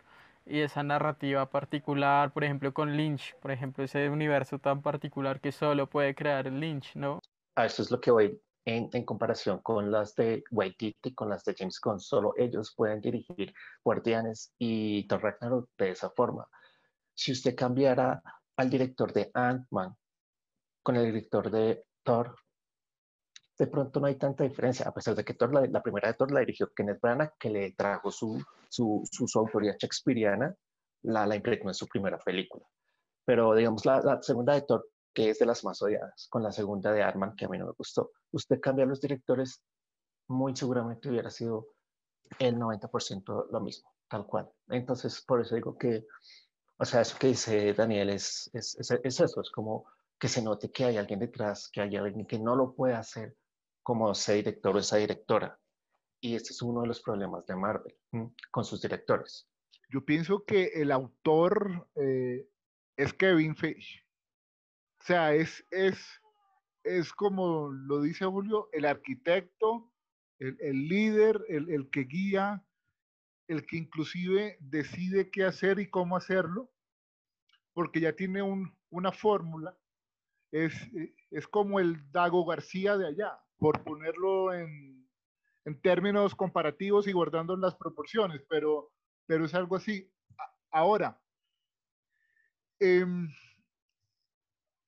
y 0.45 0.59
esa 0.59 0.83
narrativa 0.83 1.49
particular, 1.49 2.31
por 2.31 2.43
ejemplo, 2.43 2.73
con 2.73 2.95
Lynch, 2.95 3.35
por 3.41 3.51
ejemplo, 3.51 3.83
ese 3.83 4.09
universo 4.09 4.59
tan 4.59 4.81
particular 4.81 5.41
que 5.41 5.51
solo 5.51 5.87
puede 5.87 6.13
crear 6.13 6.45
Lynch, 6.51 6.95
¿no? 6.95 7.19
A 7.55 7.65
eso 7.65 7.81
es 7.81 7.89
lo 7.89 7.99
que 7.99 8.11
voy 8.11 8.39
en, 8.65 8.89
en 8.93 9.05
comparación 9.05 9.59
con 9.59 9.91
las 9.91 10.15
de 10.15 10.43
Waititi, 10.51 11.13
con 11.13 11.29
las 11.29 11.43
de 11.45 11.55
James 11.57 11.79
Gunn, 11.79 11.99
solo 11.99 12.33
ellos 12.37 12.73
pueden 12.75 13.01
dirigir 13.01 13.53
Guardianes 13.83 14.53
y 14.59 15.07
Thor 15.07 15.23
Ragnarok 15.23 15.69
de 15.77 15.91
esa 15.91 16.09
forma. 16.11 16.47
Si 17.13 17.31
usted 17.31 17.55
cambiara 17.55 18.21
al 18.57 18.69
director 18.69 19.13
de 19.13 19.31
Ant-Man 19.33 19.95
con 20.83 20.95
el 20.95 21.05
director 21.05 21.49
de 21.49 21.85
Thor, 22.03 22.35
de 23.57 23.67
pronto 23.67 23.99
no 23.99 24.07
hay 24.07 24.15
tanta 24.15 24.43
diferencia, 24.43 24.87
a 24.87 24.93
pesar 24.93 25.15
de 25.15 25.23
que 25.23 25.33
Thor, 25.33 25.53
la, 25.53 25.81
primera 25.81 26.09
de 26.09 26.15
Thor 26.15 26.31
la 26.31 26.41
dirigió 26.41 26.73
Kenneth 26.73 26.99
Branagh, 27.01 27.33
que 27.39 27.49
le 27.49 27.71
trajo 27.71 28.11
su, 28.11 28.43
su, 28.69 29.03
su, 29.09 29.39
autoría 29.39 29.75
shakespeariana, 29.79 30.53
la, 31.03 31.25
la 31.25 31.35
impregnó 31.35 31.69
en 31.69 31.73
su 31.73 31.87
primera 31.87 32.17
película. 32.17 32.65
Pero 33.23 33.55
digamos, 33.55 33.85
la, 33.85 34.01
la, 34.01 34.21
segunda 34.21 34.53
de 34.53 34.63
Thor, 34.63 34.89
que 35.13 35.29
es 35.29 35.39
de 35.39 35.45
las 35.45 35.63
más 35.63 35.81
odiadas, 35.81 36.27
con 36.29 36.43
la 36.43 36.51
segunda 36.51 36.91
de 36.91 37.01
Arman, 37.01 37.35
que 37.35 37.45
a 37.45 37.49
mí 37.49 37.57
no 37.57 37.67
me 37.67 37.73
gustó, 37.77 38.11
usted 38.31 38.59
cambia 38.59 38.85
los 38.85 38.99
directores, 38.99 39.61
muy 40.27 40.55
seguramente 40.55 41.09
hubiera 41.09 41.29
sido 41.29 41.67
el 42.39 42.57
90% 42.57 43.47
lo 43.51 43.61
mismo, 43.61 43.89
tal 44.09 44.25
cual. 44.25 44.51
Entonces, 44.67 45.23
por 45.25 45.39
eso 45.39 45.55
digo 45.55 45.77
que, 45.77 46.05
o 46.77 46.83
sea, 46.83 47.01
eso 47.01 47.17
que 47.17 47.27
dice 47.27 47.73
Daniel 47.73 48.09
es, 48.09 48.49
es, 48.53 48.75
es, 48.79 48.91
es 48.91 49.19
eso, 49.21 49.41
es 49.41 49.49
como 49.51 49.85
que 50.19 50.27
se 50.27 50.41
note 50.41 50.71
que 50.71 50.85
hay 50.85 50.97
alguien 50.97 51.19
detrás, 51.19 51.69
que 51.71 51.81
hay 51.81 51.95
alguien 51.95 52.25
que 52.25 52.39
no 52.39 52.55
lo 52.55 52.73
puede 52.73 52.95
hacer 52.95 53.35
como 53.85 54.11
ese 54.11 54.33
director 54.35 54.75
o 54.75 54.79
esa 54.79 54.97
directora. 54.97 55.59
Y 56.21 56.35
este 56.35 56.51
es 56.53 56.61
uno 56.63 56.81
de 56.81 56.87
los 56.89 57.01
problemas 57.01 57.45
de 57.45 57.55
Marvel 57.55 57.95
con 58.51 58.65
sus 58.65 58.81
directores. 58.81 59.47
Yo 59.89 60.03
pienso 60.03 60.43
que 60.45 60.71
el 60.81 60.91
autor 60.91 61.87
eh, 61.95 62.49
es 62.97 63.13
Kevin 63.13 63.55
Feige. 63.55 64.03
O 65.01 65.05
sea, 65.05 65.33
es, 65.35 65.65
es, 65.71 65.99
es 66.83 67.13
como 67.13 67.69
lo 67.71 68.01
dice 68.01 68.25
Julio, 68.25 68.69
el 68.73 68.85
arquitecto, 68.85 69.91
el, 70.39 70.57
el 70.61 70.87
líder, 70.87 71.45
el, 71.49 71.69
el 71.69 71.89
que 71.91 72.05
guía, 72.05 72.65
el 73.47 73.65
que 73.67 73.77
inclusive 73.77 74.57
decide 74.59 75.29
qué 75.31 75.45
hacer 75.45 75.79
y 75.79 75.89
cómo 75.89 76.17
hacerlo. 76.17 76.71
porque 77.73 77.99
ya 77.99 78.13
tiene 78.15 78.41
una 78.89 79.11
fórmula. 79.11 79.77
Es, 80.51 80.73
es 81.31 81.47
como 81.47 81.79
el 81.79 82.11
Dago 82.11 82.45
García 82.45 82.97
de 82.97 83.07
allá, 83.07 83.44
por 83.57 83.83
ponerlo 83.83 84.53
en, 84.53 85.07
en 85.65 85.81
términos 85.81 86.35
comparativos 86.35 87.07
y 87.07 87.11
guardando 87.11 87.55
las 87.55 87.75
proporciones, 87.75 88.41
pero, 88.49 88.91
pero 89.25 89.45
es 89.45 89.53
algo 89.53 89.75
así. 89.75 90.11
Ahora, 90.71 91.19
eh, 92.79 93.05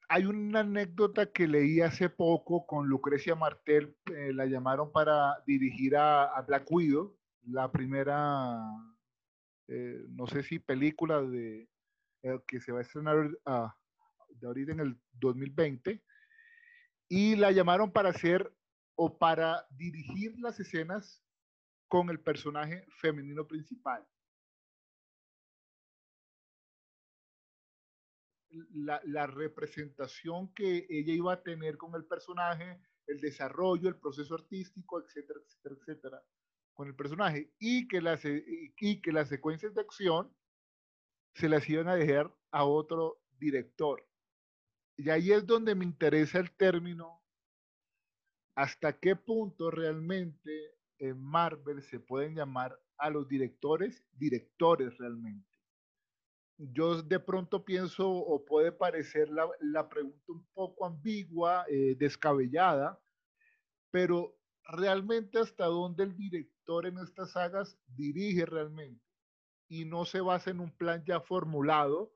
hay 0.10 0.26
una 0.26 0.62
anécdota 0.62 1.32
que 1.32 1.48
leí 1.48 1.82
hace 1.82 2.10
poco 2.10 2.66
con 2.66 2.88
Lucrecia 2.88 3.36
Martel, 3.36 3.96
eh, 4.16 4.32
la 4.34 4.46
llamaron 4.46 4.92
para 4.92 5.44
dirigir 5.46 5.98
a, 5.98 6.42
Black 6.48 6.66
Widow, 6.70 7.18
la 7.44 7.72
primera, 7.72 8.58
eh, 9.68 10.06
no 10.10 10.28
sé 10.28 10.44
si 10.44 10.60
película 10.60 11.22
de, 11.22 11.70
eh, 12.24 12.40
que 12.48 12.62
se 12.62 12.72
va 12.72 12.80
a 12.80 12.84
estrenar 12.84 13.30
ah, 13.46 13.76
de 14.30 14.48
ahorita 14.48 14.72
en 14.72 14.80
el 14.80 14.98
2020, 15.14 16.02
y 17.10 17.36
la 17.36 17.52
llamaron 17.52 17.92
para 17.92 18.10
hacer 18.10 18.54
o 18.98 19.18
para 19.18 19.66
dirigir 19.70 20.38
las 20.40 20.60
escenas 20.60 21.24
con 21.88 22.10
el 22.10 22.20
personaje 22.20 22.86
femenino 23.00 23.48
principal. 23.48 24.06
la, 28.74 29.28
representación 29.28 30.54
que 30.54 30.88
ella 30.90 31.14
iba 31.14 31.34
a 31.34 31.44
tener 31.44 31.78
con 31.78 31.94
el 31.96 32.06
personaje, 32.06 32.82
el 33.06 33.20
desarrollo, 33.20 33.90
el 33.90 34.00
proceso 34.00 34.36
artístico, 34.36 35.00
etcétera, 35.00 35.40
etcétera, 35.46 35.76
etcétera, 35.80 36.24
con 36.74 36.88
el 36.88 36.96
personaje, 36.96 37.54
y 37.60 37.88
que 37.88 38.02
las, 38.02 38.24
y 38.26 39.02
que 39.02 39.12
las 39.12 39.30
secuencias 39.30 39.74
de 39.76 39.82
acción 39.82 40.34
se 41.36 41.50
las 41.50 41.70
iban 41.70 41.88
a 41.88 41.96
dejar 41.96 42.34
a 42.52 42.66
otro 42.66 43.22
director. 43.38 44.04
Y 44.96 45.10
ahí 45.10 45.32
es 45.32 45.46
donde 45.46 45.76
me 45.76 45.86
interesa 45.86 46.40
el 46.40 46.52
término, 46.52 47.17
hasta 48.58 49.00
qué 49.00 49.16
punto 49.16 49.72
realmente 49.72 50.52
en 51.00 51.22
Marvel 51.22 51.82
se 51.84 52.00
pueden 52.00 52.36
llamar 52.36 52.78
a 52.98 53.10
los 53.10 53.28
directores 53.28 54.04
directores 54.14 54.98
realmente 54.98 55.58
yo 56.58 57.02
de 57.02 57.20
pronto 57.20 57.64
pienso 57.64 58.10
o 58.10 58.44
puede 58.44 58.72
parecer 58.72 59.30
la, 59.30 59.90
pregunta 59.90 60.32
un 60.32 60.46
poco 60.54 60.86
ambigua, 60.86 61.66
eh, 61.70 61.96
descabellada, 61.98 63.00
pero 63.92 64.36
realmente 64.64 65.40
hasta 65.40 65.66
dónde 65.66 66.04
el 66.04 66.18
director 66.18 66.88
en 66.88 66.98
estas 66.98 67.32
sagas 67.32 67.78
dirige 67.96 68.46
realmente 68.46 69.04
y 69.70 69.86
no 69.86 70.06
se 70.06 70.20
basa 70.20 70.50
en 70.50 70.60
un 70.60 70.72
plan 70.76 71.04
ya 71.06 71.22
formulado 71.22 72.12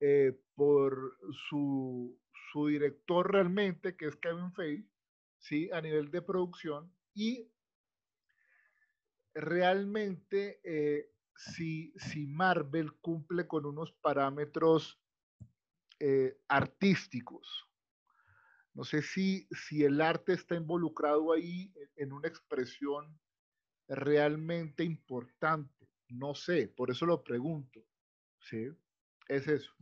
eh, 0.00 0.38
por 0.54 1.16
su, 1.48 2.18
director 2.66 3.30
realmente, 3.30 3.96
que 3.96 4.06
es 4.06 4.16
Kevin 4.16 4.52
Feige, 4.52 4.89
¿sí? 5.40 5.70
a 5.72 5.80
nivel 5.80 6.10
de 6.10 6.22
producción 6.22 6.94
y 7.14 7.50
realmente 9.34 10.60
eh, 10.62 11.10
si, 11.34 11.92
si 11.96 12.26
Marvel 12.26 12.92
cumple 13.00 13.46
con 13.46 13.66
unos 13.66 13.92
parámetros 13.92 15.00
eh, 15.98 16.38
artísticos. 16.48 17.66
No 18.74 18.84
sé 18.84 19.02
si, 19.02 19.48
si 19.50 19.84
el 19.84 20.00
arte 20.00 20.34
está 20.34 20.54
involucrado 20.54 21.32
ahí 21.32 21.72
en 21.96 22.12
una 22.12 22.28
expresión 22.28 23.18
realmente 23.88 24.84
importante. 24.84 25.88
No 26.08 26.34
sé, 26.34 26.68
por 26.68 26.90
eso 26.90 27.06
lo 27.06 27.22
pregunto. 27.22 27.84
¿Sí? 28.38 28.68
Es 29.28 29.48
eso. 29.48 29.72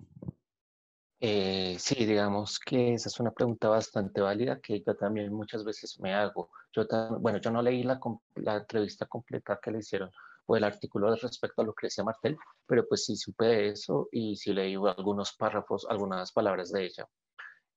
Eh, 1.21 1.77
sí, 1.81 2.07
digamos 2.07 2.61
que 2.61 2.95
esa 2.95 3.09
es 3.09 3.19
una 3.19 3.33
pregunta 3.33 3.69
bastante 3.69 4.21
válida 4.21 4.61
que 4.61 4.83
yo 4.87 4.97
también 4.97 5.33
muchas 5.33 5.65
veces 5.65 5.99
me 6.01 6.15
hago. 6.15 6.51
Yo 6.73 6.87
bueno, 7.19 7.39
yo 7.41 7.51
no 7.51 7.61
leí 7.61 7.83
la, 7.83 7.99
la 8.37 8.57
entrevista 8.57 9.07
completa 9.07 9.59
que 9.61 9.71
le 9.73 9.79
hicieron 9.79 10.11
o 10.47 10.57
el 10.57 10.65
artículo 10.65 11.11
respecto 11.21 11.61
a 11.63 11.65
decía 11.87 12.05
Martel, 12.05 12.37
pero 12.67 12.87
pues 12.89 13.05
sí 13.05 13.17
supe 13.17 13.45
de 13.47 13.69
eso 13.69 14.09
y 14.11 14.35
sí 14.37 14.53
leí 14.53 14.75
algunos 14.77 15.35
párrafos, 15.37 15.87
algunas 15.89 16.33
palabras 16.33 16.73
de 16.73 16.87
ella. 16.87 17.07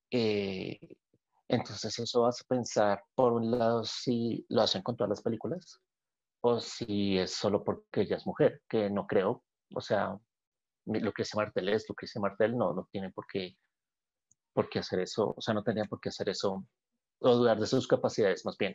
Eh, 0.09 0.79
entonces 1.49 1.99
eso 1.99 2.25
hace 2.25 2.45
pensar, 2.47 3.03
por 3.13 3.33
un 3.33 3.51
lado, 3.51 3.83
si 3.83 4.45
lo 4.49 4.61
hacen 4.61 4.83
con 4.83 4.95
todas 4.95 5.09
las 5.09 5.21
películas 5.21 5.81
o 6.41 6.59
si 6.61 7.17
es 7.17 7.33
solo 7.33 7.63
porque 7.63 8.01
ella 8.01 8.17
es 8.17 8.25
mujer, 8.25 8.61
que 8.69 8.89
no 8.89 9.05
creo. 9.05 9.43
O 9.75 9.81
sea, 9.81 10.17
dice 10.85 11.37
Martel 11.37 11.69
es 11.69 11.85
dice 11.99 12.19
Martel, 12.19 12.57
no, 12.57 12.73
no 12.73 12.87
tiene 12.91 13.11
por 13.11 13.25
qué, 13.27 13.57
por 14.53 14.69
qué 14.69 14.79
hacer 14.79 14.99
eso, 14.99 15.33
o 15.37 15.41
sea, 15.41 15.53
no 15.53 15.63
tenía 15.63 15.85
por 15.85 15.99
qué 15.99 16.09
hacer 16.09 16.29
eso 16.29 16.65
o 17.19 17.35
dudar 17.35 17.59
de 17.59 17.67
sus 17.67 17.87
capacidades, 17.87 18.45
más 18.45 18.57
bien. 18.57 18.73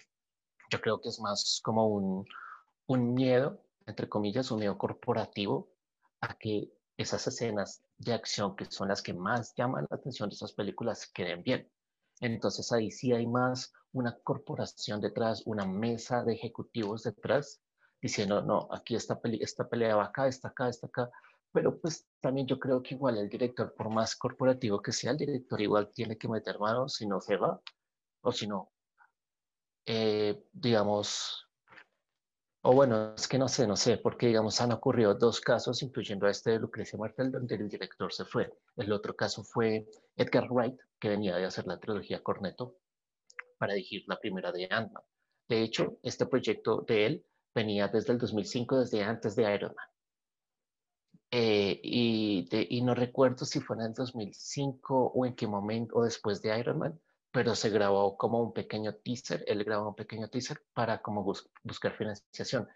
Yo 0.70 0.80
creo 0.80 1.00
que 1.00 1.08
es 1.08 1.20
más 1.20 1.60
como 1.62 1.88
un, 1.88 2.24
un 2.86 3.14
miedo 3.14 3.66
entre 3.86 4.08
comillas, 4.08 4.50
un 4.50 4.58
miedo 4.58 4.76
corporativo 4.76 5.72
a 6.20 6.36
que 6.36 6.70
esas 6.96 7.26
escenas 7.26 7.82
de 7.98 8.12
acción, 8.12 8.56
que 8.56 8.64
son 8.66 8.88
las 8.88 9.02
que 9.02 9.14
más 9.14 9.54
llaman 9.54 9.86
la 9.90 9.96
atención 9.96 10.28
de 10.28 10.34
esas 10.34 10.52
películas, 10.52 11.06
queden 11.12 11.42
bien. 11.42 11.70
Entonces 12.20 12.72
ahí 12.72 12.90
sí 12.90 13.12
hay 13.12 13.26
más 13.26 13.72
una 13.92 14.18
corporación 14.22 15.00
detrás, 15.00 15.42
una 15.46 15.64
mesa 15.66 16.24
de 16.24 16.34
ejecutivos 16.34 17.02
detrás, 17.02 17.60
diciendo, 18.00 18.42
no, 18.42 18.68
aquí 18.70 18.94
esta, 18.94 19.20
esta 19.40 19.68
pelea 19.68 19.96
va 19.96 20.04
acá, 20.06 20.26
está 20.26 20.48
acá, 20.48 20.68
está 20.68 20.86
acá. 20.86 21.10
Pero 21.56 21.80
pues 21.80 22.06
también 22.20 22.46
yo 22.46 22.60
creo 22.60 22.82
que 22.82 22.94
igual 22.94 23.16
el 23.16 23.30
director, 23.30 23.72
por 23.74 23.88
más 23.88 24.14
corporativo 24.14 24.82
que 24.82 24.92
sea, 24.92 25.12
el 25.12 25.16
director 25.16 25.58
igual 25.58 25.90
tiene 25.90 26.18
que 26.18 26.28
meter 26.28 26.58
manos 26.58 26.96
si 26.96 27.06
no 27.06 27.18
se 27.18 27.38
va, 27.38 27.58
o 28.20 28.30
si 28.30 28.46
no, 28.46 28.74
eh, 29.86 30.44
digamos, 30.52 31.48
o 32.60 32.74
bueno, 32.74 33.14
es 33.14 33.26
que 33.26 33.38
no 33.38 33.48
sé, 33.48 33.66
no 33.66 33.74
sé, 33.74 33.96
porque 33.96 34.26
digamos 34.26 34.60
han 34.60 34.72
ocurrido 34.72 35.14
dos 35.14 35.40
casos, 35.40 35.82
incluyendo 35.82 36.28
este 36.28 36.50
de 36.50 36.58
Lucrecia 36.58 36.98
Martel, 36.98 37.32
donde 37.32 37.54
el 37.54 37.70
director 37.70 38.12
se 38.12 38.26
fue. 38.26 38.52
El 38.76 38.92
otro 38.92 39.16
caso 39.16 39.42
fue 39.42 39.86
Edgar 40.14 40.52
Wright, 40.52 40.78
que 41.00 41.08
venía 41.08 41.36
de 41.36 41.46
hacer 41.46 41.66
la 41.66 41.80
trilogía 41.80 42.22
Corneto 42.22 42.76
para 43.56 43.72
dirigir 43.72 44.04
la 44.08 44.18
primera 44.18 44.52
de 44.52 44.68
Ant-Man. 44.70 45.04
De 45.48 45.62
hecho, 45.62 45.96
este 46.02 46.26
proyecto 46.26 46.84
de 46.86 47.06
él 47.06 47.26
venía 47.54 47.88
desde 47.88 48.12
el 48.12 48.18
2005, 48.18 48.80
desde 48.80 49.02
antes 49.02 49.34
de 49.36 49.54
Iron 49.54 49.74
Man. 49.74 49.95
Eh, 51.30 51.80
y, 51.82 52.48
y, 52.50 52.82
no 52.82 52.94
recuerdo 52.94 53.44
si 53.44 53.60
fue 53.60 53.76
en 53.76 53.82
el 53.82 53.94
2005 53.94 55.12
o 55.14 55.26
en 55.26 55.34
qué 55.34 55.46
momento, 55.46 55.96
o 55.96 56.04
después 56.04 56.40
de 56.40 56.56
Iron 56.58 56.78
Man, 56.78 57.00
pero 57.32 57.54
se 57.54 57.68
grabó 57.68 58.16
como 58.16 58.40
un 58.40 58.52
pequeño 58.52 58.94
teaser, 58.94 59.44
él 59.46 59.62
grabó 59.64 59.88
un 59.88 59.94
pequeño 59.94 60.28
teaser 60.28 60.62
para 60.72 61.02
como 61.02 61.22
buscar 61.22 61.96
financiación. 61.96 62.68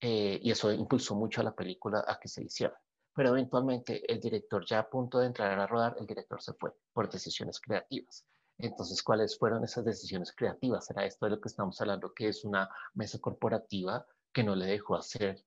Eh, 0.00 0.38
y 0.42 0.50
eso 0.50 0.70
impulsó 0.72 1.16
mucho 1.16 1.40
a 1.40 1.44
la 1.44 1.54
película 1.54 2.04
a 2.06 2.18
que 2.20 2.28
se 2.28 2.44
hiciera. 2.44 2.80
Pero 3.14 3.30
eventualmente 3.30 4.10
el 4.12 4.20
director 4.20 4.64
ya 4.64 4.78
a 4.80 4.88
punto 4.88 5.18
de 5.18 5.26
entrar 5.26 5.58
a 5.58 5.66
rodar, 5.66 5.96
el 5.98 6.06
director 6.06 6.40
se 6.40 6.52
fue 6.52 6.72
por 6.92 7.10
decisiones 7.10 7.58
creativas. 7.60 8.24
Entonces, 8.58 9.02
¿cuáles 9.02 9.36
fueron 9.36 9.64
esas 9.64 9.84
decisiones 9.84 10.32
creativas? 10.32 10.88
Era 10.90 11.04
esto 11.04 11.26
de 11.26 11.32
lo 11.32 11.40
que 11.40 11.48
estamos 11.48 11.80
hablando, 11.80 12.12
que 12.12 12.28
es 12.28 12.44
una 12.44 12.68
mesa 12.94 13.18
corporativa 13.18 14.06
que 14.32 14.44
no 14.44 14.54
le 14.54 14.66
dejó 14.66 14.96
hacer 14.96 15.44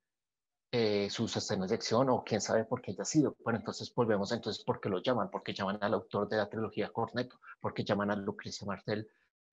eh, 0.74 1.10
sus 1.10 1.36
escenas 1.36 1.68
de 1.68 1.74
acción 1.74 2.08
o 2.08 2.24
quién 2.24 2.40
sabe 2.40 2.64
por 2.64 2.80
qué 2.80 2.92
haya 2.92 3.04
sido. 3.04 3.36
Bueno, 3.44 3.58
entonces 3.58 3.92
volvemos 3.94 4.32
entonces 4.32 4.64
por 4.64 4.80
qué 4.80 4.88
lo 4.88 5.02
llaman, 5.02 5.30
porque 5.30 5.52
llaman 5.52 5.76
al 5.82 5.92
autor 5.92 6.26
de 6.30 6.38
la 6.38 6.48
trilogía 6.48 6.90
Corneto, 6.90 7.38
porque 7.60 7.84
llaman 7.84 8.10
a 8.10 8.16
Lucrecia 8.16 8.66
Martel 8.66 9.06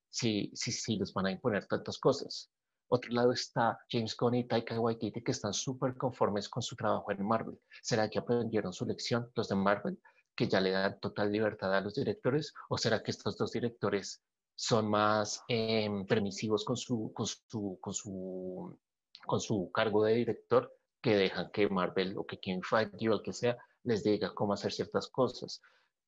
si, 0.10 0.50
si, 0.56 0.72
si 0.72 0.96
les 0.96 1.14
van 1.14 1.26
a 1.26 1.32
imponer 1.32 1.68
tantas 1.68 2.00
cosas. 2.00 2.50
Otro 2.88 3.12
lado 3.12 3.34
está 3.34 3.80
James 3.92 4.16
Gunn 4.16 4.36
y 4.36 4.48
Taika 4.48 4.80
Waititi 4.80 5.22
que 5.22 5.32
están 5.32 5.54
súper 5.54 5.98
conformes 5.98 6.48
con 6.48 6.64
su 6.64 6.78
trabajo 6.78 7.12
en 7.12 7.28
Marvel. 7.28 7.60
¿Será 7.84 8.10
que 8.10 8.20
aprendieron 8.20 8.72
su 8.72 8.86
lección 8.86 9.30
los 9.36 9.50
de 9.50 9.56
Marvel, 9.56 10.00
que 10.34 10.48
ya 10.48 10.62
le 10.62 10.72
dan 10.72 11.02
total 11.02 11.34
libertad 11.34 11.76
a 11.76 11.82
los 11.82 11.96
directores? 11.96 12.54
¿O 12.70 12.78
será 12.78 13.04
que 13.04 13.12
estos 13.12 13.36
dos 13.38 13.52
directores 13.52 14.24
son 14.56 14.90
más 14.90 15.44
em, 15.50 16.06
permisivos 16.08 16.64
con 16.64 16.78
su, 16.78 17.12
con, 17.14 17.28
su, 17.28 17.78
con, 17.82 17.94
su, 17.94 18.80
con 19.26 19.42
su 19.42 19.70
cargo 19.72 20.06
de 20.06 20.14
director 20.14 20.79
que 21.02 21.16
dejan 21.16 21.52
que 21.52 21.70
Marvel 21.70 22.18
o 22.18 22.26
que 22.26 22.40
King 22.40 22.62
Feige 22.62 23.10
o 23.10 23.14
el 23.14 23.22
que 23.22 23.34
sea 23.34 23.58
les 23.84 24.04
diga 24.04 24.34
cómo 24.34 24.54
hacer 24.54 24.72
ciertas 24.72 25.08
cosas. 25.08 25.62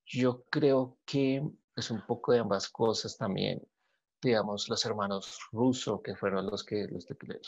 Yo 0.05 0.43
creo 0.49 0.97
que 1.05 1.41
es 1.75 1.91
un 1.91 2.05
poco 2.05 2.33
de 2.33 2.39
ambas 2.39 2.69
cosas 2.69 3.17
también. 3.17 3.61
Digamos, 4.21 4.69
los 4.69 4.85
hermanos 4.85 5.39
Russo, 5.51 6.01
que 6.01 6.15
fueron 6.15 6.45
los 6.47 6.63
que, 6.63 6.87
los, 6.87 7.05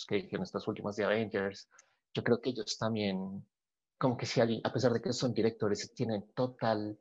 que 0.08 0.16
dijeron 0.16 0.44
estas 0.44 0.68
últimas 0.68 0.96
de 0.96 1.06
Avengers, 1.06 1.70
yo 2.14 2.24
creo 2.24 2.42
que 2.42 2.52
ellos 2.52 2.78
también, 2.78 3.46
como 3.98 4.18
que 4.18 4.26
si 4.26 4.42
alguien, 4.42 4.62
a 4.64 4.72
pesar 4.72 4.92
de 4.94 5.02
que 5.02 5.14
son 5.14 5.34
directores, 5.34 5.94
tienen 5.94 6.32
total 6.34 6.98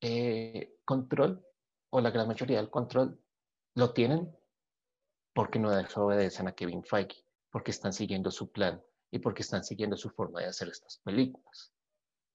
eh, 0.00 0.76
control, 0.84 1.44
o 1.90 2.00
la 2.00 2.10
gran 2.10 2.26
mayoría 2.26 2.56
del 2.56 2.70
control, 2.70 3.20
lo 3.74 3.92
tienen 3.92 4.34
porque 5.34 5.58
no 5.58 5.70
desobedecen 5.70 6.48
a 6.48 6.52
Kevin 6.52 6.82
Feige, 6.82 7.24
porque 7.50 7.70
están 7.70 7.92
siguiendo 7.92 8.30
su 8.30 8.50
plan 8.50 8.82
y 9.10 9.18
porque 9.18 9.42
están 9.42 9.64
siguiendo 9.64 9.96
su 9.96 10.10
forma 10.10 10.40
de 10.40 10.46
hacer 10.46 10.68
estas 10.68 10.98
películas. 10.98 11.72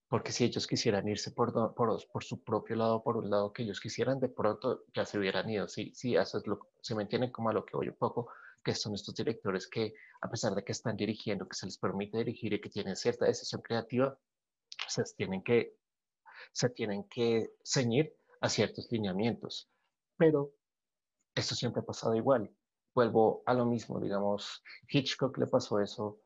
porque 0.08 0.32
si 0.32 0.44
ellos 0.44 0.66
quisieran 0.66 1.08
irse 1.08 1.30
por, 1.30 1.52
por, 1.74 2.06
por, 2.12 2.24
su 2.24 2.42
propio 2.42 2.76
lado, 2.76 3.02
por 3.02 3.16
un 3.16 3.30
lado 3.30 3.52
que 3.52 3.62
ellos 3.62 3.80
quisieran, 3.80 4.20
de 4.20 4.28
pronto 4.28 4.84
ya 4.94 5.06
se 5.06 5.18
hubieran 5.18 5.48
ido. 5.48 5.68
Sí, 5.68 5.90
sí, 5.94 6.16
eso 6.16 6.36
es 6.38 6.46
lo, 6.46 6.68
se 6.82 6.94
me 6.94 7.02
entiende 7.02 7.32
como 7.32 7.48
a 7.48 7.54
lo 7.54 7.64
que 7.64 7.76
voy 7.76 7.88
un 7.88 7.96
poco, 7.96 8.28
que 8.62 8.74
son 8.74 8.94
estos 8.94 9.14
directores 9.14 9.66
que, 9.66 9.94
a 10.20 10.28
pesar 10.28 10.54
de 10.54 10.64
que 10.64 10.72
están 10.72 10.96
dirigiendo, 10.96 11.48
que 11.48 11.56
se 11.56 11.66
les 11.66 11.78
permite 11.78 12.18
dirigir 12.18 12.52
y 12.52 12.60
que 12.60 12.68
tienen 12.68 12.94
cierta 12.94 13.24
decisión 13.24 13.62
creativa, 13.62 14.18
se 14.86 15.02
tienen 15.16 15.42
que, 15.42 15.76
se 16.52 16.68
tienen 16.70 17.04
que 17.04 17.54
ceñir 17.64 18.14
a 18.40 18.48
ciertos 18.48 18.88
lineamientos. 18.90 19.70
Pero 20.18 20.52
esto 21.34 21.54
siempre 21.54 21.80
ha 21.80 21.86
pasado 21.86 22.14
igual. 22.14 22.54
Vuelvo 22.94 23.42
a 23.46 23.54
lo 23.54 23.64
mismo, 23.64 23.98
digamos, 23.98 24.62
Hitchcock 24.88 25.38
le 25.38 25.46
pasó 25.46 25.80
eso 25.80 26.21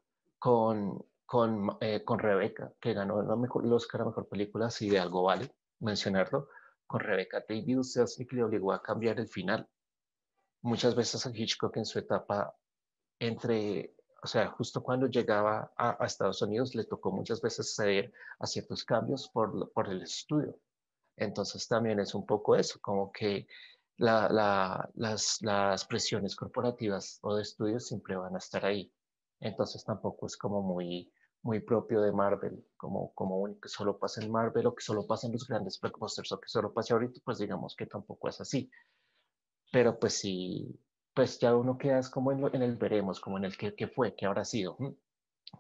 con, 0.46 1.04
con, 1.24 1.76
eh, 1.80 2.04
con 2.04 2.20
Rebeca, 2.20 2.72
que 2.80 2.94
ganó 2.94 3.20
el, 3.20 3.72
Oscar 3.72 4.02
a 4.02 4.04
Mejor 4.04 4.28
Película, 4.28 4.70
si 4.70 4.88
de 4.88 5.00
algo 5.00 5.24
vale 5.24 5.50
mencionarlo, 5.80 6.50
con 6.86 7.00
Rebeca 7.00 7.44
David 7.48 7.82
Selznick 7.82 8.32
le 8.32 8.44
obligó 8.44 8.72
a 8.72 8.80
cambiar 8.80 9.18
el 9.18 9.26
final. 9.26 9.68
Muchas 10.62 10.94
veces 10.94 11.26
a 11.26 11.30
Hitchcock 11.34 11.76
en 11.78 11.84
su 11.84 11.98
etapa 11.98 12.54
entre, 13.18 13.96
o 14.22 14.26
sea, 14.28 14.46
justo 14.50 14.84
cuando 14.84 15.08
llegaba 15.08 15.72
a, 15.76 16.06
Estados 16.06 16.40
Unidos 16.42 16.76
le 16.76 16.84
tocó 16.84 17.10
muchas 17.10 17.40
veces 17.40 17.74
ceder 17.74 18.12
a 18.38 18.46
ciertos 18.46 18.84
cambios 18.84 19.28
por, 19.30 19.72
por 19.72 19.88
el 19.88 20.02
estudio. 20.02 20.60
Entonces 21.16 21.66
también 21.66 21.98
es 21.98 22.14
un 22.14 22.24
poco 22.24 22.54
eso, 22.54 22.78
como 22.80 23.10
que 23.10 23.48
la, 23.96 24.28
la, 24.28 24.88
las, 24.94 25.38
las 25.40 25.84
presiones 25.86 26.36
corporativas 26.36 27.18
o 27.22 27.34
de 27.34 27.42
estudios 27.42 27.84
siempre 27.84 28.14
van 28.14 28.36
a 28.36 28.38
estar 28.38 28.64
ahí. 28.64 28.92
Entonces 29.46 29.84
tampoco 29.84 30.26
es 30.26 30.36
como 30.36 30.62
muy, 30.62 31.12
muy 31.42 31.60
propio 31.60 32.00
de 32.02 32.12
Marvel, 32.12 32.64
como, 32.76 33.12
como 33.14 33.46
que 33.60 33.68
solo 33.68 33.98
pasa 33.98 34.22
en 34.22 34.30
Marvel 34.30 34.66
o 34.66 34.74
que 34.74 34.82
solo 34.84 35.06
pasa 35.06 35.26
en 35.26 35.32
los 35.34 35.46
grandes 35.46 35.80
blockbusters 35.80 36.32
o 36.32 36.40
que 36.40 36.48
solo 36.48 36.72
pasa 36.72 36.94
ahorita, 36.94 37.20
pues 37.24 37.38
digamos 37.38 37.74
que 37.76 37.86
tampoco 37.86 38.28
es 38.28 38.40
así. 38.40 38.70
Pero 39.72 39.98
pues 39.98 40.14
sí, 40.18 40.78
pues 41.14 41.38
ya 41.38 41.54
uno 41.56 41.78
queda 41.78 42.00
como 42.10 42.32
en, 42.32 42.44
en 42.54 42.62
el 42.62 42.76
veremos, 42.76 43.20
como 43.20 43.38
en 43.38 43.44
el 43.44 43.56
que, 43.56 43.74
que 43.74 43.88
fue, 43.88 44.14
que 44.14 44.26
habrá 44.26 44.44
sido, 44.44 44.76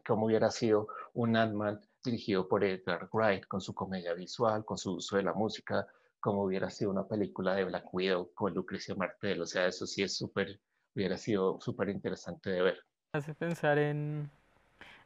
como 0.06 0.26
hubiera 0.26 0.50
sido 0.50 0.88
un 1.14 1.36
Ant-Man 1.36 1.80
dirigido 2.04 2.48
por 2.48 2.64
Edgar 2.64 3.08
Wright 3.12 3.46
con 3.46 3.60
su 3.60 3.74
comedia 3.74 4.14
visual, 4.14 4.64
con 4.64 4.78
su 4.78 4.94
uso 4.96 5.16
de 5.16 5.22
la 5.24 5.34
música, 5.34 5.86
como 6.20 6.44
hubiera 6.44 6.70
sido 6.70 6.90
una 6.90 7.06
película 7.06 7.54
de 7.54 7.64
Black 7.64 7.92
Widow 7.92 8.32
con 8.34 8.54
Lucrecia 8.54 8.94
Martel, 8.94 9.42
o 9.42 9.46
sea, 9.46 9.66
eso 9.66 9.86
sí 9.86 10.02
es 10.02 10.16
súper, 10.16 10.60
hubiera 10.94 11.16
sido 11.18 11.60
súper 11.60 11.88
interesante 11.90 12.50
de 12.50 12.62
ver. 12.62 12.78
Hace 13.16 13.34
pensar 13.34 13.78
en, 13.78 14.30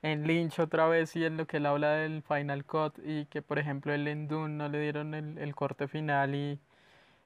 en 0.03 0.27
Lynch 0.27 0.59
otra 0.61 0.87
vez 0.89 1.17
y 1.17 1.25
en 1.25 1.37
lo 1.37 1.47
que 1.47 1.59
él 1.59 1.67
habla 1.67 1.93
del 1.93 2.23
Final 2.23 2.65
Cut 2.65 2.99
y 3.05 3.27
que 3.27 3.43
por 3.43 3.59
ejemplo 3.59 3.93
el 3.95 4.09
en 4.09 4.29
Dune 4.29 4.55
no 4.57 4.69
le 4.69 4.81
dieron 4.81 5.15
el, 5.15 5.39
el 5.39 5.55
corte 5.55 5.89
final 5.89 6.35
y, 6.35 6.61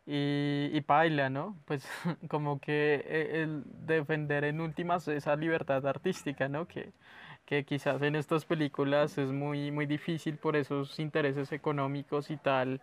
y, 0.07 0.71
y 0.73 0.81
paila, 0.83 1.31
¿no? 1.31 1.57
Pues 1.67 1.89
como 2.29 2.61
que 2.61 3.05
e, 3.07 3.43
el 3.43 3.65
defender 3.87 4.45
en 4.45 4.61
últimas 4.61 5.09
esa 5.09 5.37
libertad 5.37 5.87
artística, 5.87 6.49
¿no? 6.49 6.67
Que, 6.69 6.93
que 7.47 7.65
quizás 7.65 8.03
en 8.03 8.17
estas 8.17 8.45
películas 8.47 9.19
es 9.19 9.33
muy, 9.33 9.71
muy 9.73 9.87
difícil 9.87 10.39
por 10.39 10.57
esos 10.57 10.99
intereses 11.01 11.53
económicos 11.53 12.31
y 12.31 12.37
tal. 12.39 12.81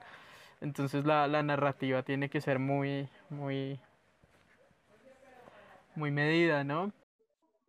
Entonces 0.61 1.05
la, 1.05 1.27
la 1.27 1.43
narrativa 1.43 2.03
tiene 2.03 2.29
que 2.29 2.41
ser 2.41 2.59
muy, 2.59 3.09
muy, 3.29 3.79
muy 5.95 6.11
medida, 6.11 6.63
¿no? 6.63 6.91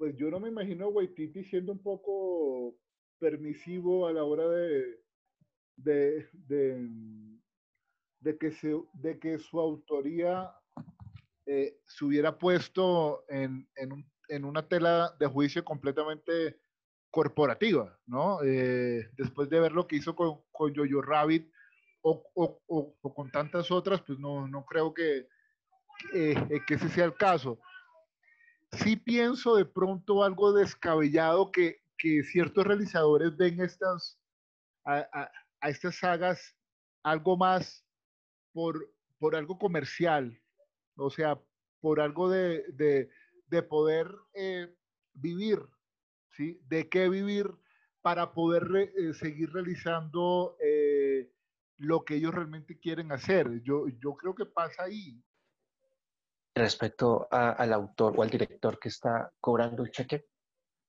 Pues 0.03 0.17
yo 0.17 0.33
no 0.33 0.41
me 0.41 0.49
imagino 0.49 0.87
a 0.87 0.89
Waititi 0.89 1.45
siendo 1.45 1.71
un 1.71 1.81
poco 1.81 2.75
permisivo 3.21 4.09
a 4.09 4.13
la 4.13 4.25
hora 4.25 4.49
de, 4.49 5.01
de, 5.77 6.27
de, 8.19 8.37
que, 8.37 8.51
se, 8.51 8.75
de 8.95 9.21
que 9.21 9.39
su 9.39 9.61
autoría 9.61 10.51
eh, 11.47 11.79
se 11.87 12.05
hubiera 12.05 12.37
puesto 12.37 13.25
en, 13.29 13.69
en, 13.77 14.45
una 14.45 14.67
tela 14.67 15.15
de 15.21 15.29
juicio 15.29 15.65
completamente 15.65 16.59
corporativa, 17.09 17.97
¿no? 18.07 18.43
Eh, 18.43 19.09
después 19.17 19.49
de 19.51 19.61
ver 19.61 19.71
lo 19.71 19.87
que 19.87 19.95
hizo 19.95 20.17
con, 20.17 20.41
con 20.51 20.75
Jojo 20.75 21.01
Rabbit 21.01 21.49
o, 22.01 22.25
o, 22.35 23.15
con 23.15 23.31
tantas 23.31 23.71
otras, 23.71 24.03
pues 24.03 24.19
no, 24.19 24.49
no 24.49 24.65
creo 24.65 24.93
que, 24.93 25.29
eh, 26.13 26.61
que 26.67 26.75
ese 26.75 26.89
sea 26.89 27.05
el 27.05 27.15
caso 27.15 27.61
sí 28.73 28.97
pienso 28.97 29.57
de 29.57 29.65
pronto 29.65 30.25
algo 30.25 30.53
descabellado 30.53 31.51
que, 31.53 31.81
ciertos 32.33 32.67
realizadores 32.67 33.37
ven 33.37 33.61
estas, 33.61 34.19
a, 34.85 35.31
estas 35.63 35.95
sagas 35.95 36.57
algo 37.05 37.37
más 37.37 37.87
por, 38.53 38.93
por 39.21 39.37
algo 39.37 39.57
comercial, 39.57 40.37
o 40.97 41.11
sea, 41.11 41.41
por 41.81 42.01
algo 42.01 42.29
de, 42.29 43.09
poder 43.69 44.13
eh, 44.35 44.75
vivir, 45.13 45.61
¿sí? 46.33 46.61
De 46.65 46.89
qué 46.89 47.09
vivir 47.09 47.55
para 48.01 48.33
poder 48.33 48.93
eh, 48.97 49.15
seguir 49.15 49.53
realizando 49.53 50.57
eh, 50.61 51.31
lo 51.77 52.05
que 52.05 52.17
ellos 52.17 52.35
realmente 52.35 52.81
quieren 52.81 53.13
hacer. 53.13 53.63
Yo, 53.63 53.87
yo 54.01 54.15
creo 54.17 54.35
que 54.35 54.47
pasa 54.47 54.83
ahí 54.85 55.23
respecto 56.55 57.29
al 57.31 57.73
autor 57.73 58.15
o 58.17 58.23
al 58.23 58.31
director 58.31 58.79
que 58.79 58.89
está 58.89 59.31
cobrando 59.41 59.83
el 59.83 59.91
cheque 59.91 60.27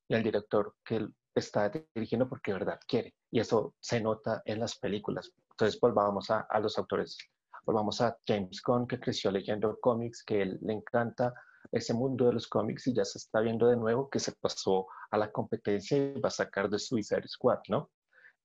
y 0.08 0.16
al 0.16 0.24
director 0.24 0.76
que 0.84 1.08
está 1.34 1.72
dirigiendo 1.96 2.28
porque 2.28 2.52
de 2.52 2.60
verdad 2.60 2.80
quiere. 2.88 3.16
Y 3.32 3.40
eso 3.40 3.74
se 3.80 4.02
nota 4.02 4.42
en 4.46 4.60
las 4.60 4.78
películas. 4.78 5.32
Entonces 5.52 5.80
volvamos 5.80 6.30
a, 6.30 6.42
a 6.50 6.60
los 6.60 6.78
autores. 6.78 7.18
Volvamos 7.66 8.02
a 8.02 8.18
James 8.28 8.62
Gunn, 8.62 8.88
que 8.88 9.00
creció 9.00 9.32
leyendo 9.32 9.78
cómics, 9.80 10.24
que 10.24 10.42
él, 10.42 10.60
le 10.62 10.74
encanta 10.74 11.34
ese 11.72 11.94
mundo 11.94 12.26
de 12.26 12.34
los 12.34 12.48
cómics 12.48 12.88
y 12.88 12.94
ya 12.94 13.06
se 13.06 13.18
está 13.18 13.40
viendo 13.40 13.68
de 13.68 13.78
nuevo 13.78 14.10
que 14.10 14.20
se 14.20 14.34
pasó 14.34 14.86
a 15.12 15.18
la 15.18 15.32
competencia 15.32 15.98
y 15.98 16.20
va 16.20 16.28
a 16.28 16.32
sacar 16.32 16.70
de 16.70 16.78
Suicide 16.78 17.28
Squad, 17.28 17.60
¿no? 17.70 17.90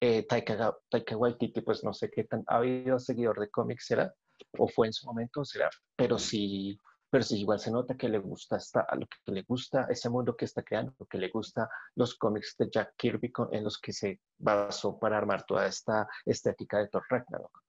Eh, 0.01 0.25
Taika, 0.27 0.77
Taika 0.89 1.17
Waititi, 1.17 1.61
pues 1.63 1.83
no 1.83 1.93
sé 1.93 2.11
qué 2.11 2.25
tan 2.25 2.45
habido 2.47 2.99
seguidor 2.99 3.41
de 3.41 3.51
cómics 3.51 3.87
será, 3.87 4.15
o 4.57 4.69
fue 4.69 4.87
en 4.87 4.93
su 4.93 5.07
momento, 5.07 5.45
será, 5.45 5.69
pero 5.97 6.19
sí 6.19 6.79
pero 7.11 7.25
sí 7.25 7.41
igual 7.41 7.59
se 7.59 7.71
nota 7.71 7.97
que 7.97 8.09
le 8.09 8.19
gusta 8.19 8.57
esta, 8.57 8.81
a 8.81 8.97
lo 8.97 9.07
que 9.07 9.33
le 9.33 9.43
gusta 9.43 9.87
ese 9.89 10.11
mundo 10.11 10.37
que 10.37 10.45
está 10.45 10.63
creando, 10.63 10.95
que 11.09 11.19
le 11.19 11.29
gusta 11.29 11.69
los 11.95 12.17
cómics 12.17 12.57
de 12.59 12.69
Jack 12.71 12.95
Kirby 12.97 13.33
en 13.53 13.65
los 13.65 13.79
que 13.79 13.93
se 13.93 14.21
basó 14.39 14.99
para 14.99 15.17
armar 15.17 15.45
toda 15.45 15.67
esta 15.67 16.09
estética 16.25 16.79
de 16.79 16.89
Thor 16.89 17.05
Ragnarok. 17.09 17.63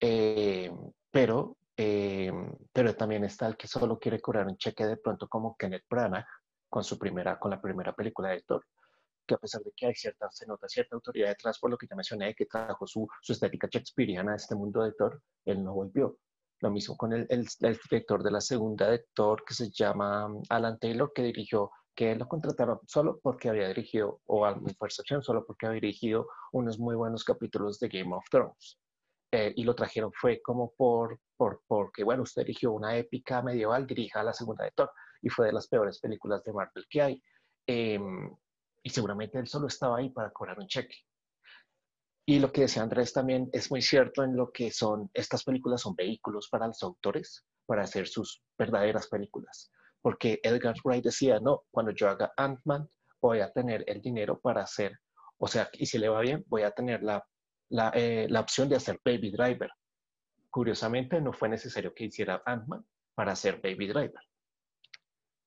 Eh, 0.00 0.70
pero, 1.10 1.56
eh, 1.76 2.32
pero 2.72 2.94
también 2.94 3.24
está 3.24 3.46
el 3.46 3.56
que 3.56 3.66
solo 3.66 3.98
quiere 3.98 4.20
cobrar 4.20 4.46
un 4.46 4.56
cheque 4.56 4.86
de 4.86 4.96
pronto 4.96 5.28
como 5.28 5.56
Kenneth 5.56 5.86
Branagh 5.88 6.26
con 6.68 6.84
su 6.84 6.98
primera, 6.98 7.38
con 7.38 7.50
la 7.50 7.60
primera 7.60 7.92
película 7.94 8.30
de 8.30 8.42
Thor 8.42 8.64
que 9.26 9.34
a 9.34 9.38
pesar 9.38 9.62
de 9.62 9.72
que 9.74 9.86
hay 9.86 9.94
cierta, 9.94 10.30
se 10.30 10.46
nota 10.46 10.68
cierta 10.68 10.96
autoridad 10.96 11.28
detrás 11.28 11.58
por 11.58 11.70
lo 11.70 11.78
que 11.78 11.86
ya 11.86 11.96
mencioné, 11.96 12.34
que 12.34 12.46
trajo 12.46 12.86
su, 12.86 13.08
su 13.22 13.32
estética 13.32 13.68
shakespeariana 13.70 14.32
a 14.32 14.36
este 14.36 14.54
mundo 14.54 14.82
de 14.82 14.92
Thor, 14.92 15.22
él 15.44 15.64
no 15.64 15.74
volvió. 15.74 16.18
Lo 16.64 16.70
mismo 16.70 16.96
con 16.96 17.12
el, 17.12 17.28
director 17.28 18.22
de 18.22 18.30
la 18.30 18.40
segunda 18.40 18.88
de 18.88 19.04
Thor, 19.12 19.44
que 19.44 19.52
se 19.52 19.70
llama 19.70 20.24
um, 20.24 20.42
Alan 20.48 20.78
Taylor, 20.78 21.12
que 21.14 21.22
dirigió, 21.22 21.70
que 21.94 22.14
lo 22.14 22.26
contrataron 22.26 22.80
solo 22.86 23.20
porque 23.22 23.50
había 23.50 23.68
dirigido, 23.68 24.22
o 24.24 24.46
a 24.46 24.54
mi 24.54 24.72
percepción, 24.72 25.22
solo 25.22 25.44
porque 25.44 25.66
había 25.66 25.82
dirigido 25.82 26.26
unos 26.52 26.78
muy 26.78 26.94
buenos 26.94 27.22
capítulos 27.22 27.78
de 27.80 27.88
Game 27.88 28.16
of 28.16 28.24
Thrones. 28.30 28.78
Eh, 29.30 29.52
y 29.54 29.64
lo 29.64 29.74
trajeron 29.74 30.10
fue 30.14 30.40
como 30.40 30.72
por, 30.74 31.20
por, 31.36 31.60
porque, 31.66 32.02
bueno, 32.02 32.22
usted 32.22 32.46
dirigió 32.46 32.72
una 32.72 32.96
épica 32.96 33.42
medieval, 33.42 33.86
dirija 33.86 34.22
la 34.22 34.32
segunda 34.32 34.64
de 34.64 34.70
Thor, 34.70 34.90
y 35.20 35.28
fue 35.28 35.48
de 35.48 35.52
las 35.52 35.68
peores 35.68 36.00
películas 36.00 36.42
de 36.44 36.54
Marvel 36.54 36.86
que 36.88 37.02
hay. 37.02 37.22
Em, 37.66 38.34
y 38.82 38.88
seguramente 38.88 39.38
él 39.38 39.48
solo 39.48 39.66
estaba 39.66 39.98
ahí 39.98 40.08
para 40.08 40.30
cobrar 40.30 40.58
un 40.58 40.66
cheque. 40.66 40.96
Y 42.26 42.38
lo 42.38 42.50
que 42.52 42.62
decía 42.62 42.82
Andrés 42.82 43.12
también 43.12 43.50
es 43.52 43.70
muy 43.70 43.82
cierto 43.82 44.24
en 44.24 44.34
lo 44.36 44.50
que 44.50 44.70
son, 44.70 45.10
estas 45.12 45.44
películas 45.44 45.82
son 45.82 45.94
vehículos 45.94 46.48
para 46.48 46.66
los 46.66 46.82
autores 46.82 47.44
para 47.66 47.82
hacer 47.82 48.08
sus 48.08 48.42
verdaderas 48.58 49.08
películas. 49.08 49.70
Porque 50.00 50.40
Edgar 50.42 50.74
Wright 50.84 51.04
decía, 51.04 51.38
no, 51.40 51.64
cuando 51.70 51.92
yo 51.92 52.08
haga 52.08 52.32
Ant-Man 52.36 52.88
voy 53.20 53.40
a 53.40 53.52
tener 53.52 53.84
el 53.86 54.00
dinero 54.00 54.40
para 54.40 54.62
hacer, 54.62 54.98
o 55.38 55.46
sea, 55.46 55.68
y 55.72 55.86
si 55.86 55.98
le 55.98 56.08
va 56.08 56.20
bien, 56.20 56.44
voy 56.46 56.62
a 56.62 56.70
tener 56.70 57.02
la, 57.02 57.26
la, 57.70 57.90
eh, 57.94 58.26
la 58.28 58.40
opción 58.40 58.68
de 58.68 58.76
hacer 58.76 59.00
Baby 59.04 59.30
Driver. 59.30 59.70
Curiosamente, 60.50 61.20
no 61.20 61.32
fue 61.32 61.48
necesario 61.48 61.94
que 61.94 62.04
hiciera 62.04 62.42
Ant-Man 62.46 62.86
para 63.14 63.32
hacer 63.32 63.60
Baby 63.62 63.88
Driver. 63.88 64.22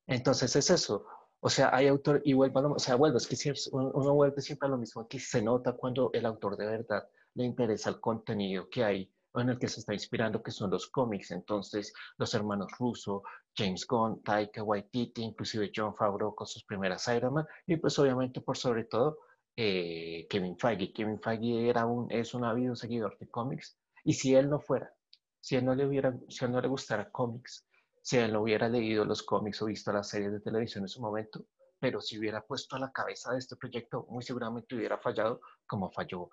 Entonces 0.07 0.55
es 0.55 0.69
eso, 0.69 1.05
o 1.39 1.49
sea, 1.49 1.75
hay 1.75 1.87
autor, 1.87 2.21
y 2.25 2.33
vuelvo, 2.33 2.73
o 2.73 2.79
sea, 2.79 2.95
vuelvo, 2.95 3.17
es 3.17 3.27
que 3.27 3.53
uno 3.71 4.13
vuelve 4.13 4.41
siempre 4.41 4.67
a 4.67 4.71
lo 4.71 4.77
mismo, 4.77 5.07
que 5.07 5.19
se 5.19 5.41
nota 5.41 5.73
cuando 5.73 6.09
el 6.13 6.25
autor 6.25 6.57
de 6.57 6.65
verdad 6.65 7.07
le 7.35 7.45
interesa 7.45 7.89
el 7.89 7.99
contenido 7.99 8.67
que 8.69 8.83
hay 8.83 9.11
en 9.35 9.49
el 9.49 9.59
que 9.59 9.67
se 9.67 9.79
está 9.81 9.93
inspirando, 9.93 10.41
que 10.41 10.51
son 10.51 10.71
los 10.71 10.87
cómics. 10.87 11.31
Entonces, 11.31 11.93
los 12.17 12.33
hermanos 12.33 12.71
Russo, 12.79 13.23
James 13.55 13.85
Gunn, 13.85 14.23
Taika 14.23 14.63
Waititi, 14.63 15.21
inclusive 15.21 15.71
John 15.75 15.95
Favreau 15.95 16.33
con 16.33 16.47
sus 16.47 16.63
primeras 16.63 17.07
Iron 17.09 17.35
Man, 17.35 17.45
y 17.65 17.75
pues 17.77 17.97
obviamente 17.99 18.41
por 18.41 18.57
sobre 18.57 18.85
todo 18.85 19.19
eh, 19.55 20.27
Kevin 20.29 20.57
Feige. 20.57 20.93
Kevin 20.93 21.19
Feige 21.19 21.69
era 21.69 21.85
un, 21.85 22.11
es 22.11 22.33
un 22.33 22.43
ávido 22.43 22.75
seguidor 22.75 23.17
de 23.19 23.27
cómics 23.27 23.77
y 24.03 24.13
si 24.13 24.35
él 24.35 24.49
no 24.49 24.59
fuera, 24.59 24.93
si 25.39 25.55
él 25.55 25.65
no 25.65 25.75
le 25.75 25.85
hubiera, 25.85 26.17
si 26.29 26.45
él 26.45 26.51
no 26.51 26.61
le 26.61 26.67
gustara 26.67 27.09
cómics, 27.11 27.66
si 28.07 28.15
él 28.17 28.31
no 28.31 28.41
hubiera 28.41 28.69
leído 28.69 29.03
los 29.03 29.21
cómics 29.21 29.61
o 29.61 29.65
visto 29.65 29.91
las 29.91 30.07
series 30.07 30.31
de 30.31 30.39
televisión 30.39 30.85
en 30.85 30.87
su 30.87 31.01
momento, 31.01 31.43
pero 31.77 31.99
si 31.99 32.17
hubiera 32.17 32.41
puesto 32.41 32.77
a 32.77 32.79
la 32.79 32.89
cabeza 32.89 33.33
de 33.33 33.39
este 33.39 33.57
proyecto, 33.57 34.05
muy 34.07 34.23
seguramente 34.23 34.75
hubiera 34.75 34.97
fallado 34.97 35.41
como 35.67 35.91
falló 35.91 36.29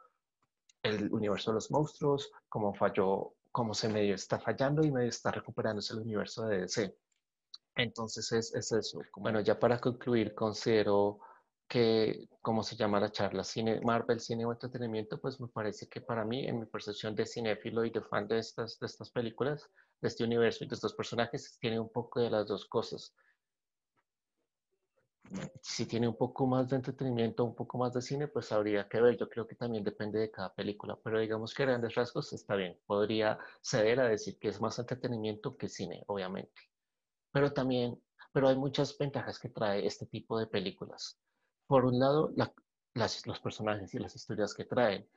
el 0.85 1.13
universo 1.13 1.51
de 1.51 1.57
los 1.57 1.73
monstruos, 1.73 2.31
como 2.49 2.73
falló, 2.75 3.35
como 3.51 3.75
se 3.75 3.89
medio 3.89 4.15
está 4.15 4.39
fallando 4.39 4.85
y 4.85 4.93
medio 4.93 5.09
está 5.09 5.33
recuperándose 5.33 5.95
el 5.95 6.03
universo 6.03 6.47
de 6.47 6.61
DC. 6.61 6.97
Entonces 7.75 8.31
es, 8.31 8.55
es 8.55 8.71
eso. 8.71 9.01
Bueno, 9.17 9.41
ya 9.41 9.59
para 9.59 9.81
concluir, 9.81 10.33
considero 10.33 11.19
que, 11.67 12.29
¿cómo 12.41 12.63
se 12.63 12.77
llama 12.77 13.01
la 13.01 13.11
charla? 13.11 13.43
Cine, 13.43 13.81
Marvel, 13.81 14.21
cine 14.21 14.45
o 14.45 14.53
entretenimiento, 14.53 15.21
pues 15.21 15.41
me 15.41 15.49
parece 15.49 15.89
que 15.89 16.01
para 16.01 16.25
mí, 16.25 16.47
en 16.47 16.61
mi 16.61 16.67
percepción 16.67 17.17
de 17.17 17.27
cinéfilo 17.27 17.85
y 17.85 17.91
de 17.91 18.01
fan 18.01 18.29
de 18.29 18.39
estas, 18.39 18.79
de 18.79 18.87
estas 18.87 19.11
películas, 19.11 19.69
de 20.05 20.09
este 20.09 20.23
universo 20.23 20.65
y 20.65 20.69
de 20.69 20.75
estos 20.75 20.93
personajes, 20.93 21.57
tiene 21.59 21.81
un 21.81 21.89
poco 21.89 22.21
de 22.21 22.29
las 22.29 22.47
dos 22.47 22.67
cosas. 22.67 23.15
Si 25.63 25.87
tiene 25.87 26.07
un 26.07 26.17
poco 26.17 26.47
más 26.47 26.69
de 26.69 26.77
entretenimiento, 26.77 27.43
un 27.45 27.55
poco 27.55 27.79
más 27.79 27.95
de 27.95 28.03
cine, 28.03 28.29
pues 28.29 28.53
habría 28.53 28.87
que 28.87 29.01
ver. 29.01 29.17
Yo 29.17 29.29
creo 29.31 29.47
que 29.47 29.55
también 29.55 29.83
depende 29.83 30.19
de 30.19 30.31
cada 30.31 30.55
película, 30.55 30.99
pero 31.03 31.19
digamos 31.19 31.55
que 31.55 31.65
grandes 31.65 31.95
rasgos 31.95 32.35
está 32.35 32.55
bien. 32.55 32.79
Podría 32.87 33.39
ceder 33.63 34.01
a 34.01 34.09
decir 34.09 34.39
que 34.39 34.49
es 34.49 34.61
más 34.61 34.79
entretenimiento 34.79 35.57
que 35.57 35.71
cine, 35.71 36.05
obviamente. 36.07 36.61
Pero 37.33 37.51
también, 37.53 37.99
pero 38.31 38.49
hay 38.49 38.57
muchas 38.57 38.97
ventajas 38.99 39.39
que 39.39 39.49
trae 39.49 39.87
este 39.87 40.05
tipo 40.05 40.39
de 40.39 40.47
películas 40.47 41.19
por 41.67 41.87
un 41.87 41.99
lado, 41.99 42.33
los 42.95 43.41
personajes 43.41 43.95
y 43.95 43.99
las 43.99 44.15
historias 44.15 44.55
que 44.55 44.65
traen, 44.65 45.09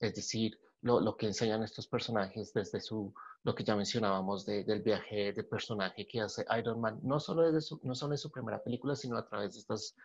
es 0.00 0.14
decir, 0.14 0.58
lo, 0.82 1.16
que 1.16 1.26
enseñan 1.26 1.62
estos 1.62 1.86
personajes 1.86 2.52
desde 2.52 2.80
su, 2.80 3.14
lo 3.44 3.54
que 3.54 3.64
ya 3.64 3.76
mencionábamos 3.76 4.44
del 4.44 4.82
viaje 4.82 5.32
de 5.32 5.44
personaje 5.44 6.06
que 6.06 6.20
hace 6.20 6.44
Iron 6.58 6.80
Man, 6.80 6.98
no 7.02 7.20
solo, 7.20 7.42
desde 7.42 7.60
su, 7.60 7.80
no 7.84 7.94
solo 7.94 8.14
en 8.14 8.18
su 8.18 8.30
primera 8.30 8.62
película, 8.62 8.94
sino 8.96 9.16
a 9.16 9.24
través 9.24 9.54
de 9.54 9.60
estas, 9.60 9.96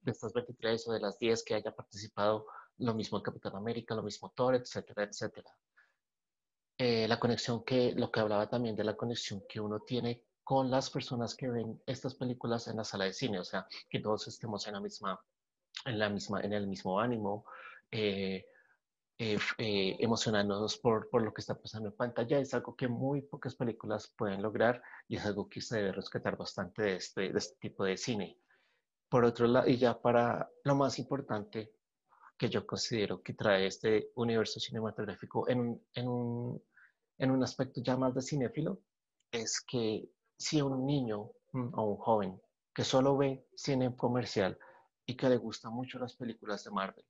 de 0.00 0.12
estas 0.12 0.32
23 0.32 0.88
o 0.88 0.92
de 0.92 1.00
las 1.00 1.18
10 1.18 1.42
que 1.44 1.54
haya 1.54 1.74
participado, 1.74 2.46
lo 2.78 2.94
mismo 2.94 3.18
el 3.18 3.24
Capitán 3.24 3.56
América, 3.56 3.94
lo 3.94 4.02
mismo 4.02 4.32
Thor, 4.34 4.54
etcétera, 4.54 5.04
etcétera. 5.04 5.50
Eh, 6.78 7.06
la 7.06 7.20
conexión 7.20 7.64
que, 7.64 7.92
lo 7.92 8.10
que 8.10 8.20
hablaba 8.20 8.48
también 8.48 8.74
de 8.76 8.84
la 8.84 8.96
conexión 8.96 9.44
que 9.48 9.60
uno 9.60 9.80
tiene 9.80 10.24
con 10.42 10.70
las 10.70 10.90
personas 10.90 11.34
que 11.34 11.48
ven 11.48 11.80
estas 11.86 12.14
películas 12.14 12.66
en 12.68 12.76
la 12.76 12.84
sala 12.84 13.04
de 13.04 13.12
cine, 13.12 13.38
o 13.38 13.44
sea, 13.44 13.66
que 13.90 14.00
todos 14.00 14.26
estemos 14.28 14.66
en 14.66 14.74
la 14.74 14.80
misma 14.80 15.20
en, 15.84 15.98
la 15.98 16.08
misma, 16.08 16.40
en 16.40 16.52
el 16.52 16.66
mismo 16.66 17.00
ánimo, 17.00 17.44
eh, 17.90 18.46
eh, 19.18 19.38
eh, 19.58 19.96
emocionándonos 20.00 20.78
por, 20.78 21.08
por, 21.10 21.22
lo 21.22 21.32
que 21.32 21.40
está 21.42 21.54
pasando 21.54 21.90
en 21.90 21.96
pantalla. 21.96 22.38
Es 22.38 22.54
algo 22.54 22.74
que 22.74 22.88
muy 22.88 23.22
pocas 23.22 23.54
películas 23.54 24.12
pueden 24.16 24.42
lograr 24.42 24.82
y 25.08 25.16
es 25.16 25.26
algo 25.26 25.48
que 25.48 25.60
se 25.60 25.76
debe 25.76 25.92
rescatar 25.92 26.36
bastante 26.36 26.82
de 26.82 26.96
este, 26.96 27.32
de 27.32 27.38
este 27.38 27.56
tipo 27.60 27.84
de 27.84 27.96
cine. 27.96 28.38
Por 29.08 29.24
otro 29.24 29.46
lado, 29.46 29.68
y 29.68 29.76
ya 29.76 30.00
para 30.00 30.50
lo 30.64 30.74
más 30.74 30.98
importante 30.98 31.72
que 32.36 32.48
yo 32.48 32.66
considero 32.66 33.22
que 33.22 33.34
trae 33.34 33.66
este 33.66 34.10
universo 34.16 34.58
cinematográfico 34.58 35.48
en, 35.48 35.80
en, 35.94 36.08
un, 36.08 36.62
en 37.18 37.30
un 37.30 37.42
aspecto 37.42 37.80
ya 37.82 37.96
más 37.96 38.14
de 38.14 38.22
cinéfilo, 38.22 38.80
es 39.30 39.60
que 39.60 40.08
si 40.36 40.60
un 40.60 40.84
niño 40.84 41.30
mm, 41.52 41.78
o 41.78 41.82
un 41.84 41.96
joven 41.98 42.42
que 42.74 42.84
solo 42.84 43.16
ve 43.16 43.46
cine 43.54 43.94
comercial 43.96 44.58
y 45.06 45.16
que 45.16 45.28
le 45.28 45.36
gustan 45.36 45.72
mucho 45.72 45.98
las 45.98 46.14
películas 46.14 46.64
de 46.64 46.70
Marvel. 46.70 47.04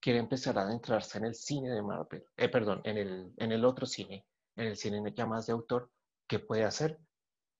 Quiere 0.00 0.18
empezar 0.18 0.58
a 0.58 0.62
adentrarse 0.62 1.18
en 1.18 1.26
el 1.26 1.34
cine 1.34 1.70
de 1.70 1.82
Marvel, 1.82 2.24
eh, 2.36 2.48
perdón, 2.48 2.80
en 2.84 2.96
el, 2.96 3.32
en 3.36 3.52
el 3.52 3.64
otro 3.64 3.84
cine, 3.86 4.26
en 4.56 4.66
el 4.66 4.76
cine 4.76 5.12
ya 5.14 5.26
más 5.26 5.46
de 5.46 5.52
autor, 5.52 5.90
¿qué 6.26 6.38
puede 6.38 6.64
hacer? 6.64 6.98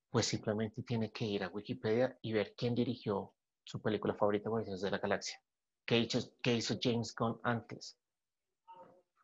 Pues 0.09 0.25
simplemente 0.25 0.81
tiene 0.83 1.11
que 1.11 1.25
ir 1.25 1.43
a 1.43 1.49
Wikipedia 1.49 2.17
y 2.21 2.33
ver 2.33 2.55
quién 2.55 2.73
dirigió 2.73 3.33
su 3.63 3.81
película 3.81 4.15
favorita, 4.15 4.49
Guardianes 4.49 4.81
de 4.81 4.91
la 4.91 4.97
Galaxia. 4.97 5.39
¿Qué 5.85 5.99
hizo, 5.99 6.19
qué 6.41 6.55
hizo 6.55 6.75
James 6.81 7.13
Gunn 7.15 7.39
antes? 7.43 7.97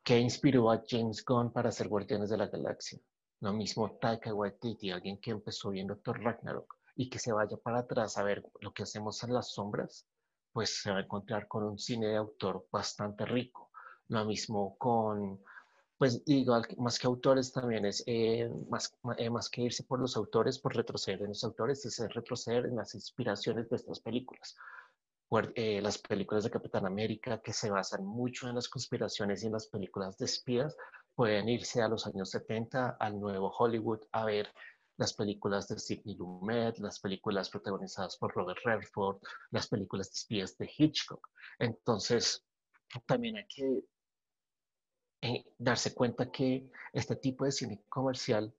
¿Qué 0.04 0.20
inspiró 0.20 0.72
a 0.72 0.84
James 0.88 1.26
Gunn 1.26 1.52
para 1.52 1.70
hacer 1.70 1.88
Guardianes 1.88 2.30
de 2.30 2.38
la 2.38 2.48
Galaxia? 2.48 3.00
Lo 3.42 3.52
mismo 3.52 3.98
Taika 4.00 4.34
Waititi, 4.34 4.92
alguien 4.92 5.20
que 5.20 5.32
empezó 5.32 5.72
viendo 5.72 5.98
Thor 5.98 6.22
Ragnarok 6.24 6.76
y 6.96 7.10
que 7.10 7.20
se 7.20 7.32
vaya 7.32 7.58
para 7.58 7.80
atrás 7.80 8.18
a 8.18 8.24
ver 8.24 8.44
lo 8.62 8.74
que 8.74 8.84
hacemos 8.84 9.22
en 9.24 9.34
las 9.34 9.52
sombras 9.52 10.08
pues 10.58 10.82
se 10.82 10.90
va 10.90 10.98
a 10.98 11.02
encontrar 11.02 11.48
con 11.48 11.64
un 11.64 11.78
cine 11.78 12.08
de 12.08 12.16
autor 12.16 12.66
bastante 12.72 13.28
rico. 13.28 13.70
Lo 14.08 14.26
mismo 14.26 14.76
con, 14.80 15.40
pues 16.00 16.26
digo, 16.26 16.60
más 16.80 16.98
que 16.98 17.06
autores 17.06 17.54
también 17.54 17.86
es, 17.86 18.04
eh, 18.08 18.50
más, 18.68 18.92
eh, 19.20 19.30
más 19.30 19.52
que 19.52 19.62
irse 19.62 19.84
por 19.84 20.00
los 20.00 20.18
autores, 20.18 20.58
por 20.58 20.76
retroceder 20.76 21.22
en 21.22 21.28
los 21.28 21.44
autores, 21.44 21.86
es 21.86 22.00
retroceder 22.12 22.66
en 22.66 22.76
las 22.76 22.96
inspiraciones 22.96 23.70
de 23.70 23.76
estas 23.76 24.00
películas. 24.00 24.56
Eh, 25.54 25.80
las 25.80 26.00
películas 26.00 26.44
de 26.44 26.50
Capitán 26.50 26.88
América, 26.88 27.40
que 27.40 27.54
se 27.54 27.70
basan 27.70 28.04
mucho 28.04 28.50
en 28.50 28.56
las 28.56 28.68
conspiraciones 28.68 29.44
y 29.44 29.46
en 29.46 29.54
las 29.54 29.68
películas 29.68 30.18
de 30.18 30.26
espías, 30.26 30.76
pueden 31.14 31.50
irse 31.50 31.84
a 31.84 31.88
los 31.88 32.08
años 32.08 32.32
70 32.32 32.98
al 33.00 33.20
nuevo 33.20 33.54
Hollywood 33.56 34.00
a 34.12 34.26
ver 34.26 34.52
las 34.98 35.14
películas 35.14 35.68
de 35.68 35.80
Sidney 35.80 36.16
Lumet, 36.16 36.78
las 36.80 37.00
películas 37.00 37.50
protagonizadas 37.50 38.18
por 38.18 38.34
Robert 38.34 38.60
Redford, 38.64 39.18
las 39.52 39.68
películas 39.68 40.10
de 40.10 40.16
espías 40.16 40.58
de 40.58 40.70
Hitchcock. 40.76 41.28
Entonces, 41.60 42.44
también 43.06 43.38
hay 43.38 43.46
que 43.48 43.84
eh, 45.22 45.46
darse 45.58 45.94
cuenta 45.94 46.32
que 46.32 46.70
este 46.94 47.16
tipo 47.16 47.46
de 47.46 47.52
cine 47.52 47.84
comercial 47.90 48.54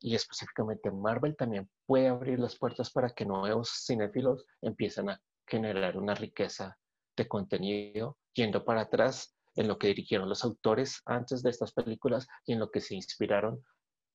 y 0.00 0.14
específicamente 0.14 0.90
Marvel 0.90 1.36
también 1.36 1.68
puede 1.86 2.08
abrir 2.08 2.38
las 2.38 2.56
puertas 2.56 2.90
para 2.90 3.10
que 3.10 3.24
nuevos 3.24 3.84
cinéfilos 3.86 4.44
empiecen 4.62 5.10
a 5.10 5.20
generar 5.46 5.96
una 5.96 6.14
riqueza 6.14 6.78
de 7.16 7.26
contenido 7.26 8.16
yendo 8.32 8.64
para 8.64 8.82
atrás 8.82 9.34
en 9.56 9.66
lo 9.66 9.76
que 9.78 9.88
dirigieron 9.88 10.28
los 10.28 10.44
autores 10.44 11.02
antes 11.04 11.42
de 11.42 11.50
estas 11.50 11.72
películas 11.72 12.28
y 12.46 12.52
en 12.52 12.60
lo 12.60 12.70
que 12.70 12.80
se 12.80 12.94
inspiraron 12.94 13.64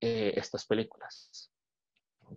eh, 0.06 0.34
estas 0.36 0.66
películas. 0.66 1.50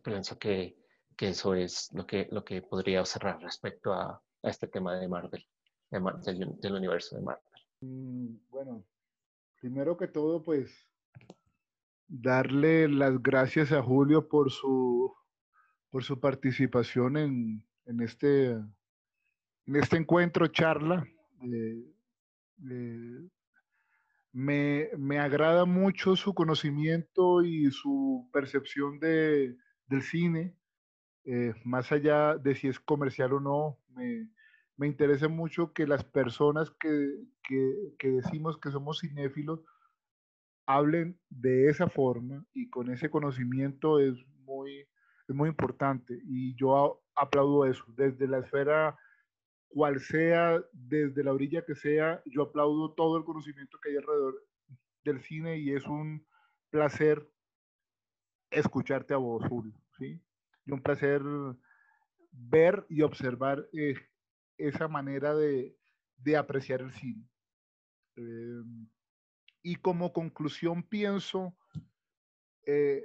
Pienso 0.05 0.39
que, 0.39 0.77
que, 1.17 1.31
eso 1.31 1.53
es 1.55 1.91
lo 1.93 2.07
que, 2.07 2.29
lo 2.31 2.45
que 2.45 2.63
podría 2.63 3.05
cerrar 3.05 3.41
respecto 3.43 3.93
a, 3.93 4.23
a 4.43 4.49
este 4.49 4.69
tema 4.69 4.95
de 4.95 5.09
Marvel, 5.09 5.45
del, 5.91 6.73
universo 6.73 7.17
de 7.17 7.23
Marvel. 7.23 7.63
Mm, 7.81 8.37
bueno, 8.51 8.85
primero 9.61 9.97
que 9.97 10.07
todo, 10.07 10.45
pues 10.45 10.89
darle 12.07 12.87
las 12.87 13.21
gracias 13.21 13.73
a 13.73 13.83
Julio 13.83 14.29
por 14.29 14.53
su, 14.53 15.13
por 15.91 16.05
su 16.05 16.21
participación 16.21 17.17
en, 17.17 17.67
en 17.87 18.01
este, 18.01 18.51
en 18.51 19.75
este 19.75 19.97
encuentro, 19.97 20.47
charla. 20.47 21.05
Eh, 21.43 21.85
me, 24.37 24.91
me, 24.99 25.19
agrada 25.19 25.65
mucho 25.65 26.15
su 26.15 26.35
conocimiento 26.35 27.43
y 27.43 27.71
su 27.71 28.29
percepción 28.35 29.01
de, 29.01 29.57
del 29.87 30.03
cine, 30.03 30.55
eh, 31.25 31.55
más 31.65 31.91
allá 31.91 32.37
de 32.37 32.55
si 32.55 32.69
es 32.69 32.79
comercial 32.79 33.33
o 33.33 33.41
no, 33.41 33.79
me, 33.95 34.29
me 34.77 34.89
interesa 34.89 35.29
mucho 35.29 35.73
que 35.73 35.87
las 35.87 36.05
personas 36.05 36.71
que, 36.79 37.15
que, 37.45 37.95
que, 37.99 38.11
decimos 38.11 38.59
que 38.59 38.71
somos 38.71 39.01
cinéfilos 39.01 39.65
hablen 40.67 41.19
de 41.31 41.71
esa 41.71 41.89
forma 41.89 42.45
y 42.53 42.69
con 42.69 42.91
ese 42.91 43.09
conocimiento 43.09 44.01
es 44.01 44.23
muy, 44.45 44.87
es 45.29 45.35
muy 45.35 45.49
importante. 45.49 46.21
Y 46.27 46.55
yo 46.57 47.03
aplaudo 47.15 47.65
eso, 47.65 47.87
desde 47.97 48.29
la 48.29 48.41
esfera 48.41 48.99
cual 49.69 50.01
sea, 50.01 50.63
desde 50.73 51.23
la 51.25 51.33
orilla 51.33 51.65
que 51.65 51.75
sea, 51.75 52.23
yo 52.27 52.43
aplaudo 52.43 52.93
todo 52.95 53.19
el 53.19 53.25
conocimiento 53.25 53.79
que 53.79 53.91
hay 53.91 53.97
alrededor 53.97 54.47
del 55.05 55.21
cine 55.21 55.59
y 55.59 55.73
es 55.73 55.85
un 55.87 56.27
placer 56.71 57.29
escucharte 58.51 59.15
a 59.15 59.19
vos, 59.19 59.45
Julio, 59.49 59.75
¿sí? 59.99 60.21
Y 60.65 60.73
un 60.73 60.83
placer 60.83 61.23
ver 62.33 62.87
y 62.89 63.03
observar 63.03 63.69
eh, 63.73 63.95
esa 64.59 64.89
manera 64.89 65.35
de, 65.35 65.77
de, 66.17 66.37
apreciar 66.37 66.81
el 66.81 66.93
cine. 66.93 67.29
Eh, 68.17 68.63
y 69.63 69.77
como 69.77 70.13
conclusión 70.13 70.83
pienso, 70.83 71.57
eh, 72.65 73.03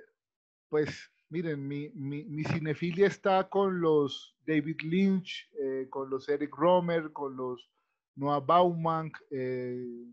pues 0.70 1.11
miren, 1.32 1.68
mi, 1.68 2.44
cinefilia 2.44 3.08
está 3.08 3.50
con 3.50 3.82
los 3.82 4.36
David 4.46 4.82
Lynch, 4.84 5.50
eh, 5.60 5.88
con 5.90 6.10
los 6.10 6.30
Eric 6.30 6.56
Romer, 6.56 7.12
con 7.12 7.36
los 7.36 7.72
Noah 8.16 8.40
Baumann, 8.40 9.12
eh, 9.32 10.06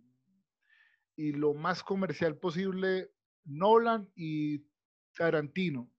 y 1.17 1.33
lo 1.33 1.53
más 1.53 1.83
comercial 1.83 2.37
posible, 2.39 3.11
Nolan 3.45 4.09
y 4.15 4.65
Tarantino, 5.15 5.91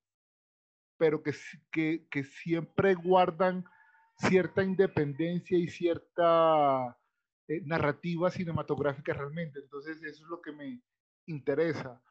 pero 0.98 1.22
que 1.22 2.24
siempre 2.24 2.96
guardan 2.96 3.66
cierta 4.18 4.64
independencia 4.64 5.58
y 5.58 5.68
cierta 5.68 6.98
eh, 7.48 7.62
narrativa 7.66 8.30
cinematográfica 8.30 9.14
realmente. 9.14 9.60
Entonces, 9.60 9.98
eso 10.04 10.24
es 10.24 10.30
lo 10.30 10.42
que 10.42 10.52
me 10.52 10.82
interesa. 11.26 12.02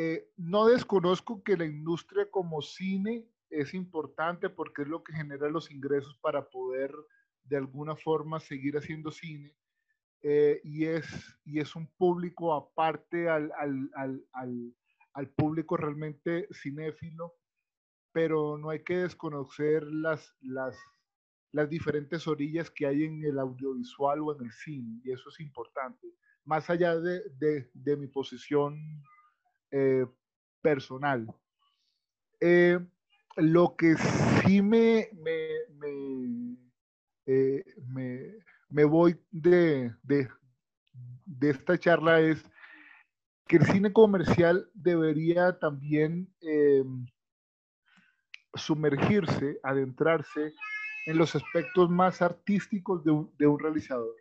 Eh, 0.00 0.30
no 0.36 0.68
desconozco 0.68 1.42
que 1.42 1.56
la 1.56 1.64
industria 1.64 2.30
como 2.30 2.62
cine 2.62 3.28
es 3.50 3.74
importante 3.74 4.48
porque 4.48 4.82
es 4.82 4.88
lo 4.88 5.02
que 5.02 5.12
genera 5.12 5.48
los 5.48 5.72
ingresos 5.72 6.16
para 6.18 6.48
poder 6.48 6.94
de 7.42 7.56
alguna 7.56 7.96
forma 7.96 8.38
seguir 8.38 8.76
haciendo 8.76 9.10
cine. 9.10 9.56
Eh, 10.22 10.60
y, 10.62 10.84
es, 10.84 11.04
y 11.44 11.58
es 11.58 11.74
un 11.74 11.88
público 11.96 12.54
aparte 12.54 13.28
al, 13.28 13.50
al, 13.58 13.90
al, 14.34 14.74
al, 15.14 15.30
público 15.30 15.76
realmente 15.76 16.46
cinéfilo, 16.52 17.34
pero 18.12 18.56
no 18.56 18.70
hay 18.70 18.84
que 18.84 18.98
desconocer 18.98 19.82
las, 19.82 20.32
las, 20.42 20.78
las 21.50 21.68
diferentes 21.68 22.28
orillas 22.28 22.70
que 22.70 22.86
hay 22.86 23.02
en 23.02 23.24
el 23.24 23.36
audiovisual 23.40 24.20
o 24.20 24.36
en 24.36 24.44
el 24.44 24.52
cine, 24.52 25.00
y 25.02 25.10
eso 25.10 25.28
es 25.28 25.40
importante, 25.40 26.06
más 26.44 26.70
allá 26.70 27.00
de, 27.00 27.20
de, 27.30 27.68
de 27.74 27.96
mi 27.96 28.06
posición 28.06 29.02
eh, 29.70 30.06
personal. 30.62 31.26
Eh, 32.40 32.78
lo 33.36 33.76
que 33.76 33.96
sí 33.96 34.62
me, 34.62 35.08
me, 35.14 35.48
me, 35.74 36.56
eh, 37.26 37.64
me 38.68 38.84
voy 38.84 39.16
de, 39.30 39.92
de, 40.02 40.28
de, 41.24 41.50
esta 41.50 41.78
charla 41.78 42.20
es 42.20 42.44
que 43.46 43.56
el 43.56 43.66
cine 43.66 43.92
comercial 43.92 44.68
debería 44.74 45.58
también 45.58 46.28
sumergirse, 48.54 49.58
adentrarse 49.62 50.54
en 51.08 51.16
los 51.16 51.34
aspectos 51.34 51.88
más 51.88 52.20
artísticos 52.20 53.02
de 53.02 53.10
un, 53.10 53.34
de 53.38 53.46
un 53.46 53.58
realizador. 53.58 54.14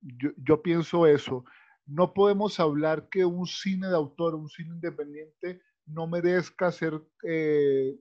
Yo, 0.00 0.30
yo, 0.38 0.62
pienso 0.62 1.06
eso. 1.06 1.44
No 1.86 2.12
podemos 2.12 2.58
hablar 2.60 3.08
que 3.08 3.24
un 3.24 3.46
cine 3.46 3.88
de 3.88 3.94
autor, 3.94 4.34
un 4.34 4.48
cine 4.48 4.74
independiente, 4.74 5.62
no 5.86 6.06
merezca 6.06 6.72
ser 6.72 7.00
eh, 7.22 7.96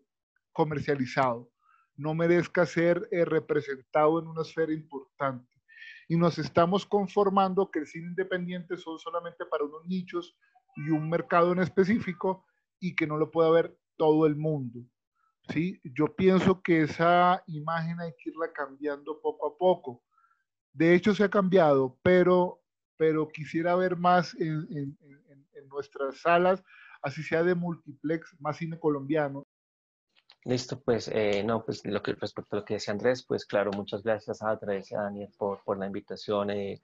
comercializado, 0.51 1.51
no 1.95 2.15
merezca 2.15 2.65
ser 2.65 3.07
eh, 3.11 3.25
representado 3.25 4.19
en 4.19 4.27
una 4.27 4.41
esfera 4.41 4.73
importante. 4.73 5.47
Y 6.07 6.17
nos 6.17 6.38
estamos 6.39 6.86
conformando 6.86 7.69
que 7.69 7.79
el 7.79 7.88
cine 7.88 8.07
independiente 8.07 8.77
son 8.77 8.99
solamente 8.99 9.45
para 9.45 9.65
unos 9.65 9.86
nichos 9.86 10.36
y 10.75 10.89
un 10.89 11.09
mercado 11.09 11.51
en 11.51 11.59
específico 11.59 12.45
y 12.79 12.95
que 12.95 13.07
no 13.07 13.17
lo 13.17 13.31
puede 13.31 13.51
ver 13.51 13.77
todo 13.97 14.25
el 14.25 14.36
mundo. 14.36 14.81
¿sí? 15.49 15.79
Yo 15.83 16.15
pienso 16.15 16.61
que 16.61 16.81
esa 16.81 17.43
imagen 17.47 17.99
hay 17.99 18.11
que 18.17 18.29
irla 18.29 18.51
cambiando 18.53 19.19
poco 19.21 19.47
a 19.47 19.57
poco. 19.57 20.03
De 20.73 20.93
hecho, 20.93 21.15
se 21.15 21.23
ha 21.23 21.29
cambiado, 21.29 21.97
pero, 22.03 22.61
pero 22.98 23.28
quisiera 23.28 23.76
ver 23.76 23.96
más 23.96 24.34
en, 24.36 24.68
en, 24.72 24.98
en 25.54 25.68
nuestras 25.68 26.18
salas, 26.22 26.64
así 27.02 27.24
sea 27.24 27.43
de 27.43 27.56
multiplex, 27.56 28.36
más 28.39 28.58
cine 28.58 28.80
colombiano. 28.80 29.46
Listo, 30.46 30.80
pues 30.80 31.08
eh, 31.08 31.43
no, 31.43 31.66
pues 31.66 31.84
lo 31.86 32.04
que 32.04 32.14
respecto 32.14 32.56
a 32.56 32.60
lo 32.60 32.66
que 32.66 32.76
decía 32.76 32.93
Andrés, 32.93 33.26
pues 33.26 33.46
claro, 33.46 33.72
muchas 33.72 34.04
gracias 34.04 34.43
a 34.43 34.52
Andrés 34.52 34.91
y 34.91 34.96
a 34.96 35.02
Daniel 35.02 35.34
por, 35.38 35.64
por 35.64 35.80
la 35.80 35.88
invitación. 35.88 36.52
Eh, 36.52 36.84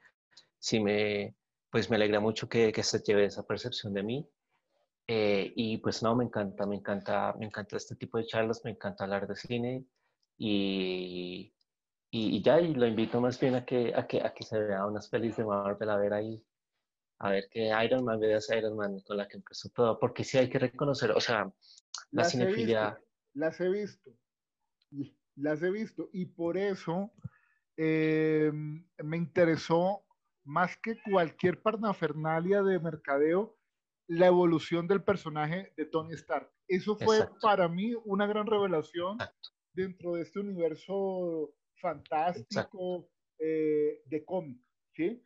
sí 0.57 0.79
me, 0.79 1.35
pues 1.69 1.87
me 1.89 1.95
alegra 1.95 2.19
mucho 2.19 2.49
que, 2.49 2.71
que 2.71 2.81
se 2.81 2.99
lleve 2.99 3.25
esa 3.25 3.43
percepción 3.43 3.93
de 3.93 4.03
mí. 4.03 4.29
Eh, 5.07 5.53
y 5.55 5.77
pues 5.77 6.01
no, 6.01 6.15
me 6.15 6.23
encanta, 6.23 6.65
me 6.65 6.75
encanta, 6.75 7.35
me 7.37 7.45
encanta 7.45 7.77
este 7.77 7.95
tipo 7.95 8.17
de 8.17 8.25
charlas, 8.25 8.61
me 8.63 8.71
encanta 8.71 9.03
hablar 9.03 9.27
de 9.27 9.35
cine 9.35 9.85
y, 10.37 11.53
y, 12.13 12.41
ya, 12.41 12.59
y 12.59 12.73
lo 12.73 12.85
invito 12.85 13.21
más 13.21 13.39
bien 13.39 13.55
a 13.55 13.65
que, 13.65 13.93
a 13.95 14.05
que, 14.05 14.21
a 14.21 14.33
que 14.33 14.43
se 14.43 14.59
vea 14.59 14.85
unas 14.85 15.07
pelis 15.07 15.37
de 15.37 15.45
Marvel, 15.45 15.89
a 15.89 15.95
ver 15.95 16.13
ahí, 16.13 16.45
a 17.19 17.29
ver 17.31 17.47
que 17.49 17.71
Iron 17.85 18.03
Man, 18.03 18.19
veas 18.19 18.49
Iron 18.49 18.75
Man 18.75 18.99
con 18.99 19.15
la 19.15 19.29
que 19.29 19.37
empezó 19.37 19.69
todo, 19.69 19.97
porque 19.97 20.25
sí 20.25 20.37
hay 20.37 20.49
que 20.49 20.59
reconocer, 20.59 21.11
o 21.11 21.21
sea, 21.21 21.45
la 21.45 21.53
las 22.23 22.31
cinefilia... 22.31 23.01
las 23.33 23.61
he 23.61 23.69
visto, 23.69 24.11
las 25.35 25.63
he 25.63 25.71
visto, 25.71 26.09
y 26.11 26.25
por 26.25 26.57
eso 26.57 27.13
eh, 27.77 28.51
me 28.51 29.15
interesó 29.15 30.03
más 30.43 30.75
que 30.77 31.01
cualquier 31.09 31.61
parnafernalia 31.61 32.61
de 32.61 32.77
mercadeo, 32.79 33.57
la 34.07 34.27
evolución 34.27 34.85
del 34.85 35.01
personaje 35.01 35.71
de 35.77 35.85
Tony 35.85 36.13
Stark. 36.15 36.51
Eso 36.67 36.97
fue 36.97 37.19
Exacto. 37.19 37.39
para 37.41 37.69
mí 37.69 37.93
una 38.03 38.27
gran 38.27 38.47
revelación 38.47 39.13
Exacto. 39.13 39.49
dentro 39.73 40.15
de 40.15 40.23
este 40.23 40.39
universo 40.41 41.53
fantástico 41.81 43.09
eh, 43.39 44.01
de 44.05 44.23
cómic, 44.23 44.61
¿sí? 44.95 45.21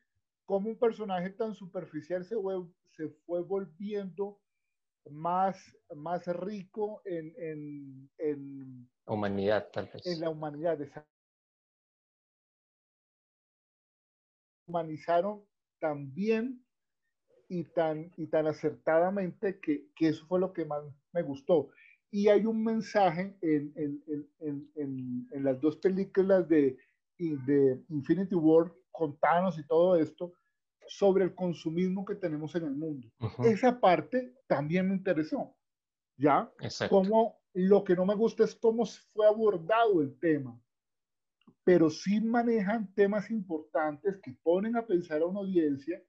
Como 0.45 0.69
un 0.69 0.77
personaje 0.77 1.29
tan 1.31 1.53
superficial 1.53 2.23
se 2.25 2.35
fue, 2.35 2.55
se 2.95 3.09
fue 3.25 3.41
volviendo 3.41 4.39
más, 5.09 5.57
más 5.95 6.25
rico 6.27 7.01
en, 7.05 7.33
en, 7.37 8.09
en, 8.17 8.89
humanidad, 9.05 9.69
tal 9.71 9.89
vez. 9.93 10.05
En 10.05 10.21
la 10.21 10.29
humanidad. 10.29 10.79
Humanizaron 14.67 15.45
también 15.79 16.65
y 17.47 17.65
tan, 17.65 18.11
y 18.17 18.27
tan 18.27 18.47
acertadamente 18.47 19.59
que, 19.59 19.87
que, 19.95 20.09
eso 20.09 20.25
fue 20.25 20.39
lo 20.39 20.53
que 20.53 20.65
más 20.65 20.83
me 21.11 21.21
gustó. 21.21 21.69
Y 22.15 22.29
hay 22.29 22.45
un 22.45 22.63
mensaje 22.63 23.35
en, 23.41 23.73
en, 23.75 24.69
en, 24.75 25.27
en 25.33 25.43
las 25.43 25.59
dos 25.59 25.75
películas 25.75 26.47
de, 26.47 26.77
de 27.19 27.83
Infinity 27.89 28.35
War 28.35 28.71
con 28.91 29.19
Thanos 29.19 29.59
y 29.59 29.67
todo 29.67 29.97
esto 29.97 30.31
sobre 30.87 31.25
el 31.25 31.35
consumismo 31.35 32.05
que 32.05 32.15
tenemos 32.15 32.55
en 32.55 32.63
el 32.63 32.75
mundo. 32.75 33.11
Uh 33.19 33.25
-huh. 33.25 33.45
Esa 33.53 33.81
parte 33.81 34.33
también 34.47 34.87
me 34.87 34.95
interesó. 34.95 35.53
¿Ya? 36.17 36.49
Exacto. 36.61 36.95
Como 36.95 37.35
lo 37.53 37.83
que 37.83 37.95
no 37.95 38.05
me 38.05 38.15
gusta 38.15 38.45
es 38.45 38.55
cómo 38.55 38.85
fue 39.13 39.27
abordado 39.27 40.01
el 40.01 40.17
tema. 40.19 40.57
Pero 41.65 41.89
sí 41.89 42.21
manejan 42.21 42.93
temas 42.93 43.29
importantes 43.29 44.21
que 44.23 44.31
ponen 44.41 44.77
a 44.77 44.85
pensar 44.85 45.21
a 45.21 45.25
una 45.25 45.41
audiencia 45.41 46.01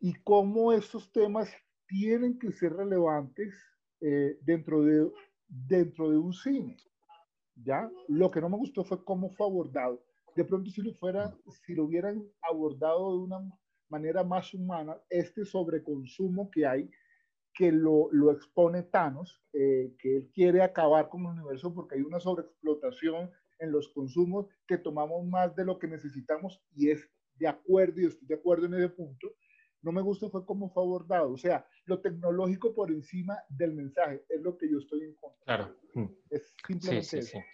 y 0.00 0.14
cómo 0.22 0.72
estos 0.72 1.10
temas 1.10 1.48
tienen 1.88 2.38
que 2.38 2.52
ser 2.52 2.74
relevantes 2.74 3.52
eh, 4.00 4.38
dentro, 4.42 4.82
de, 4.82 5.10
dentro 5.48 6.10
de 6.10 6.18
un 6.18 6.32
cine. 6.32 6.76
¿ya? 7.54 7.90
Lo 8.08 8.30
que 8.30 8.40
no 8.40 8.48
me 8.48 8.56
gustó 8.56 8.84
fue 8.84 9.04
cómo 9.04 9.30
fue 9.30 9.46
abordado. 9.46 10.02
De 10.34 10.44
pronto, 10.44 10.70
si 10.70 10.82
lo, 10.82 10.92
fuera, 10.94 11.34
si 11.64 11.74
lo 11.74 11.84
hubieran 11.84 12.22
abordado 12.42 13.12
de 13.12 13.24
una 13.24 13.38
manera 13.88 14.22
más 14.22 14.52
humana, 14.52 14.96
este 15.08 15.44
sobreconsumo 15.44 16.50
que 16.50 16.66
hay, 16.66 16.90
que 17.54 17.72
lo, 17.72 18.08
lo 18.12 18.30
expone 18.32 18.82
Thanos, 18.82 19.42
eh, 19.54 19.94
que 19.98 20.16
él 20.16 20.30
quiere 20.34 20.60
acabar 20.60 21.08
con 21.08 21.22
el 21.22 21.28
universo 21.28 21.72
porque 21.72 21.94
hay 21.94 22.02
una 22.02 22.20
sobreexplotación 22.20 23.30
en 23.58 23.72
los 23.72 23.88
consumos, 23.88 24.46
que 24.66 24.76
tomamos 24.76 25.24
más 25.26 25.56
de 25.56 25.64
lo 25.64 25.78
que 25.78 25.88
necesitamos 25.88 26.62
y 26.74 26.90
es 26.90 27.08
de 27.36 27.48
acuerdo, 27.48 28.00
y 28.00 28.06
estoy 28.06 28.28
de 28.28 28.34
acuerdo 28.34 28.66
en 28.66 28.74
ese 28.74 28.90
punto, 28.90 29.28
no 29.86 29.92
me 29.92 30.02
gusta 30.02 30.28
fue 30.28 30.44
cómo 30.44 30.68
fue 30.68 30.82
abordado. 30.82 31.30
O 31.30 31.36
sea, 31.38 31.64
lo 31.84 32.00
tecnológico 32.00 32.74
por 32.74 32.90
encima 32.90 33.38
del 33.48 33.72
mensaje 33.72 34.24
es 34.28 34.42
lo 34.42 34.58
que 34.58 34.68
yo 34.68 34.78
estoy 34.78 35.04
en 35.04 35.14
contra. 35.14 35.44
Claro. 35.44 35.76
Es 36.28 36.52
simplemente 36.66 37.04
sí, 37.04 37.10
sí, 37.10 37.18
eso. 37.18 37.38
Sí. 37.38 37.44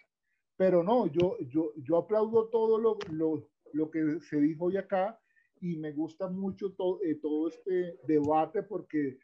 Pero 0.56 0.82
no, 0.82 1.08
yo, 1.08 1.36
yo, 1.40 1.74
yo 1.76 1.98
aplaudo 1.98 2.48
todo 2.48 2.78
lo, 2.78 2.96
lo, 3.10 3.50
lo, 3.74 3.90
que 3.90 4.18
se 4.20 4.40
dijo 4.40 4.64
hoy 4.66 4.78
acá 4.78 5.20
y 5.60 5.76
me 5.76 5.92
gusta 5.92 6.26
mucho 6.28 6.72
to, 6.72 7.02
eh, 7.02 7.16
todo 7.16 7.48
este 7.48 7.98
debate 8.04 8.62
porque 8.62 9.18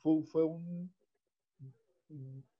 fue, 0.00 0.22
fue 0.22 0.44
un 0.44 0.88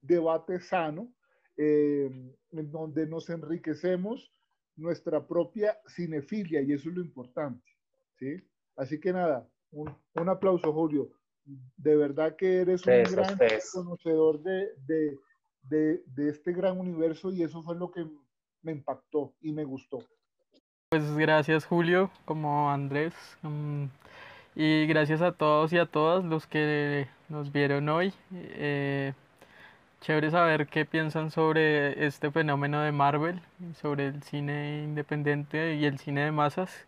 debate 0.01 0.61
sano 0.61 1.15
eh, 1.57 2.11
en 2.51 2.71
donde 2.73 3.07
nos 3.07 3.31
enriquecemos 3.31 4.33
nuestra 4.75 5.25
propia 5.29 5.79
cinefilia 5.87 6.61
y 6.61 6.73
eso 6.73 6.89
es 6.89 6.97
lo 6.97 7.03
importante. 7.03 7.71
¿sí? 8.19 8.43
Así 8.75 8.99
que 8.99 9.13
nada, 9.13 9.49
un, 9.73 9.95
un, 10.15 10.29
aplauso, 10.29 10.73
Julio. 10.73 11.09
De 11.45 11.97
verdad 11.97 12.37
que 12.37 12.61
eres 12.61 12.87
un 12.87 13.03
gran 13.03 13.37
conocedor 13.73 14.41
de, 14.43 14.69
de, 14.87 15.19
de, 15.63 16.03
de, 16.07 16.29
este 16.29 16.53
gran 16.53 16.79
universo 16.79 17.33
y 17.33 17.43
eso 17.43 17.63
fue 17.63 17.75
lo 17.77 17.91
que 17.91 18.07
me 18.63 18.73
impactó 18.73 19.35
y 19.41 19.53
me 19.53 19.65
gustó. 19.65 19.99
Pues 20.91 21.17
gracias, 21.17 21.65
Julio, 21.65 22.11
como 22.25 22.71
Andrés. 22.71 23.15
Um, 23.43 23.89
y 24.55 24.87
gracias 24.87 25.23
a 25.23 25.33
todos 25.33 25.73
y 25.73 25.79
a 25.79 25.87
todas 25.87 26.25
los 26.25 26.47
que 26.47 27.09
nos 27.29 27.51
vieron 27.51 27.89
hoy. 27.89 28.13
Eh, 28.35 29.15
chévere 30.03 30.31
saber 30.31 30.67
qué 30.67 30.85
piensan 30.85 31.31
sobre 31.31 32.07
este 32.07 32.31
fenómeno 32.31 32.83
de 32.83 32.93
Marvel, 32.93 33.41
sobre 33.81 34.09
el 34.09 34.23
cine 34.23 34.83
independiente 34.85 35.77
y 35.77 35.87
el 35.87 35.99
cine 35.99 36.25
de 36.25 36.33
masas. 36.33 36.87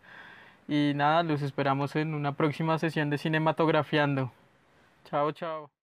Y 0.67 0.93
nada, 0.95 1.23
los 1.23 1.41
esperamos 1.41 1.95
en 1.95 2.13
una 2.13 2.33
próxima 2.35 2.79
sesión 2.79 3.09
de 3.09 3.17
Cinematografiando. 3.17 4.31
Chao, 5.05 5.31
chao. 5.31 5.74